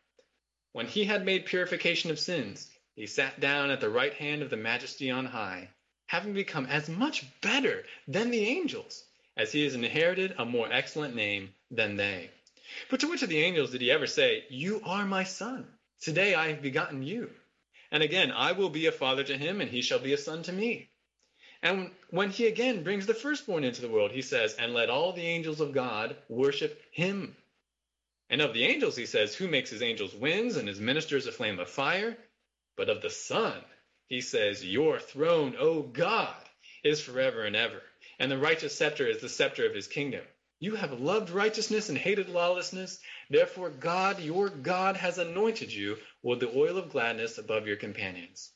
When 0.71 0.87
he 0.87 1.05
had 1.05 1.23
made 1.23 1.45
purification 1.45 2.09
of 2.09 2.19
sins, 2.19 2.69
he 2.95 3.05
sat 3.05 3.39
down 3.39 3.69
at 3.69 3.79
the 3.79 3.89
right 3.89 4.13
hand 4.13 4.41
of 4.41 4.49
the 4.49 4.57
majesty 4.57 5.11
on 5.11 5.25
high, 5.25 5.69
having 6.07 6.33
become 6.33 6.65
as 6.65 6.89
much 6.89 7.25
better 7.41 7.85
than 8.07 8.31
the 8.31 8.47
angels, 8.47 9.05
as 9.37 9.51
he 9.51 9.63
has 9.65 9.75
inherited 9.75 10.33
a 10.37 10.45
more 10.45 10.71
excellent 10.71 11.15
name 11.15 11.53
than 11.69 11.95
they. 11.95 12.31
But 12.89 13.01
to 13.01 13.07
which 13.07 13.21
of 13.21 13.29
the 13.29 13.43
angels 13.43 13.71
did 13.71 13.81
he 13.81 13.91
ever 13.91 14.07
say, 14.07 14.45
You 14.49 14.81
are 14.83 15.05
my 15.05 15.23
son? 15.23 15.67
Today 15.99 16.33
I 16.33 16.47
have 16.47 16.61
begotten 16.61 17.03
you. 17.03 17.29
And 17.91 18.01
again, 18.01 18.31
I 18.31 18.53
will 18.53 18.69
be 18.69 18.87
a 18.87 18.91
father 18.91 19.23
to 19.23 19.37
him, 19.37 19.61
and 19.61 19.69
he 19.69 19.81
shall 19.81 19.99
be 19.99 20.13
a 20.13 20.17
son 20.17 20.41
to 20.43 20.51
me. 20.51 20.89
And 21.65 21.89
when 22.11 22.29
he 22.29 22.45
again 22.45 22.83
brings 22.83 23.07
the 23.07 23.15
firstborn 23.15 23.63
into 23.63 23.81
the 23.81 23.89
world, 23.89 24.11
he 24.11 24.21
says, 24.21 24.53
And 24.53 24.75
let 24.75 24.91
all 24.91 25.13
the 25.13 25.25
angels 25.25 25.61
of 25.61 25.73
God 25.73 26.15
worship 26.29 26.79
him. 26.91 27.35
And 28.29 28.39
of 28.39 28.53
the 28.53 28.65
angels, 28.65 28.95
he 28.95 29.07
says, 29.07 29.33
Who 29.33 29.47
makes 29.47 29.71
his 29.71 29.81
angels 29.81 30.13
winds 30.13 30.57
and 30.57 30.67
his 30.67 30.79
ministers 30.79 31.25
a 31.25 31.31
flame 31.31 31.57
of 31.57 31.67
fire? 31.67 32.15
But 32.77 32.89
of 32.89 33.01
the 33.01 33.09
Son, 33.09 33.59
he 34.05 34.21
says, 34.21 34.63
Your 34.63 34.99
throne, 34.99 35.55
O 35.57 35.81
God, 35.81 36.35
is 36.83 37.01
forever 37.01 37.43
and 37.43 37.55
ever, 37.55 37.81
and 38.19 38.31
the 38.31 38.37
righteous 38.37 38.77
scepter 38.77 39.07
is 39.07 39.19
the 39.19 39.27
scepter 39.27 39.65
of 39.65 39.73
his 39.73 39.87
kingdom. 39.87 40.21
You 40.59 40.75
have 40.75 41.01
loved 41.01 41.31
righteousness 41.31 41.89
and 41.89 41.97
hated 41.97 42.29
lawlessness. 42.29 42.99
Therefore, 43.31 43.71
God, 43.71 44.19
your 44.19 44.49
God, 44.49 44.97
has 44.97 45.17
anointed 45.17 45.73
you 45.73 45.97
with 46.21 46.41
the 46.41 46.55
oil 46.55 46.77
of 46.77 46.91
gladness 46.91 47.39
above 47.39 47.65
your 47.65 47.77
companions. 47.77 48.51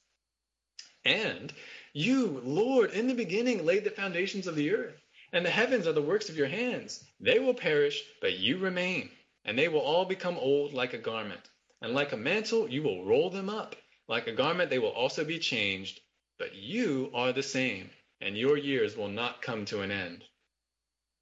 And 1.04 1.52
you, 1.94 2.42
Lord, 2.44 2.92
in 2.92 3.08
the 3.08 3.14
beginning 3.14 3.66
laid 3.66 3.84
the 3.84 3.92
foundations 3.92 4.48
of 4.48 4.56
the 4.56 4.72
earth, 4.74 5.02
and 5.34 5.46
the 5.46 5.50
heavens 5.50 5.88
are 5.88 5.94
the 5.94 6.02
works 6.02 6.30
of 6.30 6.38
your 6.38 6.48
hands. 6.48 7.04
They 7.20 7.40
will 7.40 7.54
perish, 7.54 8.04
but 8.22 8.38
you 8.38 8.58
remain 8.58 9.10
and 9.46 9.58
they 9.58 9.68
will 9.68 9.80
all 9.80 10.06
become 10.06 10.38
old 10.38 10.74
like 10.74 10.94
a 10.94 10.98
garment. 10.98 11.42
And 11.82 11.94
like 11.94 12.12
a 12.12 12.18
mantle, 12.18 12.70
you 12.70 12.84
will 12.84 13.06
roll 13.06 13.30
them 13.30 13.50
up. 13.50 13.76
Like 14.08 14.28
a 14.28 14.34
garment, 14.34 14.70
they 14.70 14.80
will 14.80 14.90
also 14.90 15.24
be 15.24 15.40
changed. 15.40 16.02
But 16.38 16.56
you 16.56 17.10
are 17.14 17.34
the 17.34 17.44
same, 17.44 17.90
and 18.22 18.38
your 18.38 18.58
years 18.58 18.96
will 18.96 19.08
not 19.08 19.42
come 19.42 19.66
to 19.66 19.82
an 19.82 19.92
end. 19.92 20.24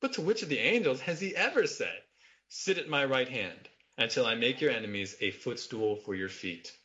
But 0.01 0.13
to 0.13 0.21
which 0.21 0.43
of 0.43 0.49
the 0.49 0.59
angels 0.59 0.99
has 1.01 1.21
he 1.21 1.35
ever 1.35 1.67
said, 1.67 2.01
Sit 2.49 2.77
at 2.77 2.89
my 2.89 3.05
right 3.05 3.29
hand 3.29 3.69
until 3.97 4.25
I 4.25 4.35
make 4.35 4.61
your 4.61 4.71
enemies 4.71 5.15
a 5.21 5.31
footstool 5.31 5.95
for 5.95 6.15
your 6.15 6.29
feet? 6.29 6.75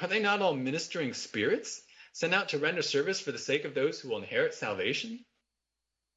Are 0.00 0.08
they 0.08 0.20
not 0.20 0.42
all 0.42 0.54
ministering 0.54 1.14
spirits, 1.14 1.82
sent 2.16 2.32
out 2.32 2.48
to 2.48 2.56
render 2.56 2.80
service 2.80 3.20
for 3.20 3.30
the 3.30 3.38
sake 3.38 3.66
of 3.66 3.74
those 3.74 4.00
who 4.00 4.08
will 4.08 4.16
inherit 4.16 4.54
salvation? 4.54 5.22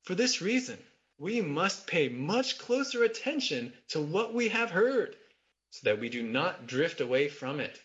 For 0.06 0.16
this 0.16 0.42
reason, 0.42 0.78
we 1.18 1.42
must 1.42 1.88
pay 1.88 2.08
much 2.08 2.58
closer 2.58 3.04
attention 3.04 3.74
to 3.90 4.00
what 4.00 4.34
we 4.34 4.48
have 4.48 4.72
heard, 4.72 5.18
so 5.72 5.82
that 5.84 6.00
we 6.00 6.08
do 6.08 6.24
not 6.24 6.68
drift 6.68 7.02
away 7.02 7.28
from 7.28 7.60
it. 7.60 7.78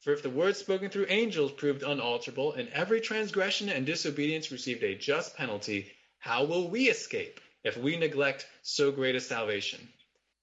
For 0.00 0.14
if 0.14 0.22
the 0.22 0.30
word 0.30 0.56
spoken 0.56 0.88
through 0.88 1.08
angels 1.10 1.52
proved 1.52 1.82
unalterable, 1.82 2.54
and 2.54 2.70
every 2.70 3.02
transgression 3.02 3.68
and 3.68 3.84
disobedience 3.84 4.50
received 4.50 4.82
a 4.82 4.94
just 4.94 5.36
penalty, 5.36 5.92
how 6.18 6.44
will 6.44 6.70
we 6.70 6.88
escape 6.88 7.42
if 7.62 7.76
we 7.76 7.98
neglect 7.98 8.46
so 8.62 8.90
great 8.90 9.16
a 9.16 9.20
salvation? 9.20 9.86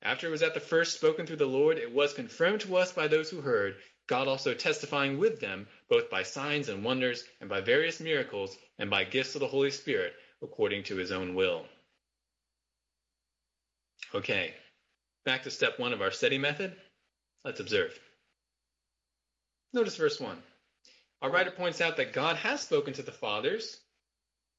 After 0.04 0.28
it 0.28 0.30
was 0.30 0.44
at 0.44 0.54
the 0.54 0.60
first 0.60 0.94
spoken 0.94 1.26
through 1.26 1.38
the 1.38 1.48
Lord, 1.48 1.80
it 1.80 1.92
was 1.92 2.14
confirmed 2.14 2.62
to 2.62 2.78
us 2.78 2.92
by 2.92 3.08
those 3.08 3.32
who 3.32 3.42
heard, 3.42 3.82
God 4.06 4.28
also 4.28 4.54
testifying 4.54 5.18
with 5.18 5.40
them, 5.40 5.68
both 5.90 6.10
by 6.10 6.24
signs 6.24 6.70
and 6.70 6.84
wonders, 6.84 7.24
and 7.40 7.50
by 7.50 7.62
various 7.62 8.00
miracles, 8.00 8.58
and 8.80 8.90
by 8.90 9.04
gifts 9.04 9.36
of 9.36 9.42
the 9.42 9.48
Holy 9.48 9.72
Spirit, 9.72 10.14
according 10.42 10.84
to 10.84 10.96
his 10.96 11.12
own 11.12 11.36
will. 11.36 11.66
Okay, 14.14 14.54
back 15.26 15.44
to 15.44 15.52
step 15.52 15.80
one 15.80 15.94
of 15.94 16.02
our 16.02 16.12
study 16.12 16.38
method. 16.38 16.76
Let's 17.44 17.60
observe. 17.60 17.98
Notice 19.74 19.96
verse 19.96 20.20
1. 20.20 20.38
Our 21.22 21.32
writer 21.32 21.52
points 21.52 21.82
out 21.82 21.98
that 21.98 22.14
God 22.14 22.36
has 22.38 22.62
spoken 22.62 22.94
to 22.94 23.02
the 23.02 23.12
fathers 23.12 23.78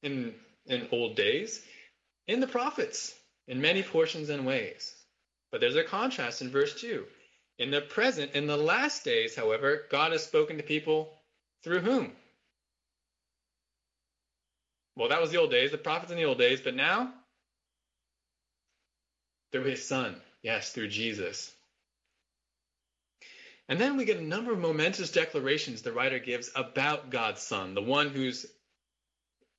in, 0.03 0.33
in 0.65 0.87
old 0.91 1.15
days, 1.15 1.63
in 2.27 2.39
the 2.39 2.47
prophets, 2.47 3.13
in 3.47 3.61
many 3.61 3.81
portions 3.81 4.29
and 4.29 4.45
ways. 4.45 4.93
But 5.51 5.61
there's 5.61 5.75
a 5.75 5.83
contrast 5.83 6.41
in 6.41 6.51
verse 6.51 6.79
2. 6.79 7.05
In 7.57 7.71
the 7.71 7.81
present, 7.81 8.33
in 8.33 8.47
the 8.47 8.57
last 8.57 9.03
days, 9.03 9.35
however, 9.35 9.85
God 9.89 10.11
has 10.11 10.23
spoken 10.23 10.57
to 10.57 10.63
people 10.63 11.09
through 11.63 11.81
whom? 11.81 12.11
Well, 14.95 15.09
that 15.09 15.21
was 15.21 15.31
the 15.31 15.37
old 15.37 15.51
days, 15.51 15.71
the 15.71 15.77
prophets 15.77 16.11
in 16.11 16.17
the 16.17 16.25
old 16.25 16.37
days, 16.37 16.61
but 16.61 16.75
now? 16.75 17.13
Through 19.51 19.63
his 19.63 19.87
son. 19.87 20.15
Yes, 20.41 20.71
through 20.71 20.89
Jesus. 20.89 21.53
And 23.69 23.79
then 23.79 23.97
we 23.97 24.05
get 24.05 24.17
a 24.17 24.23
number 24.23 24.51
of 24.51 24.59
momentous 24.59 25.11
declarations 25.11 25.81
the 25.81 25.93
writer 25.93 26.17
gives 26.17 26.49
about 26.55 27.11
God's 27.11 27.41
Son, 27.41 27.75
the 27.75 27.81
one 27.83 28.09
who's 28.09 28.47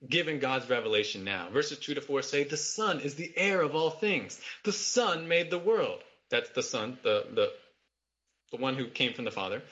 given 0.06 0.40
God's 0.40 0.68
revelation 0.68 1.22
now. 1.22 1.48
Verses 1.50 1.78
2 1.78 1.94
to 1.94 2.00
4 2.00 2.22
say, 2.22 2.44
The 2.44 2.56
Son 2.56 3.00
is 3.00 3.14
the 3.14 3.32
heir 3.36 3.62
of 3.62 3.76
all 3.76 3.90
things. 3.90 4.40
The 4.64 4.72
Son 4.72 5.28
made 5.28 5.50
the 5.50 5.58
world. 5.58 6.00
That's 6.28 6.50
the 6.50 6.62
Son, 6.62 6.98
the, 7.02 7.24
the, 7.32 7.52
the 8.50 8.56
one 8.56 8.74
who 8.74 8.88
came 8.88 9.12
from 9.12 9.26
the 9.26 9.30
Father. 9.30 9.62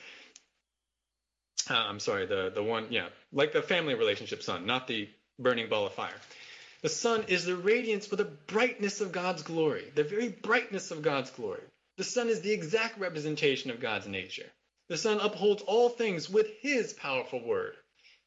Uh, 1.71 1.75
I'm 1.75 2.01
sorry, 2.01 2.27
the, 2.27 2.51
the 2.55 2.63
one, 2.63 2.87
yeah, 2.91 3.09
like 3.33 3.53
the 3.53 3.63
family 3.63 3.95
relationship 3.95 4.43
Son, 4.43 4.67
not 4.67 4.87
the 4.87 5.09
burning 5.39 5.69
ball 5.69 5.87
of 5.87 5.93
fire. 5.95 6.15
The 6.83 6.89
Son 6.89 7.25
is 7.29 7.45
the 7.45 7.57
radiance 7.57 8.07
for 8.07 8.17
the 8.17 8.25
brightness 8.25 9.01
of 9.01 9.13
God's 9.13 9.43
glory, 9.43 9.91
the 9.95 10.05
very 10.05 10.29
brightness 10.29 10.91
of 10.91 11.03
God's 11.03 11.31
glory. 11.31 11.63
The 11.97 12.05
Son 12.05 12.29
is 12.29 12.41
the 12.41 12.53
exact 12.53 12.99
representation 12.99 13.71
of 13.71 13.81
God's 13.81 14.07
nature. 14.07 14.49
The 14.89 14.97
Son 14.97 15.19
upholds 15.21 15.63
all 15.63 15.89
things 15.89 16.31
with 16.31 16.47
His 16.61 16.93
powerful 16.93 17.45
word. 17.45 17.75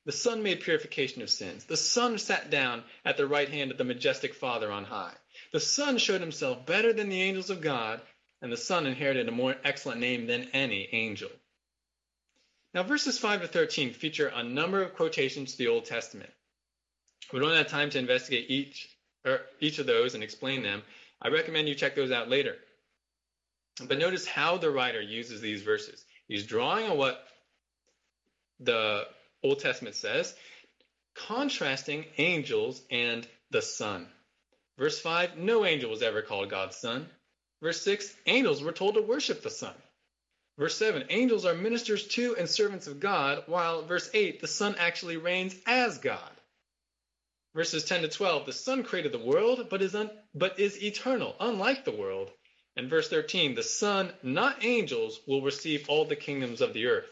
The 0.05 0.11
Son 0.11 0.43
made 0.43 0.61
purification 0.61 1.21
of 1.21 1.29
sins. 1.29 1.63
The 1.65 1.77
Son 1.77 2.17
sat 2.17 2.49
down 2.49 2.83
at 3.05 3.17
the 3.17 3.27
right 3.27 3.47
hand 3.47 3.71
of 3.71 3.77
the 3.77 3.83
majestic 3.83 4.33
Father 4.33 4.71
on 4.71 4.83
high. 4.83 5.13
The 5.53 5.59
Son 5.59 5.97
showed 5.97 6.21
himself 6.21 6.65
better 6.65 6.91
than 6.91 7.09
the 7.09 7.21
angels 7.21 7.49
of 7.49 7.61
God, 7.61 8.01
and 8.41 8.51
the 8.51 8.57
Son 8.57 8.85
inherited 8.85 9.29
a 9.29 9.31
more 9.31 9.55
excellent 9.63 10.01
name 10.01 10.27
than 10.27 10.49
any 10.53 10.89
angel. 10.91 11.29
Now, 12.73 12.83
verses 12.83 13.17
5 13.17 13.41
to 13.41 13.47
13 13.47 13.93
feature 13.93 14.27
a 14.27 14.43
number 14.43 14.81
of 14.81 14.95
quotations 14.95 15.51
to 15.51 15.57
the 15.57 15.67
Old 15.67 15.85
Testament. 15.85 16.29
We 17.33 17.39
don't 17.39 17.55
have 17.55 17.67
time 17.67 17.89
to 17.91 17.99
investigate 17.99 18.49
each, 18.49 18.89
or 19.25 19.41
each 19.59 19.79
of 19.79 19.85
those 19.85 20.15
and 20.15 20.23
explain 20.23 20.63
them. 20.63 20.81
I 21.21 21.29
recommend 21.29 21.67
you 21.67 21.75
check 21.75 21.95
those 21.95 22.11
out 22.11 22.29
later. 22.29 22.55
But 23.87 23.99
notice 23.99 24.25
how 24.25 24.57
the 24.57 24.71
writer 24.71 25.01
uses 25.01 25.41
these 25.41 25.61
verses. 25.63 26.03
He's 26.27 26.45
drawing 26.45 26.89
on 26.89 26.97
what 26.97 27.23
the 28.59 29.05
Old 29.43 29.59
Testament 29.59 29.95
says, 29.95 30.33
contrasting 31.15 32.05
angels 32.17 32.81
and 32.89 33.27
the 33.49 33.61
Son. 33.61 34.07
Verse 34.77 34.99
5 34.99 35.37
no 35.37 35.65
angel 35.65 35.89
was 35.89 36.01
ever 36.01 36.21
called 36.21 36.49
God's 36.49 36.77
Son. 36.77 37.07
Verse 37.61 37.81
6 37.81 38.13
angels 38.27 38.63
were 38.63 38.71
told 38.71 38.95
to 38.95 39.01
worship 39.01 39.41
the 39.41 39.49
Son. 39.49 39.73
Verse 40.57 40.77
7 40.77 41.05
angels 41.09 41.45
are 41.45 41.53
ministers 41.53 42.07
to 42.09 42.35
and 42.35 42.49
servants 42.49 42.87
of 42.87 42.99
God, 42.99 43.43
while 43.47 43.83
verse 43.83 44.09
8 44.13 44.41
the 44.41 44.47
Son 44.47 44.75
actually 44.77 45.17
reigns 45.17 45.55
as 45.65 45.97
God. 45.97 46.31
Verses 47.55 47.83
10 47.85 48.03
to 48.03 48.07
12 48.07 48.45
the 48.45 48.53
Son 48.53 48.83
created 48.83 49.11
the 49.11 49.19
world, 49.19 49.67
but 49.69 49.81
is, 49.81 49.95
un- 49.95 50.11
but 50.33 50.59
is 50.59 50.83
eternal, 50.83 51.35
unlike 51.39 51.85
the 51.85 51.91
world. 51.91 52.29
And 52.75 52.89
verse 52.89 53.09
13 53.09 53.55
the 53.55 53.63
Son, 53.63 54.11
not 54.23 54.63
angels, 54.63 55.19
will 55.27 55.41
receive 55.41 55.89
all 55.89 56.05
the 56.05 56.15
kingdoms 56.15 56.61
of 56.61 56.73
the 56.73 56.87
earth. 56.87 57.09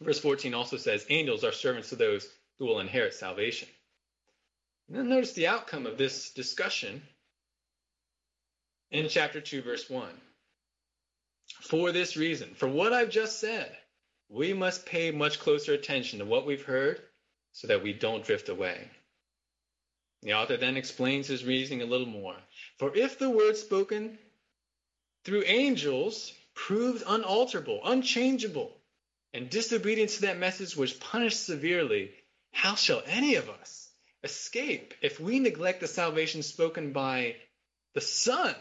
Verse 0.00 0.20
14 0.20 0.54
also 0.54 0.76
says, 0.76 1.06
Angels 1.08 1.44
are 1.44 1.52
servants 1.52 1.88
to 1.88 1.96
those 1.96 2.28
who 2.58 2.66
will 2.66 2.80
inherit 2.80 3.14
salvation. 3.14 3.68
And 4.88 4.96
then 4.96 5.08
notice 5.08 5.32
the 5.32 5.48
outcome 5.48 5.86
of 5.86 5.98
this 5.98 6.30
discussion 6.30 7.02
in 8.90 9.08
chapter 9.08 9.40
2, 9.40 9.62
verse 9.62 9.90
1. 9.90 10.08
For 11.62 11.92
this 11.92 12.16
reason, 12.16 12.54
for 12.54 12.68
what 12.68 12.92
I've 12.92 13.10
just 13.10 13.40
said, 13.40 13.76
we 14.28 14.52
must 14.52 14.86
pay 14.86 15.10
much 15.10 15.38
closer 15.38 15.72
attention 15.72 16.18
to 16.18 16.24
what 16.24 16.46
we've 16.46 16.64
heard 16.64 17.02
so 17.52 17.66
that 17.68 17.82
we 17.82 17.92
don't 17.92 18.24
drift 18.24 18.48
away. 18.48 18.90
The 20.22 20.34
author 20.34 20.56
then 20.56 20.76
explains 20.76 21.26
his 21.26 21.44
reasoning 21.44 21.82
a 21.82 21.86
little 21.86 22.06
more. 22.06 22.36
For 22.78 22.94
if 22.96 23.18
the 23.18 23.30
word 23.30 23.56
spoken 23.56 24.18
through 25.24 25.44
angels 25.44 26.32
proved 26.54 27.04
unalterable, 27.06 27.80
unchangeable, 27.84 28.76
and 29.32 29.48
disobedience 29.48 30.16
to 30.16 30.22
that 30.22 30.38
message 30.38 30.76
was 30.76 30.92
punished 30.92 31.44
severely, 31.44 32.12
how 32.52 32.74
shall 32.74 33.02
any 33.06 33.36
of 33.36 33.48
us 33.48 33.90
escape 34.24 34.94
if 35.00 35.20
we 35.20 35.38
neglect 35.38 35.80
the 35.80 35.86
salvation 35.86 36.42
spoken 36.42 36.92
by 36.92 37.36
the 37.94 38.00
Son 38.00 38.54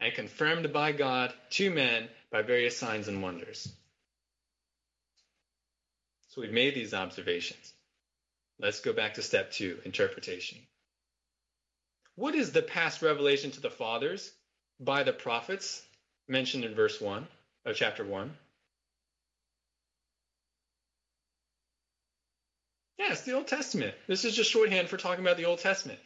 and 0.00 0.14
confirmed 0.14 0.72
by 0.72 0.92
God 0.92 1.32
to 1.50 1.70
men 1.70 2.08
by 2.30 2.42
various 2.42 2.76
signs 2.76 3.08
and 3.08 3.22
wonders? 3.22 3.68
So 6.28 6.42
we've 6.42 6.52
made 6.52 6.74
these 6.74 6.92
observations. 6.92 7.72
Let's 8.58 8.80
go 8.80 8.92
back 8.92 9.14
to 9.14 9.22
step 9.22 9.52
two 9.52 9.78
interpretation. 9.84 10.58
What 12.14 12.34
is 12.34 12.52
the 12.52 12.62
past 12.62 13.02
revelation 13.02 13.50
to 13.52 13.60
the 13.60 13.70
fathers 13.70 14.32
by 14.80 15.02
the 15.02 15.12
prophets 15.12 15.82
mentioned 16.28 16.64
in 16.64 16.74
verse 16.74 17.00
1 17.00 17.26
of 17.66 17.76
chapter 17.76 18.04
1? 18.04 18.34
Yes, 22.98 23.22
the 23.22 23.32
Old 23.32 23.46
Testament. 23.46 23.94
This 24.06 24.24
is 24.24 24.34
just 24.34 24.50
shorthand 24.50 24.88
for 24.88 24.96
talking 24.96 25.24
about 25.24 25.36
the 25.36 25.44
Old 25.44 25.58
Testament. 25.58 25.98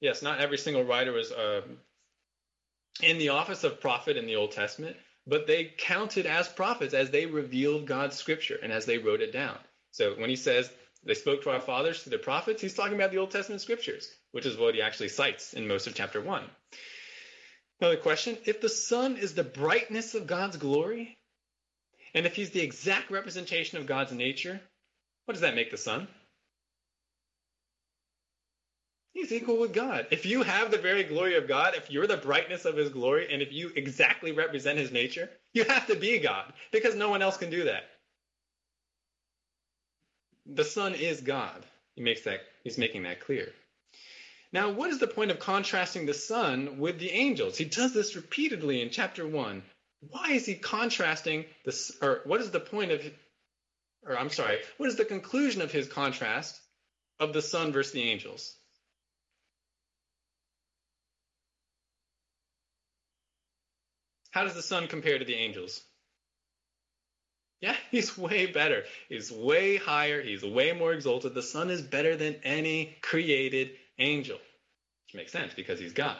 Yes, 0.00 0.22
not 0.22 0.40
every 0.40 0.58
single 0.58 0.84
writer 0.84 1.12
was 1.12 1.32
uh, 1.32 1.62
in 3.02 3.18
the 3.18 3.30
office 3.30 3.64
of 3.64 3.80
prophet 3.80 4.16
in 4.16 4.26
the 4.26 4.36
Old 4.36 4.52
Testament, 4.52 4.96
but 5.26 5.46
they 5.46 5.72
counted 5.78 6.26
as 6.26 6.48
prophets 6.48 6.94
as 6.94 7.10
they 7.10 7.26
revealed 7.26 7.86
God's 7.86 8.16
scripture 8.16 8.58
and 8.62 8.72
as 8.72 8.86
they 8.86 8.98
wrote 8.98 9.20
it 9.20 9.32
down. 9.32 9.56
So 9.92 10.14
when 10.14 10.30
he 10.30 10.36
says 10.36 10.70
they 11.04 11.14
spoke 11.14 11.42
to 11.42 11.50
our 11.50 11.60
fathers 11.60 12.02
through 12.02 12.10
the 12.10 12.18
prophets, 12.18 12.60
he's 12.60 12.74
talking 12.74 12.94
about 12.94 13.10
the 13.10 13.18
Old 13.18 13.30
Testament 13.30 13.60
scriptures, 13.60 14.08
which 14.32 14.46
is 14.46 14.56
what 14.56 14.74
he 14.74 14.82
actually 14.82 15.08
cites 15.08 15.54
in 15.54 15.68
most 15.68 15.86
of 15.86 15.94
chapter 15.94 16.20
1. 16.20 16.44
Another 17.80 17.96
question 17.96 18.38
if 18.44 18.60
the 18.60 18.68
Son 18.68 19.16
is 19.16 19.34
the 19.34 19.44
brightness 19.44 20.14
of 20.14 20.26
God's 20.26 20.56
glory, 20.56 21.16
and 22.14 22.26
if 22.26 22.36
he's 22.36 22.50
the 22.50 22.62
exact 22.62 23.10
representation 23.10 23.78
of 23.78 23.86
God's 23.86 24.12
nature, 24.12 24.60
what 25.24 25.32
does 25.32 25.42
that 25.42 25.56
make 25.56 25.70
the 25.70 25.76
Son? 25.76 26.06
He's 29.24 29.40
equal 29.40 29.56
with 29.56 29.72
God. 29.72 30.08
If 30.10 30.26
you 30.26 30.42
have 30.42 30.70
the 30.70 30.76
very 30.76 31.02
glory 31.02 31.36
of 31.36 31.48
God, 31.48 31.74
if 31.74 31.90
you're 31.90 32.06
the 32.06 32.18
brightness 32.18 32.66
of 32.66 32.76
his 32.76 32.90
glory, 32.90 33.32
and 33.32 33.40
if 33.40 33.54
you 33.54 33.70
exactly 33.74 34.32
represent 34.32 34.78
his 34.78 34.92
nature, 34.92 35.30
you 35.54 35.64
have 35.64 35.86
to 35.86 35.96
be 35.96 36.18
God 36.18 36.52
because 36.72 36.94
no 36.94 37.08
one 37.08 37.22
else 37.22 37.38
can 37.38 37.48
do 37.48 37.64
that. 37.64 37.84
The 40.44 40.62
Son 40.62 40.94
is 40.94 41.22
God. 41.22 41.64
He 41.94 42.02
makes 42.02 42.24
that 42.24 42.40
he's 42.64 42.76
making 42.76 43.04
that 43.04 43.20
clear. 43.20 43.50
Now, 44.52 44.72
what 44.72 44.90
is 44.90 44.98
the 44.98 45.06
point 45.06 45.30
of 45.30 45.38
contrasting 45.38 46.04
the 46.04 46.12
Son 46.12 46.78
with 46.78 46.98
the 46.98 47.10
angels? 47.10 47.56
He 47.56 47.64
does 47.64 47.94
this 47.94 48.16
repeatedly 48.16 48.82
in 48.82 48.90
chapter 48.90 49.26
1. 49.26 49.62
Why 50.10 50.32
is 50.32 50.44
he 50.44 50.54
contrasting 50.54 51.46
this 51.64 51.96
or 52.02 52.20
what 52.24 52.42
is 52.42 52.50
the 52.50 52.60
point 52.60 52.90
of 52.90 53.00
or 54.06 54.18
I'm 54.18 54.28
sorry, 54.28 54.58
what 54.76 54.90
is 54.90 54.96
the 54.96 55.06
conclusion 55.06 55.62
of 55.62 55.72
his 55.72 55.88
contrast 55.88 56.60
of 57.18 57.32
the 57.32 57.40
Son 57.40 57.72
versus 57.72 57.94
the 57.94 58.02
angels? 58.02 58.54
How 64.34 64.42
does 64.42 64.54
the 64.54 64.62
Son 64.62 64.88
compare 64.88 65.16
to 65.16 65.24
the 65.24 65.36
angels? 65.36 65.80
Yeah, 67.60 67.76
he's 67.92 68.18
way 68.18 68.46
better. 68.46 68.82
He's 69.08 69.30
way 69.30 69.76
higher. 69.76 70.20
He's 70.20 70.42
way 70.42 70.72
more 70.72 70.92
exalted. 70.92 71.34
The 71.34 71.42
Son 71.42 71.70
is 71.70 71.80
better 71.80 72.16
than 72.16 72.40
any 72.42 72.96
created 73.00 73.70
angel, 73.96 74.38
which 75.06 75.14
makes 75.14 75.30
sense 75.30 75.54
because 75.54 75.78
he's 75.78 75.92
God. 75.92 76.18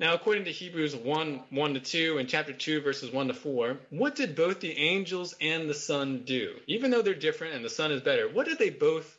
Now, 0.00 0.14
according 0.14 0.46
to 0.46 0.50
Hebrews 0.50 0.96
1 0.96 1.44
1 1.50 1.74
to 1.74 1.80
2 1.80 2.18
and 2.18 2.28
chapter 2.28 2.52
2, 2.52 2.80
verses 2.80 3.12
1 3.12 3.28
to 3.28 3.34
4, 3.34 3.78
what 3.90 4.16
did 4.16 4.34
both 4.34 4.58
the 4.58 4.76
angels 4.76 5.36
and 5.40 5.70
the 5.70 5.74
Son 5.74 6.24
do? 6.24 6.56
Even 6.66 6.90
though 6.90 7.02
they're 7.02 7.14
different 7.14 7.54
and 7.54 7.64
the 7.64 7.70
Son 7.70 7.92
is 7.92 8.02
better, 8.02 8.28
what 8.28 8.46
did 8.46 8.58
they 8.58 8.70
both 8.70 9.16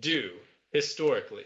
do 0.00 0.30
historically? 0.72 1.44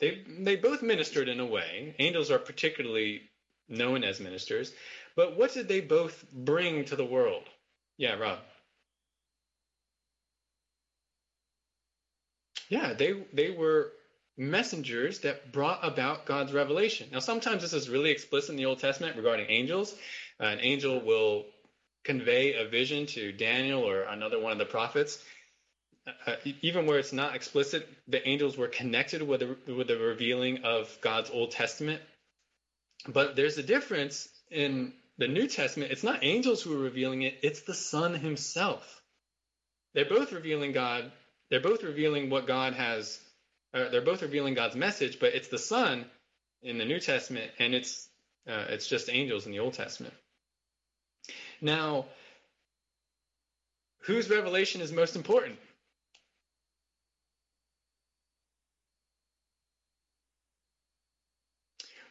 They, 0.00 0.22
they 0.26 0.56
both 0.56 0.82
ministered 0.82 1.28
in 1.28 1.40
a 1.40 1.46
way. 1.46 1.94
Angels 1.98 2.30
are 2.30 2.38
particularly 2.38 3.22
known 3.68 4.04
as 4.04 4.20
ministers. 4.20 4.72
But 5.16 5.36
what 5.36 5.52
did 5.52 5.68
they 5.68 5.80
both 5.80 6.24
bring 6.32 6.84
to 6.86 6.96
the 6.96 7.04
world? 7.04 7.44
Yeah, 7.96 8.14
Rob. 8.14 8.38
Yeah, 12.68 12.92
they 12.92 13.24
they 13.32 13.50
were 13.50 13.92
messengers 14.36 15.20
that 15.20 15.52
brought 15.52 15.80
about 15.82 16.26
God's 16.26 16.52
revelation. 16.52 17.08
Now, 17.10 17.18
sometimes 17.18 17.62
this 17.62 17.72
is 17.72 17.88
really 17.88 18.10
explicit 18.10 18.50
in 18.50 18.56
the 18.56 18.66
Old 18.66 18.78
Testament 18.78 19.16
regarding 19.16 19.50
angels. 19.50 19.94
Uh, 20.38 20.44
an 20.44 20.60
angel 20.60 21.00
will 21.00 21.46
convey 22.04 22.54
a 22.54 22.68
vision 22.68 23.06
to 23.06 23.32
Daniel 23.32 23.82
or 23.82 24.02
another 24.02 24.38
one 24.38 24.52
of 24.52 24.58
the 24.58 24.64
prophets. 24.64 25.18
Uh, 26.26 26.34
even 26.62 26.86
where 26.86 26.98
it's 26.98 27.12
not 27.12 27.34
explicit, 27.34 27.88
the 28.06 28.26
angels 28.26 28.56
were 28.56 28.68
connected 28.68 29.22
with 29.22 29.40
the, 29.40 29.74
with 29.74 29.88
the 29.88 29.98
revealing 29.98 30.64
of 30.64 30.96
God's 31.00 31.30
Old 31.30 31.50
Testament. 31.50 32.00
But 33.06 33.36
there's 33.36 33.58
a 33.58 33.62
difference 33.62 34.28
in 34.50 34.92
the 35.18 35.28
New 35.28 35.46
Testament. 35.46 35.92
It's 35.92 36.04
not 36.04 36.24
angels 36.24 36.62
who 36.62 36.74
are 36.74 36.82
revealing 36.82 37.22
it, 37.22 37.38
it's 37.42 37.62
the 37.62 37.74
Son 37.74 38.14
himself. 38.14 39.02
They're 39.94 40.08
both 40.08 40.32
revealing 40.32 40.72
God 40.72 41.10
they're 41.50 41.60
both 41.60 41.82
revealing 41.82 42.30
what 42.30 42.46
God 42.46 42.74
has. 42.74 43.18
Uh, 43.72 43.88
they're 43.88 44.02
both 44.02 44.22
revealing 44.22 44.54
God's 44.54 44.76
message, 44.76 45.18
but 45.18 45.34
it's 45.34 45.48
the 45.48 45.58
Son 45.58 46.04
in 46.62 46.78
the 46.78 46.84
New 46.84 47.00
Testament, 47.00 47.50
and 47.58 47.74
it's 47.74 48.08
uh, 48.46 48.66
it's 48.68 48.86
just 48.86 49.08
angels 49.10 49.46
in 49.46 49.52
the 49.52 49.58
Old 49.58 49.74
Testament. 49.74 50.14
Now, 51.60 52.06
whose 54.00 54.30
revelation 54.30 54.80
is 54.80 54.92
most 54.92 55.16
important? 55.16 55.58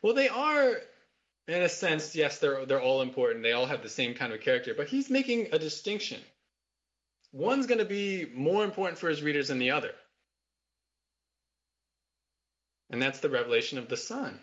Well, 0.02 0.14
they 0.14 0.30
are, 0.30 0.78
in 1.48 1.62
a 1.62 1.70
sense, 1.70 2.16
yes, 2.16 2.40
they're 2.40 2.66
they're 2.66 2.82
all 2.82 3.02
important. 3.02 3.44
They 3.44 3.54
all 3.54 3.66
have 3.66 3.84
the 3.84 3.90
same 3.90 4.14
kind 4.14 4.34
of 4.34 4.42
character, 4.42 4.74
but 4.76 4.88
he's 4.88 5.10
making 5.10 5.50
a 5.52 5.60
distinction 5.60 6.22
one's 7.32 7.68
going 7.68 7.80
to 7.80 7.86
be 7.86 8.26
more 8.34 8.64
important 8.64 9.00
for 9.00 9.10
his 9.10 9.22
readers 9.22 9.50
than 9.50 9.60
the 9.60 9.72
other. 9.72 9.92
And 12.90 13.02
that's 13.02 13.20
the 13.20 13.30
revelation 13.30 13.78
of 13.78 13.90
the 13.90 13.98
Son. 13.98 14.40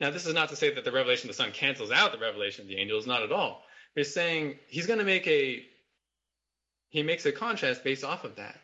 Now, 0.00 0.10
this 0.10 0.26
is 0.26 0.34
not 0.34 0.50
to 0.50 0.56
say 0.56 0.74
that 0.74 0.84
the 0.84 0.92
revelation 0.92 1.28
of 1.28 1.36
the 1.36 1.42
Son 1.42 1.52
cancels 1.52 1.90
out 1.90 2.12
the 2.12 2.18
revelation 2.18 2.62
of 2.62 2.68
the 2.68 2.76
angels, 2.76 3.06
not 3.06 3.22
at 3.22 3.32
all. 3.32 3.62
He's 3.94 4.12
saying 4.12 4.58
he's 4.68 4.86
going 4.86 4.98
to 4.98 5.04
make 5.04 5.26
a 5.26 5.64
he 6.90 7.02
makes 7.02 7.26
a 7.26 7.32
contrast 7.32 7.84
based 7.84 8.04
off 8.04 8.24
of 8.24 8.36
that. 8.36 8.58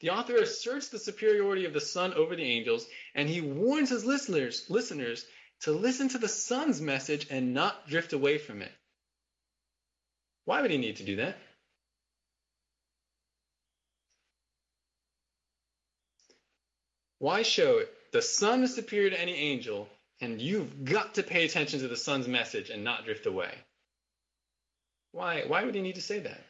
The 0.00 0.10
author 0.10 0.36
asserts 0.36 0.88
the 0.88 0.98
superiority 0.98 1.66
of 1.66 1.72
the 1.72 1.80
Son 1.80 2.14
over 2.14 2.34
the 2.34 2.42
angels, 2.42 2.86
and 3.14 3.28
he 3.28 3.40
warns 3.40 3.90
his 3.90 4.04
listeners 4.04 4.68
listeners 4.68 5.26
to 5.60 5.72
listen 5.72 6.08
to 6.10 6.18
the 6.18 6.28
Son's 6.28 6.80
message 6.80 7.26
and 7.30 7.52
not 7.52 7.88
drift 7.88 8.12
away 8.12 8.38
from 8.38 8.62
it. 8.62 8.72
Why 10.46 10.62
would 10.62 10.70
he 10.70 10.78
need 10.78 10.96
to 10.96 11.04
do 11.04 11.16
that? 11.16 11.36
Why 17.18 17.42
show 17.42 17.78
it? 17.78 17.94
The 18.12 18.22
Son 18.22 18.62
is 18.62 18.74
superior 18.74 19.10
to 19.10 19.20
any 19.20 19.34
angel, 19.34 19.88
and 20.20 20.40
you've 20.40 20.84
got 20.84 21.14
to 21.14 21.22
pay 21.22 21.44
attention 21.44 21.80
to 21.80 21.88
the 21.88 21.96
Son's 21.96 22.26
message 22.26 22.70
and 22.70 22.82
not 22.82 23.04
drift 23.04 23.26
away. 23.26 23.54
Why, 25.12 25.42
why 25.46 25.64
would 25.64 25.74
he 25.74 25.82
need 25.82 25.96
to 25.96 26.02
say 26.02 26.20
that? 26.20 26.42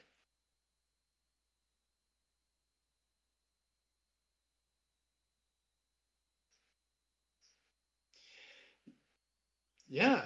Yeah, 9.90 10.22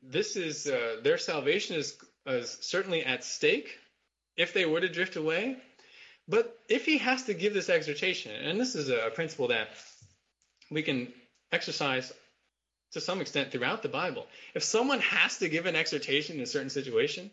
this 0.00 0.36
is 0.36 0.68
uh, 0.68 1.00
their 1.02 1.18
salvation 1.18 1.74
is, 1.74 1.98
is 2.24 2.56
certainly 2.60 3.04
at 3.04 3.24
stake 3.24 3.76
if 4.36 4.54
they 4.54 4.64
were 4.64 4.80
to 4.80 4.88
drift 4.88 5.16
away. 5.16 5.56
But 6.28 6.56
if 6.68 6.86
he 6.86 6.98
has 6.98 7.24
to 7.24 7.34
give 7.34 7.52
this 7.52 7.68
exhortation, 7.68 8.32
and 8.32 8.60
this 8.60 8.76
is 8.76 8.88
a 8.88 9.10
principle 9.12 9.48
that 9.48 9.70
we 10.70 10.82
can 10.82 11.12
exercise 11.50 12.12
to 12.92 13.00
some 13.00 13.20
extent 13.20 13.50
throughout 13.50 13.82
the 13.82 13.88
Bible, 13.88 14.26
if 14.54 14.62
someone 14.62 15.00
has 15.00 15.38
to 15.38 15.48
give 15.48 15.66
an 15.66 15.74
exhortation 15.74 16.36
in 16.36 16.42
a 16.42 16.46
certain 16.46 16.70
situation, 16.70 17.32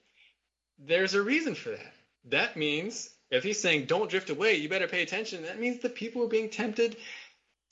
there's 0.79 1.13
a 1.13 1.21
reason 1.21 1.53
for 1.53 1.69
that. 1.69 1.93
That 2.25 2.57
means 2.57 3.09
if 3.29 3.43
he's 3.43 3.61
saying, 3.61 3.85
don't 3.85 4.09
drift 4.09 4.31
away, 4.31 4.55
you 4.55 4.69
better 4.69 4.87
pay 4.87 5.03
attention, 5.03 5.43
that 5.43 5.59
means 5.59 5.81
the 5.81 5.89
people 5.89 6.23
are 6.23 6.27
being 6.29 6.49
tempted 6.49 6.97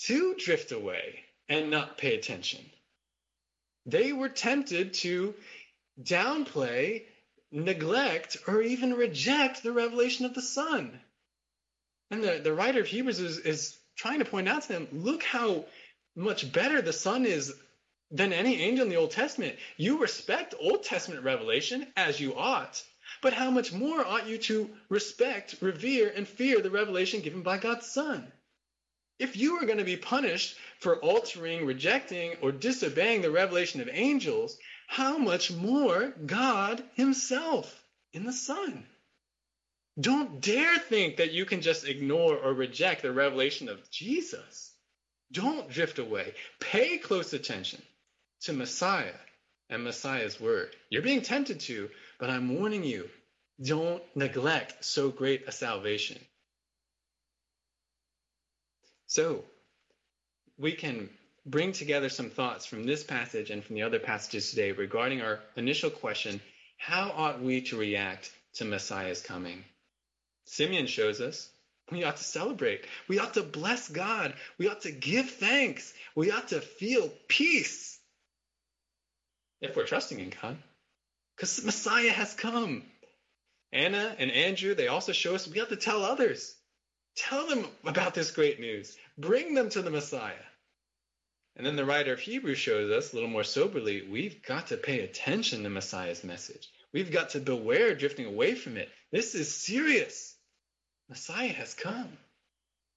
to 0.01 0.35
drift 0.35 0.71
away 0.71 1.19
and 1.49 1.71
not 1.71 1.97
pay 1.97 2.15
attention. 2.15 2.59
They 3.85 4.13
were 4.13 4.29
tempted 4.29 4.93
to 4.95 5.35
downplay, 6.01 7.05
neglect, 7.51 8.37
or 8.47 8.61
even 8.61 8.93
reject 8.93 9.63
the 9.63 9.71
revelation 9.71 10.25
of 10.25 10.33
the 10.33 10.41
Son. 10.41 10.99
And 12.09 12.23
the, 12.23 12.39
the 12.43 12.53
writer 12.53 12.81
of 12.81 12.87
Hebrews 12.87 13.19
is, 13.19 13.39
is 13.39 13.77
trying 13.95 14.19
to 14.19 14.25
point 14.25 14.47
out 14.47 14.63
to 14.63 14.67
them 14.67 14.87
look 14.91 15.23
how 15.23 15.65
much 16.15 16.51
better 16.51 16.81
the 16.81 16.93
Son 16.93 17.25
is 17.25 17.53
than 18.11 18.33
any 18.33 18.61
angel 18.61 18.83
in 18.83 18.89
the 18.89 18.97
Old 18.97 19.11
Testament. 19.11 19.57
You 19.77 19.99
respect 19.99 20.53
Old 20.59 20.83
Testament 20.83 21.23
revelation 21.23 21.87
as 21.95 22.19
you 22.19 22.35
ought, 22.35 22.83
but 23.21 23.33
how 23.33 23.49
much 23.49 23.71
more 23.71 24.05
ought 24.05 24.27
you 24.27 24.37
to 24.39 24.69
respect, 24.89 25.55
revere, 25.61 26.11
and 26.13 26.27
fear 26.27 26.59
the 26.61 26.69
revelation 26.69 27.21
given 27.21 27.41
by 27.41 27.57
God's 27.57 27.87
Son? 27.87 28.31
If 29.21 29.37
you 29.37 29.57
are 29.57 29.67
going 29.67 29.77
to 29.77 29.83
be 29.83 29.97
punished 29.97 30.55
for 30.79 30.95
altering, 30.95 31.67
rejecting, 31.67 32.37
or 32.41 32.51
disobeying 32.51 33.21
the 33.21 33.29
revelation 33.29 33.79
of 33.79 33.87
angels, 33.91 34.57
how 34.87 35.19
much 35.19 35.51
more 35.51 36.11
God 36.25 36.83
Himself 36.95 37.71
in 38.13 38.25
the 38.25 38.33
Son? 38.33 38.83
Don't 39.99 40.41
dare 40.41 40.79
think 40.79 41.17
that 41.17 41.33
you 41.33 41.45
can 41.45 41.61
just 41.61 41.87
ignore 41.87 42.35
or 42.35 42.51
reject 42.55 43.03
the 43.03 43.11
revelation 43.11 43.69
of 43.69 43.91
Jesus. 43.91 44.71
Don't 45.31 45.69
drift 45.69 45.99
away. 45.99 46.33
Pay 46.59 46.97
close 46.97 47.31
attention 47.33 47.83
to 48.45 48.53
Messiah 48.53 49.13
and 49.69 49.83
Messiah's 49.83 50.41
word. 50.41 50.75
You're 50.89 51.03
being 51.03 51.21
tempted 51.21 51.59
to, 51.59 51.91
but 52.19 52.31
I'm 52.31 52.57
warning 52.57 52.83
you 52.83 53.07
don't 53.63 54.01
neglect 54.15 54.83
so 54.83 55.09
great 55.09 55.47
a 55.47 55.51
salvation. 55.51 56.17
So, 59.11 59.43
we 60.57 60.71
can 60.71 61.09
bring 61.45 61.73
together 61.73 62.07
some 62.07 62.29
thoughts 62.29 62.65
from 62.65 62.85
this 62.85 63.03
passage 63.03 63.49
and 63.49 63.61
from 63.61 63.75
the 63.75 63.81
other 63.81 63.99
passages 63.99 64.49
today 64.49 64.71
regarding 64.71 65.21
our 65.21 65.41
initial 65.57 65.89
question 65.89 66.39
how 66.77 67.11
ought 67.11 67.41
we 67.41 67.59
to 67.63 67.77
react 67.77 68.31
to 68.53 68.63
Messiah's 68.63 69.21
coming? 69.21 69.65
Simeon 70.45 70.87
shows 70.87 71.19
us 71.19 71.49
we 71.91 72.05
ought 72.05 72.15
to 72.15 72.23
celebrate. 72.23 72.85
We 73.09 73.19
ought 73.19 73.33
to 73.33 73.43
bless 73.43 73.89
God. 73.89 74.33
We 74.57 74.69
ought 74.69 74.83
to 74.83 74.93
give 74.93 75.29
thanks. 75.29 75.93
We 76.15 76.31
ought 76.31 76.47
to 76.47 76.61
feel 76.61 77.11
peace 77.27 77.99
if 79.59 79.75
we're 79.75 79.87
trusting 79.87 80.21
in 80.21 80.31
God. 80.41 80.57
Because 81.35 81.65
Messiah 81.65 82.11
has 82.11 82.33
come. 82.33 82.83
Anna 83.73 84.15
and 84.19 84.31
Andrew, 84.31 84.73
they 84.73 84.87
also 84.87 85.11
show 85.11 85.35
us 85.35 85.49
we 85.49 85.59
have 85.59 85.67
to 85.67 85.75
tell 85.75 86.01
others. 86.01 86.55
Tell 87.29 87.47
them 87.47 87.67
about 87.83 88.15
this 88.15 88.31
great 88.31 88.59
news. 88.59 88.97
Bring 89.17 89.53
them 89.53 89.69
to 89.69 89.83
the 89.83 89.91
Messiah. 89.91 90.33
And 91.55 91.65
then 91.65 91.75
the 91.75 91.85
writer 91.85 92.13
of 92.13 92.19
Hebrews 92.19 92.57
shows 92.57 92.89
us 92.89 93.11
a 93.11 93.15
little 93.15 93.29
more 93.29 93.43
soberly 93.43 94.07
we've 94.09 94.41
got 94.41 94.67
to 94.67 94.77
pay 94.77 95.01
attention 95.01 95.61
to 95.63 95.69
Messiah's 95.69 96.23
message. 96.23 96.67
We've 96.91 97.11
got 97.11 97.29
to 97.31 97.39
beware 97.39 97.93
drifting 97.93 98.25
away 98.25 98.55
from 98.55 98.75
it. 98.77 98.89
This 99.11 99.35
is 99.35 99.53
serious. 99.53 100.35
Messiah 101.09 101.49
has 101.49 101.75
come. 101.75 102.17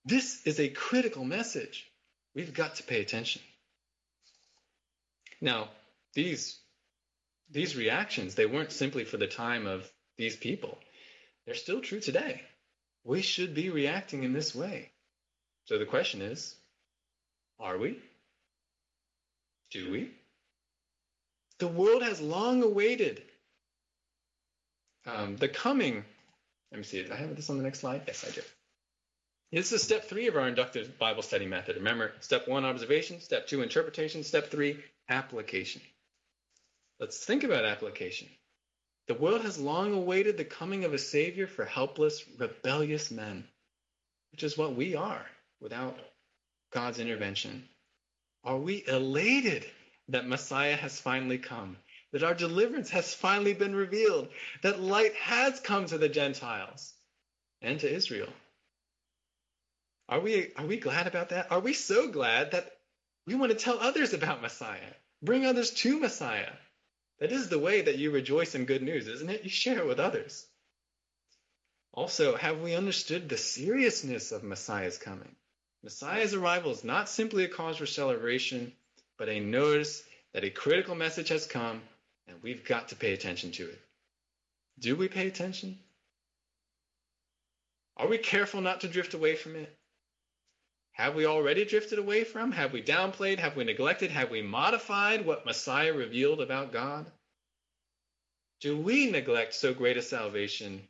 This 0.07 0.47
is 0.47 0.59
a 0.59 0.71
critical 0.71 1.25
message. 1.25 1.87
We've 2.35 2.55
got 2.55 2.77
to 2.77 2.83
pay 2.83 3.03
attention. 3.03 3.43
Now, 5.41 5.69
these 6.15 6.59
these 7.51 7.77
reactions, 7.77 8.35
they 8.35 8.47
weren't 8.47 8.73
simply 8.73 9.05
for 9.05 9.19
the 9.19 9.27
time 9.27 9.67
of 9.67 9.89
these 10.17 10.37
people. 10.37 10.79
They're 11.45 11.55
still 11.55 11.83
true 11.83 12.01
today. 12.01 12.41
We 13.05 13.23
should 13.23 13.55
be 13.55 13.71
reacting 13.71 14.23
in 14.25 14.33
this 14.33 14.55
way. 14.55 14.91
So 15.67 15.79
the 15.79 15.85
question 15.85 16.23
is, 16.23 16.55
are 17.61 17.79
we? 17.79 17.99
Do 19.71 19.91
we? 19.91 20.11
The 21.59 21.69
world 21.69 22.03
has 22.03 22.21
long 22.21 22.63
awaited 22.63 23.23
um, 25.07 25.37
the 25.37 25.49
coming. 25.49 26.05
Let 26.73 26.79
me 26.79 26.85
see. 26.85 27.03
Do 27.03 27.13
I 27.13 27.17
have 27.17 27.37
this 27.37 27.51
on 27.51 27.59
the 27.59 27.63
next 27.63 27.81
slide? 27.81 28.03
Yes, 28.07 28.25
I 28.27 28.33
do. 28.33 28.43
This 29.53 29.73
is 29.73 29.83
step 29.83 30.07
three 30.09 30.27
of 30.27 30.37
our 30.37 30.49
inductive 30.49 30.99
Bible 30.99 31.23
study 31.23 31.47
method. 31.47 31.77
Remember, 31.77 32.13
step 32.21 32.49
one, 32.49 32.65
observation. 32.65 33.21
Step 33.21 33.47
two, 33.47 33.63
interpretation. 33.63 34.25
Step 34.25 34.51
three, 34.51 34.83
application. 35.09 35.81
Let's 36.99 37.25
think 37.25 37.45
about 37.45 37.65
application. 37.65 38.29
The 39.07 39.15
world 39.15 39.43
has 39.43 39.59
long 39.59 39.93
awaited 39.93 40.37
the 40.37 40.45
coming 40.45 40.85
of 40.85 40.95
a 40.95 40.99
Savior 40.99 41.47
for 41.47 41.65
helpless, 41.65 42.25
rebellious 42.39 43.11
men, 43.11 43.47
which 44.33 44.43
is 44.43 44.57
what 44.57 44.75
we 44.75 44.95
are 44.95 45.27
without 45.61 45.99
God's 46.73 46.99
intervention. 46.99 47.69
Are 48.45 48.59
we 48.59 48.85
elated 48.87 49.67
that 50.09 50.27
Messiah 50.27 50.77
has 50.77 51.01
finally 51.01 51.39
come? 51.39 51.77
That 52.13 52.23
our 52.23 52.35
deliverance 52.35 52.91
has 52.91 53.13
finally 53.13 53.53
been 53.55 53.75
revealed? 53.75 54.29
That 54.63 54.81
light 54.81 55.15
has 55.17 55.61
come 55.61 55.87
to 55.87 55.99
the 55.99 56.09
Gentiles 56.09 56.95
and 57.61 57.81
to 57.81 57.93
Israel? 57.93 58.33
Are 60.09 60.21
we, 60.21 60.53
are 60.57 60.67
we 60.67 60.77
glad 60.79 61.07
about 61.07 61.31
that? 61.31 61.51
Are 61.51 61.61
we 61.61 61.73
so 61.73 62.09
glad 62.09 62.53
that 62.53 62.71
we 63.27 63.35
want 63.35 63.53
to 63.53 63.59
tell 63.59 63.79
others 63.79 64.13
about 64.13 64.43
Messiah? 64.43 64.93
Bring 65.23 65.47
others 65.47 65.71
to 65.71 65.99
Messiah. 65.99 66.51
That 67.25 67.33
is 67.33 67.49
the 67.49 67.59
way 67.59 67.81
that 67.81 67.97
you 67.97 68.11
rejoice 68.11 68.55
in 68.55 68.67
good 68.67 68.83
news, 68.83 69.09
isn't 69.09 69.31
it? 69.31 69.45
You 69.45 69.49
share 69.49 69.79
it 69.79 69.87
with 69.87 69.99
others. 69.99 70.47
Also, 71.91 72.37
have 72.37 72.61
we 72.61 72.75
understood 72.75 73.31
the 73.31 73.39
seriousness 73.39 74.31
of 74.31 74.43
Messiah's 74.43 74.99
coming? 74.99 75.35
Messiah's 75.83 76.35
arrival 76.35 76.71
is 76.71 76.85
not 76.85 77.09
simply 77.09 77.45
a 77.45 77.49
cause 77.49 77.79
for 77.79 77.87
celebration, 77.87 78.75
but 79.17 79.31
a 79.31 79.41
notice 79.41 80.03
that 80.35 80.45
a 80.45 80.51
critical 80.51 80.95
message 80.95 81.31
has 81.31 81.47
come 81.47 81.81
and 82.29 82.43
we've 82.43 82.63
got 82.63 82.89
to 82.89 82.97
pay 82.97 83.15
attention 83.15 83.53
to 83.53 83.71
it. 83.71 83.81
Do 84.79 84.95
we 84.95 85.09
pay 85.09 85.27
attention? 85.27 85.79
Are 87.97 88.07
we 88.07 88.19
careful 88.19 88.61
not 88.61 88.83
to 88.83 88.89
drift 88.89 89.15
away 89.15 89.35
from 89.35 89.57
it? 89.57 89.75
Have 90.95 91.17
we 91.17 91.27
already 91.27 91.65
drifted 91.65 91.99
away 91.99 92.23
from? 92.23 92.53
Have 92.53 92.73
we 92.73 92.81
downplayed? 92.81 93.41
Have 93.41 93.57
we 93.57 93.65
neglected? 93.65 94.13
Have 94.13 94.31
we 94.31 94.43
modified 94.43 95.27
what 95.27 95.45
Messiah 95.45 95.93
revealed 95.93 96.41
about 96.41 96.73
God? 96.73 97.11
Do 98.61 98.77
we 98.77 99.11
neglect 99.11 99.55
so 99.55 99.75
great 99.75 99.97
a 99.97 100.03
salvation 100.03 100.87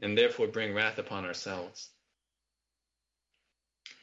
and 0.00 0.16
therefore 0.16 0.48
bring 0.48 0.74
wrath 0.74 0.98
upon 0.98 1.24
ourselves? 1.24 1.88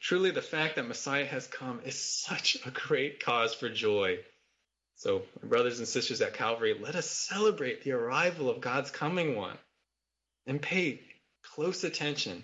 Truly, 0.00 0.32
the 0.32 0.42
fact 0.42 0.76
that 0.76 0.88
Messiah 0.88 1.26
has 1.26 1.46
come 1.46 1.80
is 1.84 1.98
such 1.98 2.56
a 2.66 2.70
great 2.72 3.24
cause 3.24 3.54
for 3.54 3.68
joy. 3.68 4.18
So, 4.96 5.22
brothers 5.44 5.78
and 5.78 5.86
sisters 5.86 6.20
at 6.20 6.34
Calvary, 6.34 6.74
let 6.74 6.96
us 6.96 7.08
celebrate 7.08 7.84
the 7.84 7.92
arrival 7.92 8.50
of 8.50 8.60
God's 8.60 8.90
coming 8.90 9.36
one 9.36 9.56
and 10.48 10.60
pay 10.60 11.00
close 11.44 11.84
attention 11.84 12.42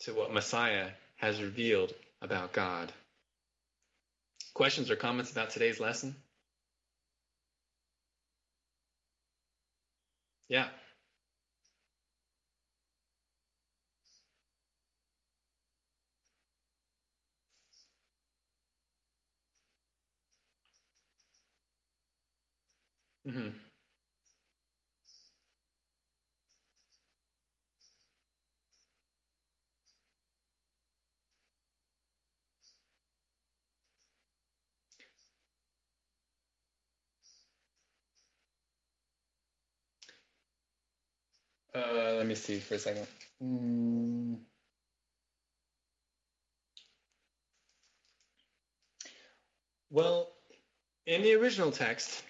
to 0.00 0.14
what 0.14 0.32
Messiah 0.32 0.90
has 1.16 1.42
revealed 1.42 1.92
about 2.22 2.52
God. 2.52 2.92
Questions 4.54 4.90
or 4.90 4.96
comments 4.96 5.30
about 5.32 5.50
today's 5.50 5.80
lesson? 5.80 6.16
Yeah. 10.48 10.68
Mm-hmm. 23.26 23.65
Uh, 41.76 42.14
let 42.16 42.26
me 42.26 42.34
see 42.34 42.58
for 42.58 42.74
a 42.74 42.78
second. 42.78 43.06
Mm. 43.42 44.38
Well, 49.90 50.28
in 51.06 51.22
the 51.22 51.34
original 51.34 51.70
text, 51.70 52.22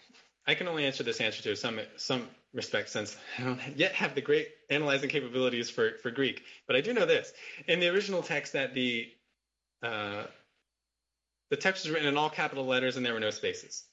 I 0.46 0.54
can 0.54 0.66
only 0.66 0.84
answer 0.84 1.04
this 1.04 1.20
answer 1.20 1.42
to 1.44 1.54
some 1.54 1.78
some 1.96 2.28
respect 2.52 2.88
since 2.88 3.16
I 3.38 3.42
don't 3.44 3.60
yet 3.76 3.92
have 3.92 4.14
the 4.14 4.20
great 4.20 4.48
analyzing 4.68 5.10
capabilities 5.10 5.70
for, 5.70 5.92
for 6.02 6.10
Greek. 6.10 6.42
But 6.66 6.76
I 6.76 6.80
do 6.80 6.92
know 6.92 7.06
this: 7.06 7.32
in 7.68 7.78
the 7.78 7.88
original 7.88 8.22
text, 8.22 8.54
that 8.54 8.74
the 8.74 9.08
uh, 9.82 10.24
the 11.50 11.56
text 11.56 11.84
was 11.84 11.92
written 11.92 12.08
in 12.08 12.16
all 12.16 12.30
capital 12.30 12.66
letters 12.66 12.96
and 12.96 13.06
there 13.06 13.14
were 13.14 13.20
no 13.20 13.30
spaces. 13.30 13.84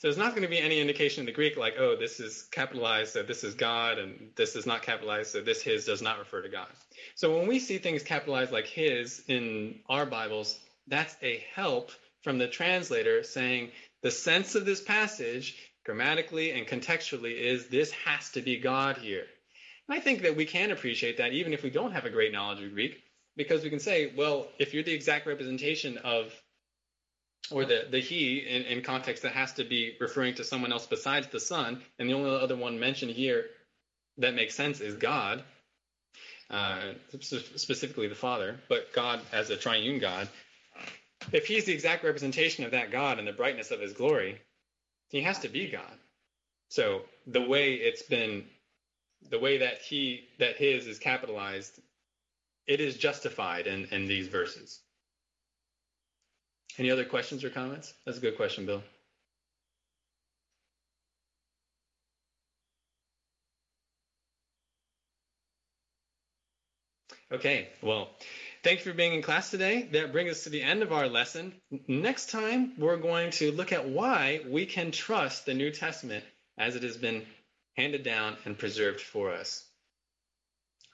So 0.00 0.08
there's 0.08 0.16
not 0.16 0.30
going 0.30 0.44
to 0.44 0.48
be 0.48 0.58
any 0.58 0.80
indication 0.80 1.20
in 1.20 1.26
the 1.26 1.32
Greek 1.32 1.58
like, 1.58 1.74
oh, 1.78 1.94
this 1.94 2.20
is 2.20 2.48
capitalized, 2.52 3.12
so 3.12 3.22
this 3.22 3.44
is 3.44 3.54
God, 3.54 3.98
and 3.98 4.30
this 4.34 4.56
is 4.56 4.64
not 4.64 4.80
capitalized, 4.80 5.30
so 5.30 5.42
this 5.42 5.60
his 5.60 5.84
does 5.84 6.00
not 6.00 6.18
refer 6.18 6.40
to 6.40 6.48
God. 6.48 6.68
So 7.16 7.36
when 7.36 7.46
we 7.46 7.58
see 7.58 7.76
things 7.76 8.02
capitalized 8.02 8.50
like 8.50 8.64
his 8.64 9.22
in 9.28 9.80
our 9.90 10.06
Bibles, 10.06 10.58
that's 10.86 11.14
a 11.20 11.44
help 11.54 11.90
from 12.22 12.38
the 12.38 12.48
translator 12.48 13.22
saying 13.22 13.72
the 14.02 14.10
sense 14.10 14.54
of 14.54 14.64
this 14.64 14.80
passage 14.80 15.54
grammatically 15.84 16.52
and 16.52 16.66
contextually 16.66 17.38
is 17.38 17.68
this 17.68 17.90
has 17.90 18.30
to 18.30 18.40
be 18.40 18.58
God 18.58 18.96
here. 18.96 19.26
And 19.86 19.98
I 19.98 20.00
think 20.00 20.22
that 20.22 20.34
we 20.34 20.46
can 20.46 20.70
appreciate 20.70 21.18
that 21.18 21.34
even 21.34 21.52
if 21.52 21.62
we 21.62 21.68
don't 21.68 21.92
have 21.92 22.06
a 22.06 22.10
great 22.10 22.32
knowledge 22.32 22.62
of 22.64 22.72
Greek, 22.72 23.02
because 23.36 23.62
we 23.62 23.68
can 23.68 23.80
say, 23.80 24.14
well, 24.16 24.48
if 24.58 24.72
you're 24.72 24.82
the 24.82 24.94
exact 24.94 25.26
representation 25.26 25.98
of 25.98 26.32
or 27.50 27.64
the, 27.64 27.86
the 27.90 28.00
he 28.00 28.38
in, 28.38 28.62
in 28.62 28.82
context 28.82 29.22
that 29.22 29.32
has 29.32 29.52
to 29.54 29.64
be 29.64 29.96
referring 30.00 30.34
to 30.34 30.44
someone 30.44 30.72
else 30.72 30.86
besides 30.86 31.26
the 31.28 31.40
son, 31.40 31.82
and 31.98 32.08
the 32.08 32.14
only 32.14 32.30
other 32.30 32.56
one 32.56 32.78
mentioned 32.78 33.12
here 33.12 33.46
that 34.18 34.34
makes 34.34 34.54
sense 34.54 34.80
is 34.80 34.94
God, 34.94 35.42
uh, 36.50 36.92
specifically 37.20 38.08
the 38.08 38.14
Father, 38.14 38.56
but 38.68 38.92
God 38.92 39.20
as 39.32 39.50
a 39.50 39.56
triune 39.56 39.98
God. 39.98 40.28
If 41.32 41.46
he's 41.46 41.64
the 41.64 41.72
exact 41.72 42.04
representation 42.04 42.64
of 42.64 42.72
that 42.72 42.90
God 42.90 43.18
and 43.18 43.28
the 43.28 43.32
brightness 43.32 43.70
of 43.70 43.80
his 43.80 43.92
glory, 43.92 44.40
he 45.10 45.22
has 45.22 45.40
to 45.40 45.48
be 45.48 45.68
God. 45.68 45.92
So 46.68 47.02
the 47.26 47.42
way 47.42 47.74
it's 47.74 48.02
been, 48.02 48.44
the 49.28 49.38
way 49.38 49.58
that 49.58 49.78
he 49.78 50.28
that 50.38 50.56
his 50.56 50.86
is 50.86 50.98
capitalized, 50.98 51.78
it 52.66 52.80
is 52.80 52.96
justified 52.96 53.66
in, 53.66 53.86
in 53.86 54.06
these 54.06 54.28
verses. 54.28 54.80
Any 56.80 56.90
other 56.90 57.04
questions 57.04 57.44
or 57.44 57.50
comments? 57.50 57.92
That's 58.06 58.16
a 58.16 58.22
good 58.22 58.38
question, 58.38 58.64
Bill. 58.64 58.82
Okay, 67.30 67.68
well, 67.82 68.08
thank 68.64 68.78
you 68.78 68.90
for 68.90 68.96
being 68.96 69.12
in 69.12 69.20
class 69.20 69.50
today. 69.50 69.90
That 69.92 70.12
brings 70.12 70.30
us 70.30 70.44
to 70.44 70.48
the 70.48 70.62
end 70.62 70.82
of 70.82 70.90
our 70.90 71.06
lesson. 71.06 71.52
Next 71.86 72.30
time, 72.30 72.72
we're 72.78 72.96
going 72.96 73.32
to 73.32 73.52
look 73.52 73.72
at 73.72 73.86
why 73.86 74.40
we 74.48 74.64
can 74.64 74.90
trust 74.90 75.44
the 75.44 75.52
New 75.52 75.70
Testament 75.70 76.24
as 76.56 76.76
it 76.76 76.82
has 76.82 76.96
been 76.96 77.26
handed 77.76 78.04
down 78.04 78.38
and 78.46 78.56
preserved 78.56 79.02
for 79.02 79.34
us. 79.34 79.66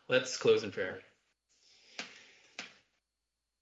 Let's 0.09 0.37
close 0.37 0.65
in 0.65 0.73
prayer. 0.73 1.01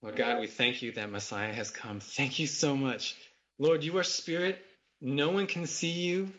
Lord 0.04 0.16
God, 0.16 0.40
we 0.40 0.48
thank 0.48 0.82
you 0.82 0.92
that 0.92 1.10
Messiah 1.10 1.54
has 1.54 1.70
come. 1.70 1.98
Thank 1.98 2.38
you 2.38 2.46
so 2.46 2.76
much. 2.76 3.16
Lord, 3.58 3.82
you 3.82 3.96
are 3.96 4.02
spirit. 4.02 4.62
No 5.00 5.30
one 5.30 5.46
can 5.46 5.66
see 5.66 5.92
you. 5.92 6.30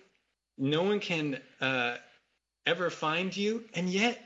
No 0.56 0.84
one 0.84 1.00
can 1.00 1.42
uh, 1.60 1.96
ever 2.68 2.92
find 2.92 3.36
you. 3.36 3.64
And 3.74 3.90
yet, 3.90 4.22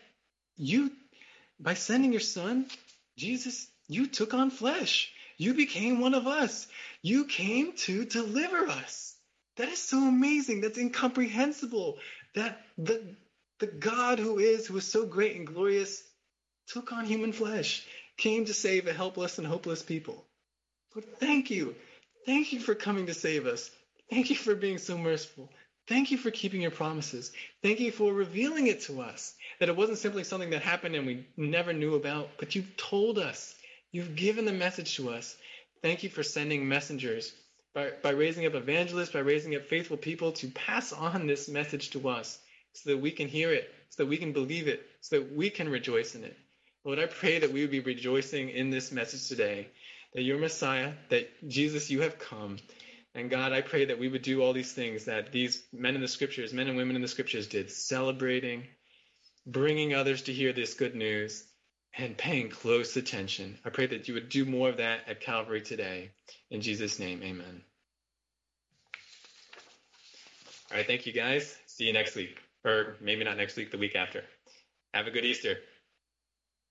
you, 0.58 0.92
by 1.58 1.76
sending 1.76 2.12
your 2.12 2.20
son, 2.20 2.66
Jesus, 3.16 3.66
you 3.88 4.08
took 4.08 4.34
on 4.34 4.52
flesh. 4.52 5.10
You 5.38 5.54
became 5.54 6.02
one 6.02 6.16
of 6.16 6.28
us. 6.28 6.68
You 7.02 7.24
came 7.24 7.72
to 7.88 8.04
deliver 8.04 8.68
us. 8.68 9.16
That 9.56 9.70
is 9.70 9.80
so 9.82 10.00
amazing. 10.00 10.60
That's 10.60 10.78
incomprehensible. 10.78 12.00
That 12.36 12.60
the, 12.78 13.16
the 13.60 13.68
God 13.68 14.20
who 14.20 14.40
is, 14.40 14.68
who 14.68 14.76
is 14.76 14.86
so 14.86 15.06
great 15.06 15.38
and 15.38 15.48
glorious, 15.48 16.04
took 16.68 16.92
on 16.92 17.06
human 17.06 17.32
flesh 17.32 17.86
came 18.20 18.46
to 18.46 18.54
save 18.54 18.86
a 18.86 18.94
helpless 18.94 19.38
and 19.38 19.48
hopeless 19.48 19.82
people. 19.82 20.24
Lord, 20.94 21.08
thank 21.20 21.50
you. 21.50 21.76
Thank 22.26 22.54
you 22.54 22.60
for 22.60 22.76
coming 22.76 23.08
to 23.08 23.14
save 23.14 23.48
us. 23.48 23.72
Thank 24.10 24.30
you 24.30 24.36
for 24.36 24.56
being 24.56 24.78
so 24.78 24.98
merciful. 24.98 25.50
Thank 25.88 26.12
you 26.12 26.18
for 26.18 26.30
keeping 26.30 26.62
your 26.62 26.72
promises. 26.72 27.32
Thank 27.64 27.80
you 27.80 27.92
for 27.92 28.14
revealing 28.14 28.68
it 28.68 28.82
to 28.82 29.02
us. 29.02 29.34
That 29.60 29.70
it 29.70 29.76
wasn't 29.76 29.98
simply 29.98 30.24
something 30.24 30.52
that 30.52 30.62
happened 30.62 30.96
and 30.96 31.08
we 31.08 31.26
never 31.38 31.74
knew 31.74 31.96
about, 31.96 32.30
but 32.38 32.54
you've 32.56 32.78
told 32.78 33.18
us. 33.18 33.56
You've 33.92 34.16
given 34.16 34.46
the 34.46 34.52
message 34.52 34.98
to 34.98 35.10
us. 35.10 35.36
Thank 35.82 36.04
you 36.04 36.10
for 36.10 36.22
sending 36.22 36.68
messengers 36.68 37.34
by, 37.74 37.92
by 38.04 38.12
raising 38.12 38.46
up 38.46 38.54
evangelists, 38.54 39.12
by 39.12 39.20
raising 39.20 39.56
up 39.56 39.66
faithful 39.66 39.98
people 39.98 40.34
to 40.34 40.50
pass 40.50 40.94
on 40.94 41.26
this 41.26 41.50
message 41.50 41.92
to 41.92 42.10
us 42.10 42.38
so 42.74 42.92
that 42.92 42.98
we 42.98 43.12
can 43.12 43.28
hear 43.28 43.52
it, 43.52 43.74
so 43.90 44.04
that 44.04 44.10
we 44.10 44.18
can 44.18 44.34
believe 44.34 44.68
it, 44.68 44.86
so 45.02 45.20
that 45.20 45.36
we 45.36 45.50
can 45.50 45.70
rejoice 45.70 46.14
in 46.16 46.24
it. 46.24 46.38
Lord, 46.86 47.00
I 47.00 47.08
pray 47.08 47.40
that 47.40 47.52
we 47.52 47.62
would 47.62 47.72
be 47.72 47.82
rejoicing 47.82 48.50
in 48.50 48.70
this 48.70 48.92
message 48.92 49.28
today, 49.28 49.68
that 50.14 50.24
you're 50.24 50.38
Messiah, 50.38 50.94
that 51.10 51.30
Jesus, 51.48 51.90
you 51.90 52.02
have 52.02 52.20
come. 52.20 52.58
And 53.14 53.30
God, 53.30 53.52
I 53.52 53.62
pray 53.62 53.86
that 53.86 54.00
we 54.00 54.08
would 54.08 54.22
do 54.22 54.42
all 54.42 54.54
these 54.54 54.72
things 54.72 55.06
that 55.06 55.32
these 55.32 55.64
men 55.74 55.96
in 55.96 56.02
the 56.02 56.08
scriptures, 56.08 56.54
men 56.54 56.68
and 56.68 56.78
women 56.78 56.96
in 56.96 57.02
the 57.02 57.08
scriptures 57.08 57.48
did, 57.48 57.70
celebrating, 57.70 58.64
bringing 59.46 59.94
others 59.94 60.24
to 60.24 60.34
hear 60.34 60.54
this 60.54 60.74
good 60.74 60.96
news, 60.96 61.44
and 61.98 62.18
paying 62.18 62.50
close 62.50 62.96
attention. 62.96 63.58
I 63.66 63.72
pray 63.72 63.88
that 63.88 64.08
you 64.08 64.14
would 64.14 64.30
do 64.30 64.46
more 64.46 64.70
of 64.70 64.78
that 64.78 65.02
at 65.08 65.22
Calvary 65.22 65.62
today. 65.62 66.12
In 66.50 66.62
Jesus' 66.62 67.00
name, 67.00 67.22
amen. 67.24 67.62
All 70.72 70.78
right, 70.78 70.86
thank 70.86 71.08
you 71.08 71.14
guys. 71.14 71.58
See 71.66 71.86
you 71.86 71.94
next 71.94 72.16
week. 72.16 72.38
Or 72.64 72.96
maybe 73.02 73.24
not 73.24 73.38
next 73.38 73.56
week, 73.58 73.72
the 73.72 73.78
week 73.78 73.96
after. 73.96 74.24
Have 74.94 75.08
a 75.08 75.12
good 75.12 75.26
Easter. 75.26 75.58